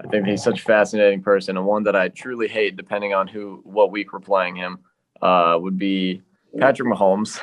I 0.00 0.06
think 0.06 0.26
he's 0.26 0.42
such 0.42 0.60
a 0.60 0.64
fascinating 0.64 1.22
person 1.22 1.56
and 1.56 1.66
one 1.66 1.82
that 1.84 1.96
I 1.96 2.08
truly 2.08 2.48
hate, 2.48 2.76
depending 2.76 3.14
on 3.14 3.26
who, 3.26 3.60
what 3.64 3.90
week 3.90 4.12
we're 4.12 4.20
playing 4.20 4.56
him, 4.56 4.78
uh, 5.20 5.58
would 5.60 5.76
be 5.76 6.22
Patrick 6.58 6.88
Mahomes. 6.88 7.40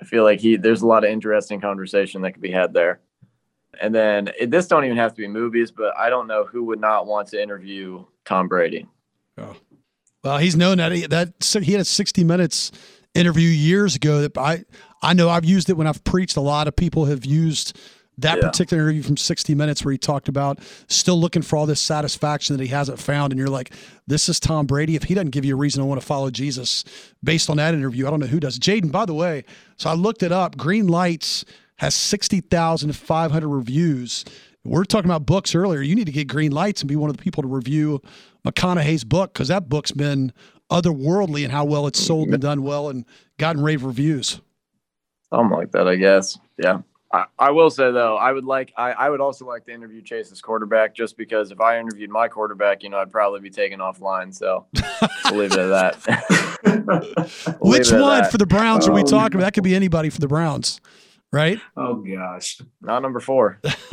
I 0.00 0.04
feel 0.04 0.24
like 0.24 0.40
he 0.40 0.56
there's 0.56 0.82
a 0.82 0.86
lot 0.86 1.04
of 1.04 1.10
interesting 1.10 1.60
conversation 1.60 2.22
that 2.22 2.32
could 2.32 2.42
be 2.42 2.50
had 2.50 2.72
there. 2.72 3.00
And 3.80 3.94
then 3.94 4.30
it, 4.38 4.50
this 4.50 4.66
don't 4.66 4.84
even 4.84 4.96
have 4.96 5.14
to 5.14 5.22
be 5.22 5.28
movies, 5.28 5.70
but 5.70 5.96
I 5.96 6.10
don't 6.10 6.26
know 6.26 6.44
who 6.44 6.64
would 6.64 6.80
not 6.80 7.06
want 7.06 7.28
to 7.28 7.42
interview 7.42 8.04
Tom 8.24 8.48
Brady. 8.48 8.86
Oh. 9.38 9.56
Well, 10.22 10.38
he's 10.38 10.56
known 10.56 10.78
that 10.78 10.92
he, 10.92 11.06
that 11.06 11.34
he 11.62 11.72
had 11.72 11.80
a 11.80 11.84
60 11.84 12.24
minutes 12.24 12.72
interview 13.14 13.48
years 13.48 13.96
ago 13.96 14.20
that 14.20 14.36
I 14.36 14.64
I 15.02 15.14
know 15.14 15.30
I've 15.30 15.44
used 15.44 15.70
it 15.70 15.74
when 15.74 15.86
I've 15.86 16.04
preached. 16.04 16.36
A 16.36 16.42
lot 16.42 16.68
of 16.68 16.76
people 16.76 17.06
have 17.06 17.24
used 17.24 17.78
that 18.18 18.36
yeah. 18.36 18.48
particular 18.48 18.82
interview 18.82 19.02
from 19.02 19.16
60 19.16 19.54
minutes 19.54 19.84
where 19.84 19.92
he 19.92 19.98
talked 19.98 20.28
about 20.28 20.58
still 20.88 21.18
looking 21.18 21.42
for 21.42 21.56
all 21.56 21.66
this 21.66 21.80
satisfaction 21.80 22.56
that 22.56 22.62
he 22.62 22.68
hasn't 22.68 22.98
found 22.98 23.32
and 23.32 23.38
you're 23.38 23.48
like 23.48 23.72
this 24.06 24.28
is 24.28 24.38
tom 24.38 24.66
brady 24.66 24.94
if 24.94 25.04
he 25.04 25.14
doesn't 25.14 25.30
give 25.30 25.44
you 25.44 25.54
a 25.54 25.56
reason 25.56 25.80
to 25.80 25.86
want 25.86 25.98
to 25.98 26.06
follow 26.06 26.30
jesus 26.30 26.84
based 27.24 27.48
on 27.48 27.56
that 27.56 27.72
interview 27.72 28.06
i 28.06 28.10
don't 28.10 28.20
know 28.20 28.26
who 28.26 28.40
does 28.40 28.58
jaden 28.58 28.92
by 28.92 29.06
the 29.06 29.14
way 29.14 29.42
so 29.78 29.88
i 29.88 29.94
looked 29.94 30.22
it 30.22 30.32
up 30.32 30.56
Greenlights 30.56 31.44
has 31.80 31.94
60,500 31.94 33.48
reviews. 33.48 34.26
We're 34.64 34.84
talking 34.84 35.10
about 35.10 35.24
books 35.24 35.54
earlier. 35.54 35.80
You 35.80 35.94
need 35.94 36.04
to 36.04 36.12
get 36.12 36.28
Greenlights 36.28 36.82
and 36.82 36.88
be 36.88 36.94
one 36.94 37.08
of 37.08 37.16
the 37.16 37.22
people 37.22 37.42
to 37.42 37.48
review 37.48 38.02
McConaughey's 38.46 39.02
book 39.02 39.32
because 39.32 39.48
that 39.48 39.70
book's 39.70 39.90
been 39.90 40.34
otherworldly 40.70 41.42
in 41.42 41.50
how 41.50 41.64
well 41.64 41.86
it's 41.86 41.98
sold 41.98 42.28
and 42.28 42.42
done 42.42 42.64
well 42.64 42.90
and 42.90 43.06
gotten 43.38 43.62
rave 43.62 43.82
reviews. 43.82 44.42
Something 45.30 45.56
like 45.56 45.72
that, 45.72 45.88
I 45.88 45.96
guess. 45.96 46.38
Yeah. 46.62 46.82
I, 47.14 47.24
I 47.38 47.50
will 47.50 47.70
say 47.70 47.90
though, 47.90 48.18
I 48.18 48.30
would 48.30 48.44
like 48.44 48.74
I, 48.76 48.92
I 48.92 49.08
would 49.08 49.22
also 49.22 49.46
like 49.46 49.64
to 49.64 49.72
interview 49.72 50.02
Chase's 50.02 50.42
quarterback 50.42 50.94
just 50.94 51.16
because 51.16 51.50
if 51.50 51.62
I 51.62 51.80
interviewed 51.80 52.10
my 52.10 52.28
quarterback, 52.28 52.82
you 52.82 52.90
know, 52.90 52.98
I'd 52.98 53.10
probably 53.10 53.40
be 53.40 53.48
taken 53.48 53.80
offline. 53.80 54.34
So 54.34 54.66
we'll 55.30 55.40
leave 55.40 55.52
it 55.52 55.58
at 55.58 56.02
that. 56.02 57.56
we'll 57.58 57.72
Which 57.72 57.90
one 57.90 58.20
that. 58.20 58.30
for 58.30 58.36
the 58.36 58.44
Browns 58.44 58.86
are 58.86 58.92
we 58.92 59.00
um, 59.00 59.06
talking 59.06 59.36
about? 59.36 59.46
That 59.46 59.54
could 59.54 59.64
be 59.64 59.74
anybody 59.74 60.10
for 60.10 60.20
the 60.20 60.28
Browns 60.28 60.82
right? 61.32 61.58
Oh 61.76 61.96
gosh, 61.96 62.60
not 62.80 63.00
number 63.00 63.20
four. 63.20 63.60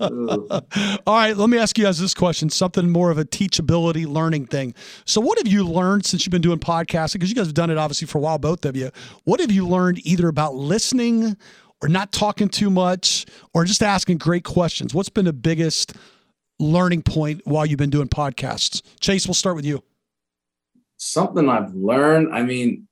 All 0.00 0.62
right, 1.06 1.36
let 1.36 1.48
me 1.48 1.58
ask 1.58 1.78
you 1.78 1.84
guys 1.84 1.98
this 1.98 2.14
question: 2.14 2.50
something 2.50 2.90
more 2.90 3.10
of 3.10 3.18
a 3.18 3.24
teachability, 3.24 4.06
learning 4.06 4.46
thing. 4.46 4.74
So, 5.04 5.20
what 5.20 5.38
have 5.38 5.48
you 5.48 5.64
learned 5.64 6.06
since 6.06 6.24
you've 6.24 6.32
been 6.32 6.42
doing 6.42 6.58
podcasting? 6.58 7.14
Because 7.14 7.30
you 7.30 7.36
guys 7.36 7.46
have 7.46 7.54
done 7.54 7.70
it 7.70 7.78
obviously 7.78 8.06
for 8.06 8.18
a 8.18 8.20
while, 8.20 8.38
both 8.38 8.64
of 8.64 8.76
you. 8.76 8.90
What 9.24 9.40
have 9.40 9.52
you 9.52 9.66
learned 9.66 10.04
either 10.06 10.28
about 10.28 10.54
listening? 10.54 11.36
Or 11.80 11.88
not 11.88 12.10
talking 12.10 12.48
too 12.48 12.70
much, 12.70 13.24
or 13.54 13.64
just 13.64 13.84
asking 13.84 14.18
great 14.18 14.42
questions. 14.42 14.92
What's 14.92 15.10
been 15.10 15.26
the 15.26 15.32
biggest 15.32 15.94
learning 16.58 17.02
point 17.02 17.42
while 17.44 17.64
you've 17.64 17.78
been 17.78 17.88
doing 17.88 18.08
podcasts? 18.08 18.82
Chase, 18.98 19.28
we'll 19.28 19.34
start 19.34 19.54
with 19.54 19.64
you. 19.64 19.84
Something 20.96 21.48
I've 21.48 21.72
learned. 21.76 22.34
I 22.34 22.42
mean, 22.42 22.87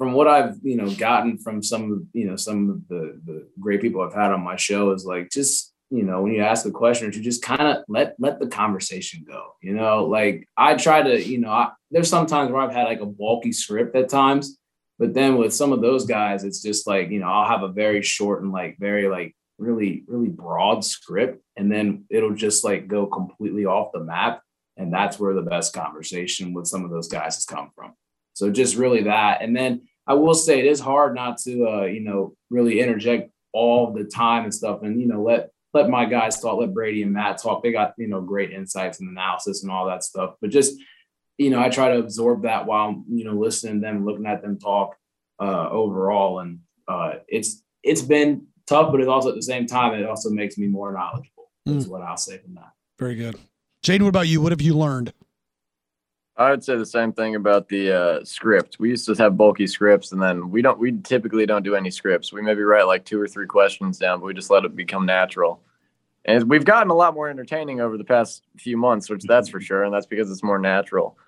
from 0.00 0.14
what 0.14 0.26
I've 0.26 0.56
you 0.62 0.76
know 0.76 0.88
gotten 0.94 1.36
from 1.36 1.62
some 1.62 1.92
of 1.92 1.98
you 2.14 2.24
know 2.24 2.34
some 2.34 2.70
of 2.70 2.88
the 2.88 3.20
the 3.26 3.46
great 3.60 3.82
people 3.82 4.00
I've 4.00 4.14
had 4.14 4.32
on 4.32 4.40
my 4.40 4.56
show 4.56 4.92
is 4.92 5.04
like 5.04 5.28
just 5.28 5.74
you 5.90 6.04
know 6.04 6.22
when 6.22 6.32
you 6.32 6.40
ask 6.40 6.64
a 6.64 6.70
question 6.70 7.06
or 7.06 7.12
you 7.12 7.20
just 7.20 7.42
kind 7.42 7.60
of 7.60 7.84
let 7.86 8.14
let 8.18 8.40
the 8.40 8.46
conversation 8.46 9.26
go. 9.28 9.52
You 9.60 9.74
know, 9.74 10.06
like 10.06 10.48
I 10.56 10.76
try 10.76 11.02
to 11.02 11.22
you 11.22 11.36
know 11.36 11.50
I, 11.50 11.72
there's 11.90 12.08
sometimes 12.08 12.50
where 12.50 12.62
I've 12.62 12.72
had 12.72 12.84
like 12.84 13.02
a 13.02 13.06
bulky 13.06 13.52
script 13.52 13.94
at 13.94 14.08
times, 14.08 14.56
but 14.98 15.12
then 15.12 15.36
with 15.36 15.52
some 15.52 15.70
of 15.70 15.82
those 15.82 16.06
guys, 16.06 16.44
it's 16.44 16.62
just 16.62 16.86
like 16.86 17.10
you 17.10 17.20
know 17.20 17.28
I'll 17.28 17.50
have 17.50 17.62
a 17.62 17.68
very 17.68 18.00
short 18.00 18.42
and 18.42 18.52
like 18.52 18.78
very 18.80 19.06
like 19.06 19.36
really 19.58 20.04
really 20.06 20.30
broad 20.30 20.82
script, 20.82 21.44
and 21.58 21.70
then 21.70 22.06
it'll 22.08 22.34
just 22.34 22.64
like 22.64 22.88
go 22.88 23.04
completely 23.04 23.66
off 23.66 23.92
the 23.92 24.00
map, 24.02 24.40
and 24.78 24.90
that's 24.90 25.20
where 25.20 25.34
the 25.34 25.42
best 25.42 25.74
conversation 25.74 26.54
with 26.54 26.66
some 26.66 26.86
of 26.86 26.90
those 26.90 27.08
guys 27.08 27.34
has 27.34 27.44
come 27.44 27.70
from. 27.74 27.92
So 28.32 28.50
just 28.50 28.76
really 28.76 29.02
that, 29.02 29.42
and 29.42 29.54
then 29.54 29.82
I 30.10 30.14
will 30.14 30.34
say 30.34 30.58
it 30.58 30.66
is 30.66 30.80
hard 30.80 31.14
not 31.14 31.38
to, 31.42 31.68
uh, 31.68 31.84
you 31.84 32.00
know, 32.00 32.34
really 32.50 32.80
interject 32.80 33.30
all 33.52 33.92
the 33.92 34.02
time 34.02 34.42
and 34.42 34.52
stuff, 34.52 34.82
and 34.82 35.00
you 35.00 35.06
know, 35.06 35.22
let 35.22 35.50
let 35.72 35.88
my 35.88 36.04
guys 36.04 36.40
talk, 36.40 36.58
let 36.58 36.74
Brady 36.74 37.04
and 37.04 37.12
Matt 37.12 37.38
talk. 37.38 37.62
They 37.62 37.70
got 37.70 37.94
you 37.96 38.08
know 38.08 38.20
great 38.20 38.50
insights 38.50 38.98
and 38.98 39.08
analysis 39.08 39.62
and 39.62 39.70
all 39.70 39.86
that 39.86 40.02
stuff. 40.02 40.34
But 40.40 40.50
just 40.50 40.74
you 41.38 41.50
know, 41.50 41.60
I 41.60 41.68
try 41.68 41.92
to 41.92 42.00
absorb 42.00 42.42
that 42.42 42.66
while 42.66 43.04
you 43.08 43.24
know 43.24 43.34
listening 43.34 43.74
to 43.74 43.80
them, 43.80 44.04
looking 44.04 44.26
at 44.26 44.42
them 44.42 44.58
talk 44.58 44.96
uh, 45.38 45.68
overall, 45.70 46.40
and 46.40 46.58
uh, 46.88 47.12
it's 47.28 47.62
it's 47.84 48.02
been 48.02 48.48
tough, 48.66 48.90
but 48.90 49.00
it's 49.00 49.08
also 49.08 49.28
at 49.28 49.36
the 49.36 49.42
same 49.42 49.66
time 49.66 49.94
it 49.94 50.06
also 50.06 50.30
makes 50.30 50.58
me 50.58 50.66
more 50.66 50.92
knowledgeable. 50.92 51.52
That's 51.66 51.84
mm. 51.84 51.88
what 51.88 52.02
I'll 52.02 52.16
say 52.16 52.38
from 52.38 52.54
that. 52.54 52.72
Very 52.98 53.14
good, 53.14 53.38
Jaden. 53.84 54.02
What 54.02 54.08
about 54.08 54.26
you? 54.26 54.40
What 54.40 54.50
have 54.50 54.60
you 54.60 54.76
learned? 54.76 55.12
I 56.40 56.48
would 56.48 56.64
say 56.64 56.74
the 56.78 56.86
same 56.86 57.12
thing 57.12 57.34
about 57.34 57.68
the 57.68 57.92
uh, 57.92 58.24
script. 58.24 58.78
We 58.78 58.88
used 58.88 59.04
to 59.04 59.22
have 59.22 59.36
bulky 59.36 59.66
scripts, 59.66 60.12
and 60.12 60.22
then 60.22 60.50
we 60.50 60.62
don't. 60.62 60.78
We 60.78 60.92
typically 61.02 61.44
don't 61.44 61.62
do 61.62 61.74
any 61.74 61.90
scripts. 61.90 62.32
We 62.32 62.40
maybe 62.40 62.62
write 62.62 62.86
like 62.86 63.04
two 63.04 63.20
or 63.20 63.28
three 63.28 63.46
questions 63.46 63.98
down, 63.98 64.20
but 64.20 64.26
we 64.26 64.32
just 64.32 64.48
let 64.48 64.64
it 64.64 64.74
become 64.74 65.04
natural. 65.04 65.60
And 66.24 66.48
we've 66.48 66.64
gotten 66.64 66.90
a 66.90 66.94
lot 66.94 67.12
more 67.12 67.28
entertaining 67.28 67.82
over 67.82 67.98
the 67.98 68.04
past 68.04 68.42
few 68.56 68.78
months, 68.78 69.10
which 69.10 69.22
that's 69.24 69.50
for 69.50 69.60
sure, 69.60 69.84
and 69.84 69.92
that's 69.92 70.06
because 70.06 70.30
it's 70.30 70.42
more 70.42 70.58
natural. 70.58 71.18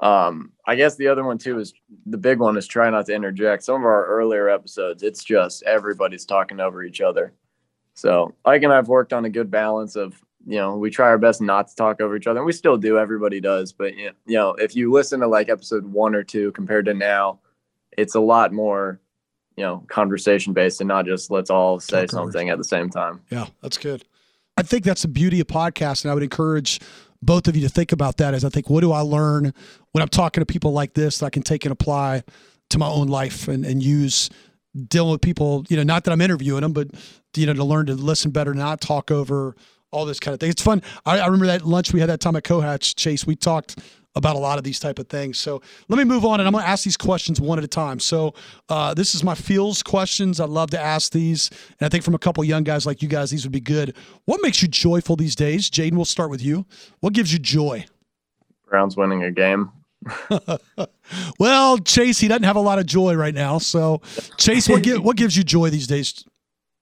Um, 0.00 0.52
I 0.66 0.76
guess 0.76 0.96
the 0.96 1.08
other 1.08 1.24
one 1.24 1.36
too 1.36 1.58
is 1.58 1.74
the 2.06 2.16
big 2.16 2.38
one 2.38 2.56
is 2.56 2.66
try 2.66 2.88
not 2.88 3.04
to 3.06 3.14
interject. 3.14 3.64
Some 3.64 3.82
of 3.82 3.84
our 3.84 4.06
earlier 4.06 4.48
episodes, 4.48 5.02
it's 5.02 5.22
just 5.22 5.62
everybody's 5.64 6.24
talking 6.24 6.60
over 6.60 6.82
each 6.82 7.02
other. 7.02 7.34
So 7.92 8.34
Ike 8.46 8.62
and 8.62 8.72
I've 8.72 8.88
worked 8.88 9.12
on 9.12 9.26
a 9.26 9.30
good 9.30 9.50
balance 9.50 9.94
of 9.94 10.23
you 10.46 10.56
know, 10.56 10.76
we 10.76 10.90
try 10.90 11.06
our 11.06 11.18
best 11.18 11.40
not 11.40 11.68
to 11.68 11.76
talk 11.76 12.00
over 12.00 12.16
each 12.16 12.26
other. 12.26 12.40
And 12.40 12.46
we 12.46 12.52
still 12.52 12.76
do. 12.76 12.98
Everybody 12.98 13.40
does. 13.40 13.72
But, 13.72 13.96
you 13.96 14.12
know, 14.26 14.50
if 14.54 14.76
you 14.76 14.92
listen 14.92 15.20
to 15.20 15.26
like 15.26 15.48
episode 15.48 15.84
one 15.86 16.14
or 16.14 16.22
two 16.22 16.52
compared 16.52 16.86
to 16.86 16.94
now, 16.94 17.40
it's 17.96 18.14
a 18.14 18.20
lot 18.20 18.52
more, 18.52 19.00
you 19.56 19.64
know, 19.64 19.84
conversation 19.88 20.52
based 20.52 20.80
and 20.80 20.88
not 20.88 21.06
just 21.06 21.30
let's 21.30 21.50
all 21.50 21.80
say 21.80 22.02
talk 22.02 22.10
something 22.10 22.50
at 22.50 22.58
the 22.58 22.64
same 22.64 22.90
time. 22.90 23.20
Yeah, 23.30 23.46
that's 23.62 23.78
good. 23.78 24.04
I 24.56 24.62
think 24.62 24.84
that's 24.84 25.02
the 25.02 25.08
beauty 25.08 25.40
of 25.40 25.46
podcasts. 25.46 26.04
And 26.04 26.10
I 26.10 26.14
would 26.14 26.22
encourage 26.22 26.80
both 27.22 27.48
of 27.48 27.56
you 27.56 27.62
to 27.62 27.68
think 27.68 27.92
about 27.92 28.18
that 28.18 28.34
as 28.34 28.44
I 28.44 28.50
think, 28.50 28.68
what 28.68 28.82
do 28.82 28.92
I 28.92 29.00
learn 29.00 29.54
when 29.92 30.02
I'm 30.02 30.08
talking 30.08 30.42
to 30.42 30.46
people 30.46 30.72
like 30.72 30.94
this 30.94 31.18
that 31.18 31.26
I 31.26 31.30
can 31.30 31.42
take 31.42 31.64
and 31.64 31.72
apply 31.72 32.22
to 32.70 32.78
my 32.78 32.88
own 32.88 33.08
life 33.08 33.48
and, 33.48 33.64
and 33.64 33.82
use 33.82 34.30
dealing 34.88 35.12
with 35.12 35.20
people, 35.20 35.64
you 35.68 35.76
know, 35.76 35.82
not 35.82 36.04
that 36.04 36.12
I'm 36.12 36.20
interviewing 36.20 36.62
them, 36.62 36.72
but, 36.72 36.88
you 37.36 37.46
know, 37.46 37.54
to 37.54 37.64
learn 37.64 37.86
to 37.86 37.94
listen 37.94 38.30
better, 38.30 38.52
not 38.54 38.80
talk 38.80 39.10
over 39.10 39.54
all 39.94 40.04
this 40.04 40.20
kind 40.20 40.34
of 40.34 40.40
thing. 40.40 40.50
It's 40.50 40.62
fun. 40.62 40.82
I, 41.06 41.20
I 41.20 41.26
remember 41.26 41.46
that 41.46 41.62
lunch 41.62 41.92
we 41.92 42.00
had 42.00 42.08
that 42.08 42.20
time 42.20 42.36
at 42.36 42.44
Cohatch 42.44 42.96
Chase. 42.96 43.26
We 43.26 43.36
talked 43.36 43.78
about 44.16 44.36
a 44.36 44.38
lot 44.38 44.58
of 44.58 44.64
these 44.64 44.78
type 44.78 44.98
of 44.98 45.08
things. 45.08 45.38
So 45.38 45.60
let 45.88 45.96
me 45.96 46.04
move 46.04 46.24
on, 46.24 46.40
and 46.40 46.46
I'm 46.46 46.52
going 46.52 46.64
to 46.64 46.68
ask 46.70 46.84
these 46.84 46.96
questions 46.96 47.40
one 47.40 47.58
at 47.58 47.64
a 47.64 47.68
time. 47.68 47.98
So 47.98 48.34
uh, 48.68 48.94
this 48.94 49.14
is 49.14 49.24
my 49.24 49.34
feels 49.34 49.82
questions. 49.82 50.40
I'd 50.40 50.50
love 50.50 50.70
to 50.70 50.80
ask 50.80 51.12
these, 51.12 51.50
and 51.80 51.86
I 51.86 51.88
think 51.88 52.04
from 52.04 52.14
a 52.14 52.18
couple 52.18 52.44
young 52.44 52.62
guys 52.62 52.86
like 52.86 53.02
you 53.02 53.08
guys, 53.08 53.30
these 53.30 53.44
would 53.44 53.52
be 53.52 53.60
good. 53.60 53.96
What 54.24 54.40
makes 54.42 54.62
you 54.62 54.68
joyful 54.68 55.16
these 55.16 55.34
days, 55.34 55.68
Jaden? 55.68 55.94
We'll 55.94 56.04
start 56.04 56.30
with 56.30 56.42
you. 56.42 56.66
What 57.00 57.12
gives 57.12 57.32
you 57.32 57.38
joy? 57.38 57.86
Browns 58.68 58.96
winning 58.96 59.22
a 59.24 59.30
game. 59.30 59.72
well, 61.38 61.78
Chase, 61.78 62.18
he 62.18 62.28
doesn't 62.28 62.44
have 62.44 62.56
a 62.56 62.60
lot 62.60 62.78
of 62.78 62.86
joy 62.86 63.14
right 63.14 63.34
now. 63.34 63.58
So, 63.58 64.00
Chase, 64.38 64.68
what, 64.68 64.86
what 64.98 65.16
gives 65.16 65.36
you 65.36 65.42
joy 65.42 65.70
these 65.70 65.86
days? 65.86 66.24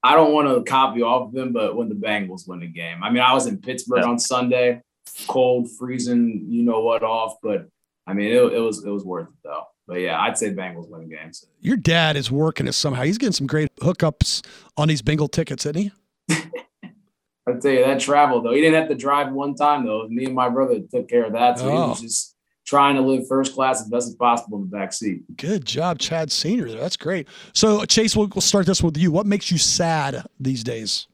I 0.03 0.17
don't 0.17 0.33
want 0.33 0.49
to 0.49 0.69
copy 0.69 1.03
off 1.03 1.29
of 1.29 1.33
them, 1.33 1.53
but 1.53 1.77
when 1.77 1.88
the 1.88 1.95
Bengals 1.95 2.49
win 2.49 2.62
a 2.62 2.67
game, 2.67 3.03
I 3.03 3.11
mean, 3.11 3.23
I 3.23 3.33
was 3.33 3.47
in 3.47 3.59
Pittsburgh 3.59 4.03
yeah. 4.03 4.09
on 4.09 4.19
Sunday, 4.19 4.83
cold, 5.29 5.71
freezing, 5.79 6.47
you 6.49 6.62
know 6.62 6.81
what 6.81 7.03
off, 7.03 7.37
but 7.43 7.69
I 8.07 8.15
mean, 8.15 8.33
it, 8.33 8.53
it 8.53 8.59
was 8.59 8.85
it 8.85 8.91
was 8.91 9.05
worth 9.05 9.29
it 9.29 9.35
though. 9.45 9.65
But 9.87 10.01
yeah, 10.01 10.21
I'd 10.21 10.38
say 10.38 10.53
Bengals 10.53 10.88
win 10.88 11.09
the 11.09 11.17
games. 11.17 11.47
Your 11.61 11.77
dad 11.77 12.17
is 12.17 12.31
working 12.31 12.67
it 12.67 12.73
somehow. 12.73 13.03
He's 13.03 13.19
getting 13.19 13.33
some 13.33 13.47
great 13.47 13.75
hookups 13.77 14.45
on 14.77 14.88
these 14.88 15.03
Bengal 15.03 15.29
tickets, 15.29 15.67
isn't 15.67 15.77
he? 15.77 15.93
I 16.31 17.53
tell 17.61 17.73
you 17.73 17.85
that 17.85 18.01
travel 18.01 18.41
though. 18.41 18.53
He 18.53 18.61
didn't 18.61 18.81
have 18.81 18.88
to 18.88 18.95
drive 18.95 19.33
one 19.33 19.55
time 19.55 19.85
though. 19.85 20.07
Me 20.09 20.27
and 20.27 20.35
my 20.35 20.49
brother 20.49 20.81
took 20.81 21.09
care 21.09 21.25
of 21.25 21.33
that. 21.33 21.59
So 21.59 21.69
oh. 21.69 21.71
he 21.71 21.88
was 21.91 22.01
just 22.01 22.32
trying 22.73 22.95
to 22.95 23.03
live 23.03 23.29
first 23.29 23.55
class 23.55 23.83
as 23.83 23.89
best 23.89 24.09
as 24.09 24.15
possible 24.15 24.57
in 24.57 24.65
the 24.65 24.75
back 24.75 24.95
seat. 24.95 25.25
Good 25.37 25.67
job, 25.67 25.99
Chad 25.99 26.33
Senior. 26.33 26.71
That's 26.71 26.97
great. 26.97 27.29
So, 27.53 27.85
Chase, 27.85 28.17
we'll, 28.17 28.29
we'll 28.29 28.41
start 28.41 28.65
this 28.65 28.83
with 28.83 28.97
you. 28.97 29.13
What 29.13 29.27
makes 29.27 29.51
you 29.51 29.59
sad 29.59 30.25
these 30.41 30.65
days? 30.65 31.07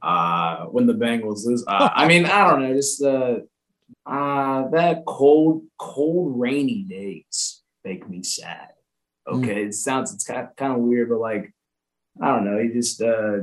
Uh, 0.00 0.66
when 0.66 0.86
the 0.86 0.92
Bengals 0.92 1.44
lose. 1.44 1.64
Uh, 1.66 1.88
I 1.92 2.06
mean, 2.06 2.26
I 2.26 2.48
don't 2.48 2.62
know, 2.62 2.74
just 2.74 3.02
uh, 3.02 3.38
uh, 4.06 4.68
that 4.68 5.02
cold, 5.04 5.64
cold, 5.80 6.38
rainy 6.38 6.84
days 6.84 7.62
make 7.84 8.08
me 8.08 8.22
sad. 8.22 8.68
Okay, 9.26 9.64
mm. 9.64 9.66
it 9.66 9.74
sounds 9.74 10.14
it's 10.14 10.24
kind 10.24 10.46
of, 10.46 10.54
kind 10.54 10.72
of 10.72 10.78
weird, 10.78 11.08
but 11.08 11.18
like 11.18 11.52
I 12.20 12.28
don't 12.28 12.44
know, 12.44 12.58
you 12.58 12.72
just 12.72 13.02
uh, 13.02 13.38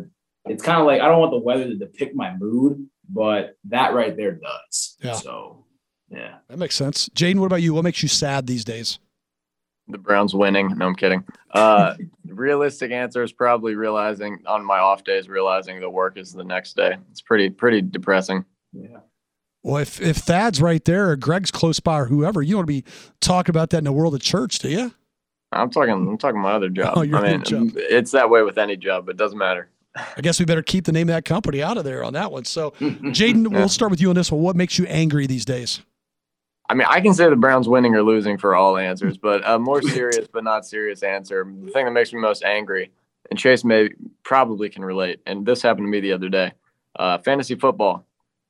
it's 0.45 0.63
kind 0.63 0.79
of 0.79 0.86
like 0.86 1.01
I 1.01 1.08
don't 1.08 1.19
want 1.19 1.32
the 1.32 1.39
weather 1.39 1.65
to 1.65 1.75
depict 1.75 2.15
my 2.15 2.34
mood, 2.36 2.88
but 3.10 3.55
that 3.65 3.93
right 3.93 4.15
there 4.15 4.34
does. 4.34 4.97
Yeah. 5.01 5.13
So 5.13 5.65
yeah. 6.11 6.35
That 6.47 6.57
makes 6.57 6.75
sense. 6.75 7.09
Jaden, 7.09 7.39
what 7.39 7.45
about 7.47 7.61
you? 7.61 7.73
What 7.73 7.83
makes 7.83 8.01
you 8.01 8.09
sad 8.09 8.47
these 8.47 8.63
days? 8.63 8.99
The 9.87 9.97
Browns 9.97 10.35
winning. 10.35 10.77
No, 10.77 10.87
I'm 10.87 10.95
kidding. 10.95 11.23
Uh, 11.53 11.95
realistic 12.27 12.91
answer 12.91 13.23
is 13.23 13.31
probably 13.31 13.75
realizing 13.75 14.39
on 14.45 14.63
my 14.63 14.77
off 14.79 15.03
days, 15.03 15.27
realizing 15.27 15.79
the 15.79 15.89
work 15.89 16.17
is 16.17 16.31
the 16.31 16.43
next 16.43 16.75
day. 16.75 16.97
It's 17.11 17.21
pretty, 17.21 17.49
pretty 17.49 17.81
depressing. 17.81 18.45
Yeah. 18.71 18.99
Well, 19.63 19.77
if, 19.77 19.99
if 19.99 20.17
Thad's 20.17 20.61
right 20.61 20.83
there 20.85 21.09
or 21.09 21.15
Greg's 21.15 21.51
close 21.51 21.79
by 21.79 21.99
or 21.99 22.05
whoever, 22.05 22.41
you 22.41 22.51
don't 22.51 22.59
want 22.59 22.67
to 22.67 22.73
be 22.73 22.83
talking 23.19 23.51
about 23.51 23.71
that 23.71 23.79
in 23.79 23.83
the 23.83 23.91
world 23.91 24.13
of 24.13 24.21
church, 24.21 24.59
do 24.59 24.69
you? 24.69 24.93
I'm 25.51 25.69
talking. 25.69 25.91
I'm 25.91 26.17
talking 26.17 26.39
my 26.39 26.51
other 26.53 26.69
job. 26.69 26.93
Oh, 26.97 27.01
your 27.01 27.17
I 27.17 27.31
mean, 27.31 27.43
job. 27.43 27.71
it's 27.75 28.11
that 28.11 28.29
way 28.29 28.43
with 28.43 28.57
any 28.57 28.77
job. 28.77 29.05
But 29.05 29.15
it 29.15 29.17
doesn't 29.17 29.37
matter. 29.37 29.69
I 29.95 30.21
guess 30.21 30.39
we 30.39 30.45
better 30.45 30.61
keep 30.61 30.85
the 30.85 30.91
name 30.91 31.09
of 31.09 31.15
that 31.15 31.25
company 31.25 31.63
out 31.63 31.77
of 31.77 31.83
there 31.83 32.03
on 32.03 32.13
that 32.13 32.31
one. 32.31 32.45
So, 32.45 32.71
Jaden, 32.79 33.51
yeah. 33.51 33.57
we'll 33.57 33.69
start 33.69 33.89
with 33.89 33.99
you 33.99 34.09
on 34.09 34.15
this 34.15 34.31
one. 34.31 34.41
What 34.41 34.55
makes 34.55 34.77
you 34.77 34.85
angry 34.85 35.25
these 35.25 35.45
days? 35.45 35.81
I 36.69 36.75
mean, 36.75 36.86
I 36.88 37.01
can 37.01 37.15
say 37.15 37.27
the 37.27 37.36
Browns 37.36 37.67
winning 37.67 37.95
or 37.95 38.03
losing 38.03 38.38
for 38.38 38.55
all 38.55 38.77
answers, 38.77 39.17
but 39.17 39.41
a 39.43 39.58
more 39.58 39.82
serious 39.82 40.27
but 40.32 40.43
not 40.43 40.67
serious 40.67 41.01
answer. 41.01 41.43
The 41.65 41.71
thing 41.71 41.86
that 41.86 41.91
makes 41.91 42.13
me 42.13 42.19
most 42.19 42.43
angry, 42.43 42.91
and 43.32 43.39
Chase 43.39 43.63
may 43.63 43.89
probably 44.23 44.69
can 44.69 44.86
relate, 44.86 45.19
and 45.25 45.45
this 45.45 45.63
happened 45.63 45.88
to 45.88 45.89
me 45.89 45.99
the 45.99 46.13
other 46.13 46.29
day. 46.29 46.53
Uh, 46.95 47.17
fantasy 47.17 47.55
football. 47.55 48.05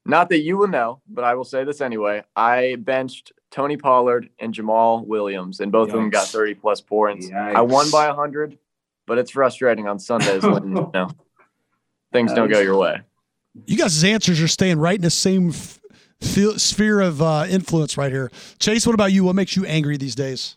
Not 0.06 0.30
that 0.30 0.40
you 0.40 0.58
will 0.58 0.68
know, 0.68 1.02
but 1.08 1.24
I 1.24 1.36
will 1.36 1.44
say 1.46 1.64
this 1.64 1.80
anyway. 1.82 2.24
I 2.36 2.76
benched 2.80 3.32
Tony 3.52 3.78
Pollard 3.78 4.30
and 4.40 4.54
Jamaal 4.54 5.06
Williams, 5.06 5.62
and 5.62 5.72
both 5.72 5.90
Yikes. 5.90 5.94
of 5.94 6.00
them 6.00 6.10
got 6.10 6.28
30 6.28 6.56
plus 6.56 6.82
points. 6.82 7.30
Yikes. 7.30 7.56
I 7.56 7.62
won 7.62 7.90
by 7.90 8.08
100, 8.08 8.58
but 9.06 9.18
it's 9.18 9.32
frustrating 9.32 9.88
on 9.88 9.98
Sundays 9.98 10.44
when 10.44 10.76
you 10.76 10.92
know, 10.94 11.10
things 12.12 12.34
don't 12.34 12.52
go 12.52 12.60
your 12.60 12.78
way. 12.78 13.02
You 13.66 13.78
guys' 13.78 14.04
answers 14.04 14.42
are 14.42 14.48
staying 14.48 14.80
right 14.80 14.96
in 14.96 15.02
the 15.02 15.10
same 15.10 15.54
sphere 16.22 17.02
of 17.02 17.22
uh, 17.22 17.46
influence 17.50 17.98
right 17.98 18.12
here. 18.12 18.32
Chase, 18.60 18.86
what 18.86 18.94
about 18.94 19.12
you? 19.12 19.24
What 19.24 19.36
makes 19.36 19.56
you 19.56 19.66
angry 19.66 19.98
these 19.98 20.16
days? 20.16 20.56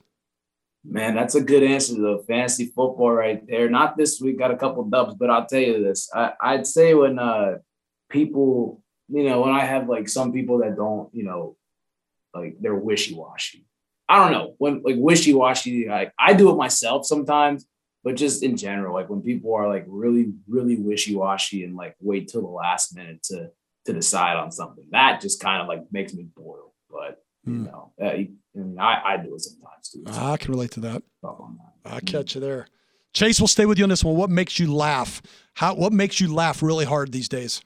Man, 0.84 1.14
that's 1.14 1.36
a 1.36 1.40
good 1.40 1.62
answer 1.62 1.94
to 1.94 2.24
fantasy 2.26 2.66
football 2.66 3.12
right 3.12 3.46
there. 3.46 3.70
Not 3.70 3.96
this 3.96 4.20
week, 4.20 4.38
got 4.38 4.50
a 4.50 4.56
couple 4.56 4.82
dubs, 4.84 5.14
but 5.14 5.30
I'll 5.30 5.46
tell 5.46 5.60
you 5.60 5.82
this. 5.82 6.10
I, 6.12 6.56
would 6.56 6.66
say 6.66 6.94
when 6.94 7.20
uh, 7.20 7.58
people, 8.10 8.82
you 9.08 9.22
know, 9.22 9.42
when 9.42 9.54
I 9.54 9.64
have 9.64 9.88
like 9.88 10.08
some 10.08 10.32
people 10.32 10.58
that 10.58 10.76
don't, 10.76 11.08
you 11.14 11.22
know, 11.22 11.56
like 12.34 12.56
they're 12.60 12.74
wishy 12.74 13.14
washy. 13.14 13.64
I 14.08 14.18
don't 14.18 14.32
know 14.32 14.54
when 14.58 14.82
like 14.82 14.96
wishy 14.98 15.32
washy. 15.32 15.88
Like 15.88 16.12
I 16.18 16.32
do 16.34 16.50
it 16.50 16.56
myself 16.56 17.06
sometimes, 17.06 17.64
but 18.02 18.16
just 18.16 18.42
in 18.42 18.56
general, 18.56 18.94
like 18.94 19.08
when 19.08 19.22
people 19.22 19.54
are 19.54 19.68
like 19.68 19.84
really, 19.86 20.32
really 20.48 20.76
wishy 20.76 21.14
washy 21.14 21.62
and 21.62 21.76
like 21.76 21.94
wait 22.00 22.28
till 22.28 22.42
the 22.42 22.48
last 22.48 22.96
minute 22.96 23.22
to 23.24 23.50
to 23.86 23.92
decide 23.92 24.36
on 24.36 24.52
something. 24.52 24.84
That 24.90 25.20
just 25.20 25.40
kind 25.40 25.62
of 25.62 25.68
like 25.68 25.80
makes 25.90 26.14
me 26.14 26.26
boil. 26.36 26.74
But 26.90 27.22
you 27.44 27.52
mm. 27.52 27.66
know, 27.66 27.92
I 28.02 28.30
mean, 28.54 28.78
I, 28.78 29.02
I 29.04 29.16
do 29.16 29.34
it 29.34 29.40
sometimes 29.40 29.88
too. 29.90 30.04
So 30.12 30.20
I 30.20 30.36
can 30.36 30.52
relate 30.52 30.70
to 30.72 30.80
that. 30.80 31.02
I 31.84 32.00
catch 32.00 32.34
you 32.34 32.40
there. 32.40 32.66
Chase, 33.14 33.40
we'll 33.40 33.48
stay 33.48 33.66
with 33.66 33.78
you 33.78 33.84
on 33.84 33.90
this 33.90 34.04
one. 34.04 34.16
What 34.16 34.30
makes 34.30 34.58
you 34.58 34.72
laugh? 34.72 35.20
How? 35.54 35.74
What 35.74 35.92
makes 35.92 36.20
you 36.20 36.32
laugh 36.32 36.62
really 36.62 36.84
hard 36.84 37.12
these 37.12 37.28
days? 37.28 37.62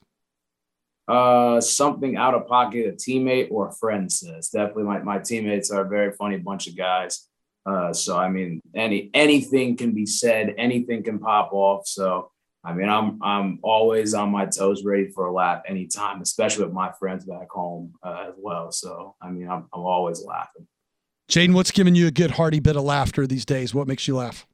Uh, 1.07 1.61
something 1.61 2.17
out 2.17 2.35
of 2.35 2.49
pocket 2.49 2.89
a 2.89 2.93
teammate 2.93 3.49
or 3.53 3.69
a 3.69 3.73
friend 3.73 4.11
says. 4.11 4.49
Definitely, 4.49 4.85
my 4.85 4.99
my 5.01 5.19
teammates 5.19 5.71
are 5.71 5.83
a 5.83 5.89
very 5.89 6.12
funny 6.12 6.39
bunch 6.39 6.67
of 6.67 6.77
guys. 6.77 7.29
Uh, 7.64 7.93
so 7.93 8.17
I 8.17 8.29
mean, 8.29 8.61
any 8.75 9.11
anything 9.14 9.77
can 9.77 9.93
be 9.93 10.07
said, 10.07 10.55
anything 10.59 11.05
can 11.05 11.21
pop 11.21 11.53
off. 11.53 11.87
So 11.87 12.33
I 12.67 12.73
mean, 12.73 12.89
I'm 12.89 13.23
I'm 13.23 13.61
always 13.62 14.12
on 14.12 14.31
my 14.31 14.45
toes, 14.47 14.85
ready 14.85 15.09
for 15.09 15.27
a 15.27 15.33
laugh 15.33 15.62
anytime, 15.69 16.21
especially 16.21 16.64
with 16.64 16.75
my 16.75 16.91
friends 16.99 17.25
back 17.25 17.49
home 17.49 17.95
uh, 18.03 18.27
as 18.29 18.35
well. 18.37 18.73
So 18.73 19.14
I 19.23 19.31
mean, 19.31 19.49
I'm 19.49 19.69
I'm 19.73 19.83
always 19.83 20.25
laughing. 20.25 20.67
Jaden, 21.31 21.55
what's 21.55 21.71
giving 21.71 21.95
you 21.95 22.09
a 22.09 22.11
good 22.11 22.33
hearty 22.33 22.59
bit 22.59 22.77
of 22.77 22.83
laughter 22.83 23.27
these 23.27 23.45
days? 23.45 23.73
What 23.73 23.87
makes 23.87 24.09
you 24.09 24.17
laugh? 24.17 24.47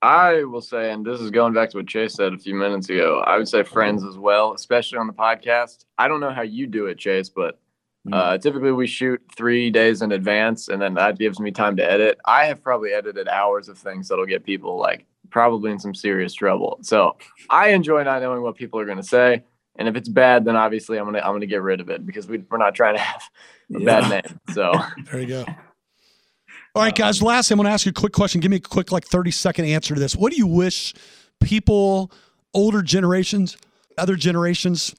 I 0.00 0.42
will 0.44 0.60
say, 0.60 0.90
and 0.92 1.04
this 1.04 1.20
is 1.20 1.30
going 1.30 1.54
back 1.54 1.70
to 1.70 1.76
what 1.76 1.86
Chase 1.86 2.14
said 2.14 2.34
a 2.34 2.38
few 2.38 2.54
minutes 2.54 2.88
ago, 2.88 3.20
I 3.20 3.36
would 3.36 3.48
say 3.48 3.62
friends 3.62 4.04
as 4.04 4.18
well, 4.18 4.52
especially 4.52 4.98
on 4.98 5.06
the 5.06 5.12
podcast. 5.12 5.84
I 5.96 6.08
don't 6.08 6.18
know 6.18 6.32
how 6.32 6.42
you 6.42 6.66
do 6.66 6.86
it, 6.86 6.98
Chase, 6.98 7.28
but 7.28 7.60
mm-hmm. 8.06 8.14
uh, 8.14 8.38
typically 8.38 8.72
we 8.72 8.88
shoot 8.88 9.22
three 9.36 9.70
days 9.70 10.02
in 10.02 10.10
advance, 10.10 10.66
and 10.66 10.82
then 10.82 10.94
that 10.94 11.18
gives 11.18 11.38
me 11.38 11.52
time 11.52 11.76
to 11.76 11.88
edit. 11.88 12.18
I 12.24 12.46
have 12.46 12.62
probably 12.62 12.92
edited 12.92 13.28
hours 13.28 13.68
of 13.68 13.78
things 13.78 14.08
that'll 14.08 14.26
get 14.26 14.44
people 14.44 14.76
like 14.76 15.06
probably 15.32 15.70
in 15.72 15.78
some 15.78 15.94
serious 15.94 16.34
trouble. 16.34 16.78
So 16.82 17.16
I 17.50 17.70
enjoy 17.70 18.04
not 18.04 18.22
knowing 18.22 18.42
what 18.42 18.54
people 18.54 18.78
are 18.78 18.84
going 18.84 18.98
to 18.98 19.02
say. 19.02 19.42
And 19.76 19.88
if 19.88 19.96
it's 19.96 20.08
bad, 20.08 20.44
then 20.44 20.54
obviously 20.54 20.98
I'm 20.98 21.06
gonna 21.06 21.20
I'm 21.20 21.32
gonna 21.32 21.46
get 21.46 21.62
rid 21.62 21.80
of 21.80 21.88
it 21.88 22.04
because 22.04 22.28
we, 22.28 22.38
we're 22.50 22.58
not 22.58 22.74
trying 22.74 22.94
to 22.94 23.00
have 23.00 23.22
a 23.74 23.80
yeah. 23.80 24.00
bad 24.00 24.10
name. 24.10 24.40
So 24.54 24.72
there 25.10 25.20
you 25.20 25.26
go. 25.26 25.44
All 26.74 26.82
right, 26.82 26.94
guys. 26.94 27.22
Lastly, 27.22 27.54
I'm 27.54 27.58
going 27.58 27.66
to 27.66 27.72
ask 27.72 27.84
you 27.84 27.90
a 27.90 27.92
quick 27.92 28.14
question. 28.14 28.40
Give 28.40 28.50
me 28.50 28.56
a 28.56 28.60
quick, 28.60 28.92
like, 28.92 29.04
30 29.04 29.30
second 29.30 29.66
answer 29.66 29.92
to 29.92 30.00
this. 30.00 30.16
What 30.16 30.32
do 30.32 30.38
you 30.38 30.46
wish 30.46 30.94
people, 31.38 32.10
older 32.54 32.80
generations, 32.80 33.58
other 33.98 34.16
generations, 34.16 34.94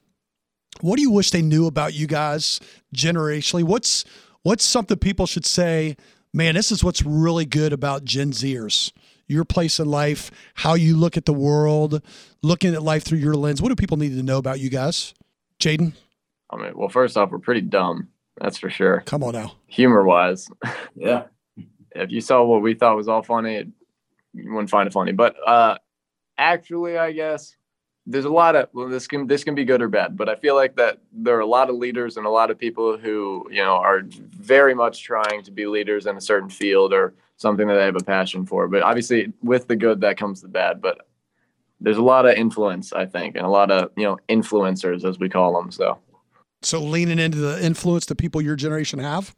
what 0.81 0.97
do 0.97 1.01
you 1.01 1.11
wish 1.11 1.31
they 1.31 1.41
knew 1.41 1.67
about 1.67 1.93
you 1.93 2.07
guys 2.07 2.59
generationally? 2.95 3.63
What's 3.63 4.05
what's 4.43 4.63
something 4.63 4.97
people 4.97 5.25
should 5.25 5.45
say? 5.45 5.95
Man, 6.33 6.55
this 6.55 6.71
is 6.71 6.83
what's 6.83 7.03
really 7.03 7.45
good 7.45 7.73
about 7.73 8.03
Gen 8.05 8.31
Zers. 8.31 8.91
Your 9.27 9.45
place 9.45 9.79
in 9.79 9.89
life, 9.89 10.31
how 10.55 10.73
you 10.73 10.97
look 10.97 11.17
at 11.17 11.25
the 11.25 11.33
world, 11.33 12.01
looking 12.41 12.73
at 12.73 12.83
life 12.83 13.03
through 13.03 13.19
your 13.19 13.35
lens. 13.35 13.61
What 13.61 13.69
do 13.69 13.75
people 13.75 13.97
need 13.97 14.15
to 14.15 14.23
know 14.23 14.37
about 14.37 14.59
you 14.59 14.69
guys? 14.69 15.13
Jaden? 15.59 15.93
I 16.49 16.57
mean, 16.57 16.71
well, 16.75 16.89
first 16.89 17.17
off, 17.17 17.31
we're 17.31 17.39
pretty 17.39 17.61
dumb. 17.61 18.09
That's 18.39 18.57
for 18.57 18.69
sure. 18.69 19.01
Come 19.05 19.23
on 19.23 19.33
now. 19.33 19.53
Humor 19.67 20.03
wise. 20.03 20.49
Yeah 20.95 21.23
if 21.95 22.11
you 22.11 22.21
saw 22.21 22.43
what 22.43 22.61
we 22.61 22.73
thought 22.73 22.95
was 22.95 23.07
all 23.07 23.23
funny, 23.23 23.65
you 24.33 24.53
wouldn't 24.53 24.69
find 24.69 24.87
it 24.87 24.93
funny. 24.93 25.11
But 25.11 25.35
uh, 25.47 25.77
actually, 26.37 26.97
I 26.97 27.11
guess 27.11 27.55
there's 28.05 28.25
a 28.25 28.29
lot 28.29 28.55
of 28.55 28.69
well, 28.73 28.89
this 28.89 29.07
can 29.07 29.27
this 29.27 29.43
can 29.43 29.55
be 29.55 29.65
good 29.65 29.81
or 29.81 29.87
bad. 29.87 30.17
But 30.17 30.29
I 30.29 30.35
feel 30.35 30.55
like 30.55 30.75
that 30.77 30.99
there 31.11 31.37
are 31.37 31.41
a 31.41 31.45
lot 31.45 31.69
of 31.69 31.75
leaders 31.75 32.17
and 32.17 32.25
a 32.25 32.29
lot 32.29 32.51
of 32.51 32.57
people 32.57 32.97
who 32.97 33.47
you 33.49 33.63
know 33.63 33.75
are 33.75 34.01
very 34.05 34.73
much 34.73 35.03
trying 35.03 35.43
to 35.43 35.51
be 35.51 35.65
leaders 35.65 36.05
in 36.05 36.17
a 36.17 36.21
certain 36.21 36.49
field 36.49 36.93
or 36.93 37.13
something 37.37 37.67
that 37.67 37.79
I 37.79 37.85
have 37.85 37.95
a 37.95 38.03
passion 38.03 38.45
for. 38.45 38.67
But 38.67 38.83
obviously, 38.83 39.33
with 39.41 39.67
the 39.67 39.75
good 39.75 40.01
that 40.01 40.17
comes 40.17 40.41
the 40.41 40.47
bad. 40.47 40.81
But 40.81 41.07
there's 41.79 41.97
a 41.97 42.03
lot 42.03 42.25
of 42.25 42.35
influence, 42.35 42.93
I 42.93 43.05
think, 43.05 43.35
and 43.35 43.45
a 43.45 43.49
lot 43.49 43.71
of 43.71 43.91
you 43.97 44.03
know 44.03 44.17
influencers 44.29 45.07
as 45.07 45.19
we 45.19 45.29
call 45.29 45.55
them. 45.55 45.71
So. 45.71 45.99
So 46.61 46.81
leaning 46.81 47.19
into 47.19 47.39
the 47.39 47.63
influence 47.63 48.05
that 48.05 48.15
people 48.15 48.41
your 48.41 48.55
generation 48.55 48.99
have. 48.99 49.35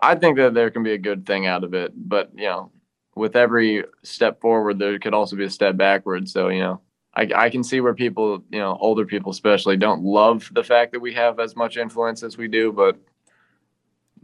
I 0.00 0.14
think 0.14 0.38
that 0.38 0.54
there 0.54 0.70
can 0.70 0.82
be 0.82 0.92
a 0.92 0.98
good 0.98 1.26
thing 1.26 1.46
out 1.46 1.62
of 1.62 1.74
it, 1.74 1.92
but 1.94 2.30
you 2.34 2.44
know, 2.44 2.70
with 3.14 3.36
every 3.36 3.84
step 4.02 4.40
forward, 4.40 4.78
there 4.78 4.98
could 4.98 5.12
also 5.12 5.36
be 5.36 5.44
a 5.44 5.50
step 5.50 5.76
backward. 5.76 6.28
So 6.28 6.48
you 6.48 6.60
know, 6.60 6.80
I, 7.14 7.28
I 7.34 7.50
can 7.50 7.64
see 7.64 7.80
where 7.80 7.94
people, 7.94 8.42
you 8.50 8.60
know, 8.60 8.78
older 8.80 9.04
people 9.04 9.32
especially, 9.32 9.76
don't 9.76 10.02
love 10.02 10.48
the 10.52 10.64
fact 10.64 10.92
that 10.92 11.00
we 11.00 11.12
have 11.14 11.40
as 11.40 11.56
much 11.56 11.76
influence 11.76 12.22
as 12.22 12.38
we 12.38 12.48
do, 12.48 12.72
but 12.72 12.96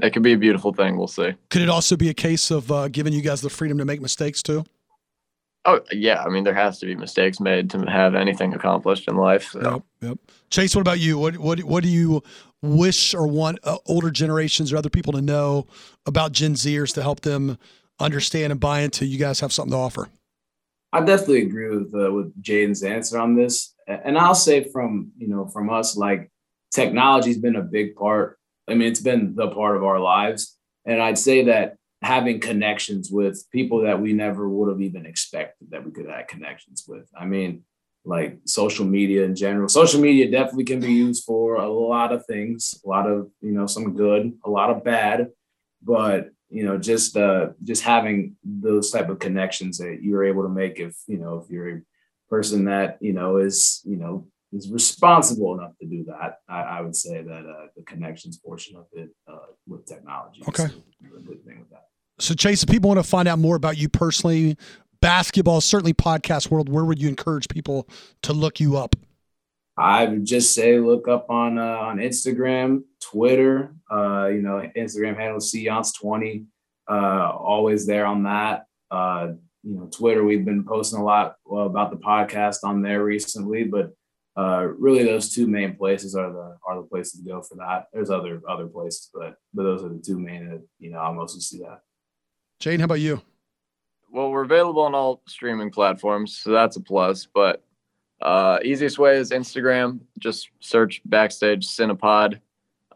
it 0.01 0.11
could 0.11 0.23
be 0.23 0.33
a 0.33 0.39
beautiful 0.39 0.73
thing. 0.73 0.97
We'll 0.97 1.09
see. 1.09 1.35
Could 1.51 1.63
it 1.63 1.69
also 1.69 1.97
be 1.97 2.09
a 2.09 2.15
case 2.15 2.51
of 2.51 2.71
uh, 2.71 2.89
giving 2.89 3.13
you 3.13 3.23
guys 3.23 3.41
the 3.41 3.51
freedom 3.51 3.79
to 3.79 3.85
make 3.85 4.01
mistakes 4.01 4.43
too? 4.43 4.65
Oh 5.67 5.81
yeah, 5.93 6.23
I 6.23 6.29
mean 6.29 6.45
there 6.45 6.55
has 6.55 6.79
to 6.81 6.87
be 6.87 6.95
mistakes 6.95 7.41
made 7.41 7.71
to 7.71 7.81
have 7.87 8.15
anything 8.15 8.53
accomplished 8.53 9.09
in 9.09 9.17
life. 9.17 9.51
So. 9.51 9.61
Yep, 9.61 9.83
yep. 10.11 10.19
Chase, 10.51 10.75
what 10.75 10.83
about 10.83 11.01
you? 11.01 11.19
What 11.19 11.39
what 11.39 11.61
what 11.61 11.83
do 11.83 11.89
you 11.89 12.23
wish 12.61 13.15
or 13.15 13.27
want 13.27 13.59
uh, 13.65 13.79
older 13.87 14.11
generations 14.11 14.73
or 14.73 14.77
other 14.77 14.91
people 14.91 15.15
to 15.15 15.23
know 15.23 15.67
about 16.07 16.33
Gen 16.33 16.55
Zers 16.55 16.93
to 16.95 17.03
help 17.03 17.21
them 17.21 17.57
understand 17.99 18.51
and 18.51 18.61
buy 18.61 18.81
into? 18.81 19.07
You 19.07 19.19
guys 19.19 19.41
have 19.41 19.53
something 19.53 19.73
to 19.73 19.79
offer. 19.79 20.09
I 20.93 21.01
definitely 21.01 21.43
agree 21.43 21.77
with 21.77 21.95
uh, 21.95 22.13
with 22.13 22.41
Jaden's 22.43 22.83
answer 22.83 23.19
on 23.19 23.35
this, 23.35 23.75
and 23.89 24.19
I'll 24.19 24.35
say 24.35 24.65
from 24.71 25.13
you 25.17 25.29
know 25.29 25.47
from 25.47 25.71
us 25.71 25.97
like 25.97 26.31
technology's 26.73 27.39
been 27.39 27.57
a 27.57 27.63
big 27.63 27.97
part. 27.97 28.39
I 28.69 28.75
mean, 28.75 28.89
it's 28.89 29.01
been 29.01 29.35
the 29.35 29.49
part 29.49 29.77
of 29.77 29.85
our 29.85 30.01
lives, 30.01 30.57
and 30.85 31.03
I'd 31.03 31.19
say 31.19 31.45
that 31.45 31.77
having 32.03 32.39
connections 32.39 33.11
with 33.11 33.45
people 33.51 33.83
that 33.83 34.01
we 34.01 34.13
never 34.13 34.49
would 34.49 34.69
have 34.69 34.81
even 34.81 35.07
expected 35.07 35.71
that 35.71 35.85
we 35.85 35.91
could 35.91 36.07
have 36.07 36.27
connections 36.27 36.85
with. 36.87 37.09
I 37.19 37.25
mean, 37.25 37.63
like 38.05 38.39
social 38.45 38.85
media 38.85 39.25
in 39.25 39.35
general. 39.35 39.69
Social 39.69 40.01
media 40.01 40.31
definitely 40.31 40.65
can 40.65 40.81
be 40.81 40.93
used 40.93 41.25
for 41.25 41.57
a 41.57 41.69
lot 41.69 42.13
of 42.13 42.27
things, 42.27 42.79
a 42.85 42.89
lot 42.89 43.11
of, 43.11 43.31
you 43.41 43.53
know, 43.53 43.67
some 43.67 43.95
good, 43.95 44.33
a 44.45 44.51
lot 44.51 44.71
of 44.71 44.85
bad, 44.85 45.29
but 45.83 46.31
you 46.51 46.65
know, 46.65 46.79
just 46.79 47.17
uh 47.17 47.49
just 47.65 47.83
having 47.83 48.37
those 48.45 48.91
type 48.91 49.09
of 49.09 49.19
connections 49.19 49.79
that 49.79 50.01
you're 50.03 50.25
able 50.25 50.43
to 50.43 50.49
make 50.49 50.79
if, 50.79 50.95
you 51.07 51.17
know, 51.17 51.39
if 51.43 51.51
you're 51.51 51.79
a 51.79 51.83
person 52.29 52.67
that, 52.67 52.99
you 53.01 53.13
know, 53.13 53.39
is, 53.39 53.81
you 53.85 53.97
know, 53.97 54.27
is 54.55 54.71
responsible 54.71 55.59
enough 55.59 55.73
to 55.81 55.87
do 55.87 56.05
that. 56.05 56.39
I, 56.49 56.63
I 56.63 56.81
would 56.81 56.97
say 56.97 57.23
that 57.23 57.45
uh, 57.47 57.67
the 57.77 57.83
connections 57.83 58.39
portion 58.39 58.77
of 58.77 58.87
it 58.93 59.11
uh, 59.29 59.39
with 59.67 59.85
technology 59.87 60.43
okay. 60.49 60.65
a 60.65 61.21
good 61.21 61.45
thing 61.45 61.59
with 61.59 61.71
that. 61.71 61.89
So, 62.21 62.35
Chase, 62.35 62.63
if 62.63 62.69
people 62.69 62.89
want 62.89 62.99
to 62.99 63.09
find 63.09 63.27
out 63.27 63.39
more 63.39 63.57
about 63.57 63.77
you 63.77 63.89
personally, 63.89 64.57
basketball, 65.01 65.61
certainly 65.61 65.93
podcast 65.93 66.51
world, 66.51 66.69
where 66.69 66.85
would 66.85 67.03
you 67.03 67.09
encourage 67.09 67.49
people 67.49 67.89
to 68.23 68.33
look 68.33 68.61
you 68.61 68.77
up? 68.77 68.95
I 69.77 70.05
would 70.05 70.25
just 70.25 70.55
say 70.55 70.79
look 70.79 71.09
up 71.09 71.29
on 71.29 71.59
uh, 71.59 71.63
on 71.63 71.99
Instagram, 71.99 72.85
Twitter. 73.03 73.75
Uh, 73.91 74.29
you 74.29 74.41
know, 74.41 74.63
Instagram 74.77 75.17
handle 75.17 75.41
Ceyance20. 75.41 76.47
Uh, 76.89 77.31
always 77.33 77.87
there 77.87 78.07
on 78.07 78.23
that. 78.25 78.67
Uh, 78.91 79.33
you 79.65 79.75
know, 79.75 79.89
Twitter. 79.93 80.23
We've 80.23 80.45
been 80.45 80.65
posting 80.65 81.01
a 81.01 81.05
lot 81.05 81.37
about 81.51 81.91
the 81.91 81.97
podcast 81.97 82.59
on 82.63 82.83
there 82.83 83.03
recently, 83.03 83.65
but 83.65 83.93
uh, 84.37 84.67
really 84.79 85.05
those 85.05 85.33
two 85.33 85.47
main 85.47 85.77
places 85.77 86.17
are 86.17 86.33
the 86.33 86.57
are 86.67 86.77
the 86.77 86.83
places 86.83 87.21
to 87.21 87.29
go 87.29 87.41
for 87.41 87.55
that. 87.57 87.87
There's 87.93 88.11
other 88.11 88.41
other 88.49 88.67
places, 88.67 89.11
but 89.15 89.37
but 89.53 89.63
those 89.63 89.85
are 89.85 89.89
the 89.89 90.03
two 90.05 90.19
main 90.19 90.49
that 90.49 90.63
you 90.79 90.91
know 90.91 90.99
I 90.99 91.13
mostly 91.13 91.41
see 91.41 91.59
that. 91.61 91.83
Jane, 92.59 92.81
how 92.81 92.87
about 92.87 93.01
you? 93.01 93.23
Well, 94.11 94.31
we're 94.31 94.45
available 94.45 94.83
on 94.83 94.95
all 94.95 95.23
streaming 95.27 95.71
platforms, 95.71 96.39
so 96.39 96.51
that's 96.51 96.77
a 96.77 96.81
plus. 96.81 97.27
But 97.27 97.65
uh, 98.23 98.59
easiest 98.65 98.99
way 98.99 99.17
is 99.17 99.31
Instagram. 99.31 100.01
Just 100.19 100.51
search 100.61 101.01
backstage 101.05 101.67
Cinepod. 101.67 102.41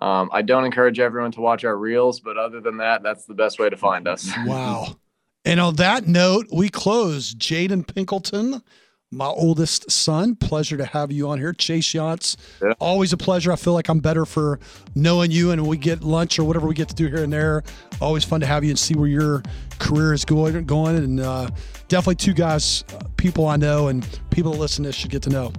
Um, 0.01 0.31
I 0.33 0.43
don't 0.43 0.65
encourage 0.65 1.01
everyone 1.01 1.33
to 1.33 1.41
watch 1.41 1.65
our 1.65 1.77
reels, 1.77 2.21
but 2.21 2.37
other 2.37 2.61
than 2.61 2.77
that, 2.79 3.03
that's 3.03 3.27
the 3.27 3.35
best 3.35 3.59
way 3.59 3.69
to 3.69 3.77
find 3.77 4.07
us. 4.07 4.31
wow. 4.47 4.97
And 5.45 5.61
on 5.61 5.77
that 5.77 6.07
note, 6.07 6.47
we 6.53 6.69
close. 6.69 7.35
Jaden 7.35 7.85
Pinkleton 7.87 8.63
my 9.11 9.27
oldest 9.27 9.91
son. 9.91 10.35
Pleasure 10.37 10.77
to 10.77 10.85
have 10.85 11.11
you 11.11 11.29
on 11.29 11.39
here, 11.39 11.53
Chase 11.53 11.93
Younts. 11.93 12.37
Yeah. 12.63 12.73
Always 12.79 13.13
a 13.13 13.17
pleasure. 13.17 13.53
I 13.53 13.57
feel 13.57 13.73
like 13.73 13.89
I'm 13.89 14.01
better 14.01 14.25
for 14.25 14.59
knowing 14.95 15.31
you, 15.31 15.51
and 15.51 15.67
we 15.67 15.77
get 15.77 16.03
lunch 16.03 16.39
or 16.39 16.45
whatever 16.45 16.67
we 16.67 16.75
get 16.75 16.89
to 16.89 16.95
do 16.95 17.07
here 17.07 17.23
and 17.23 17.33
there. 17.33 17.63
Always 18.01 18.25
fun 18.25 18.41
to 18.41 18.47
have 18.47 18.65
you 18.65 18.71
and 18.71 18.79
see 18.79 18.95
where 18.95 19.09
your 19.09 19.43
career 19.79 20.13
is 20.13 20.25
going. 20.25 20.65
Going, 20.65 20.97
and 20.97 21.21
uh, 21.21 21.49
definitely 21.89 22.17
two 22.17 22.35
guys, 22.35 22.85
uh, 22.95 23.05
people 23.17 23.47
I 23.47 23.57
know, 23.57 23.89
and 23.89 24.07
people 24.31 24.53
that 24.53 24.59
listen 24.59 24.85
to 24.85 24.89
this 24.89 24.97
should 24.97 25.11
get 25.11 25.23
to 25.23 25.31
know. 25.31 25.53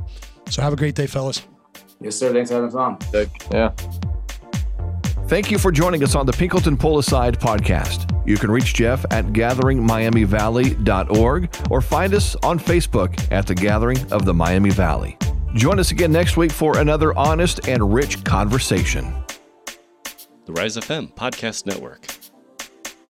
So 0.50 0.62
have 0.62 0.74
a 0.74 0.78
great 0.78 0.95
day, 0.95 1.08
fellas. 1.08 1.41
Yes, 2.02 2.16
sir. 2.16 2.32
Thanks 2.32 2.50
for 2.50 2.56
having 2.56 2.70
us 2.70 2.76
on. 2.76 2.97
Yeah. 3.52 3.72
Thank 5.30 5.49
you 5.51 5.59
for 5.59 5.71
joining 5.71 6.03
us 6.03 6.15
on 6.15 6.25
the 6.25 6.32
Pinkleton 6.32 6.80
Pull 6.80 6.97
Aside 6.97 7.39
podcast. 7.39 8.27
You 8.27 8.36
can 8.36 8.49
reach 8.49 8.73
Jeff 8.73 9.05
at 9.11 9.25
gatheringmiamivalley.org 9.25 11.55
or 11.69 11.82
find 11.82 12.15
us 12.15 12.36
on 12.38 12.57
Facebook 12.57 13.32
at 13.32 13.45
the 13.45 13.53
Gathering 13.53 13.99
of 14.11 14.25
the 14.25 14.34
Miami 14.34 14.71
Valley. 14.71 15.19
Join 15.53 15.77
us 15.77 15.91
again 15.91 16.11
next 16.11 16.36
week 16.36 16.51
for 16.51 16.80
another 16.80 17.15
honest 17.15 17.67
and 17.67 17.93
rich 17.93 18.23
conversation. 18.23 19.13
The 20.45 20.53
Rise 20.53 20.77
FM 20.77 21.13
Podcast 21.13 21.67
Network. 21.67 22.07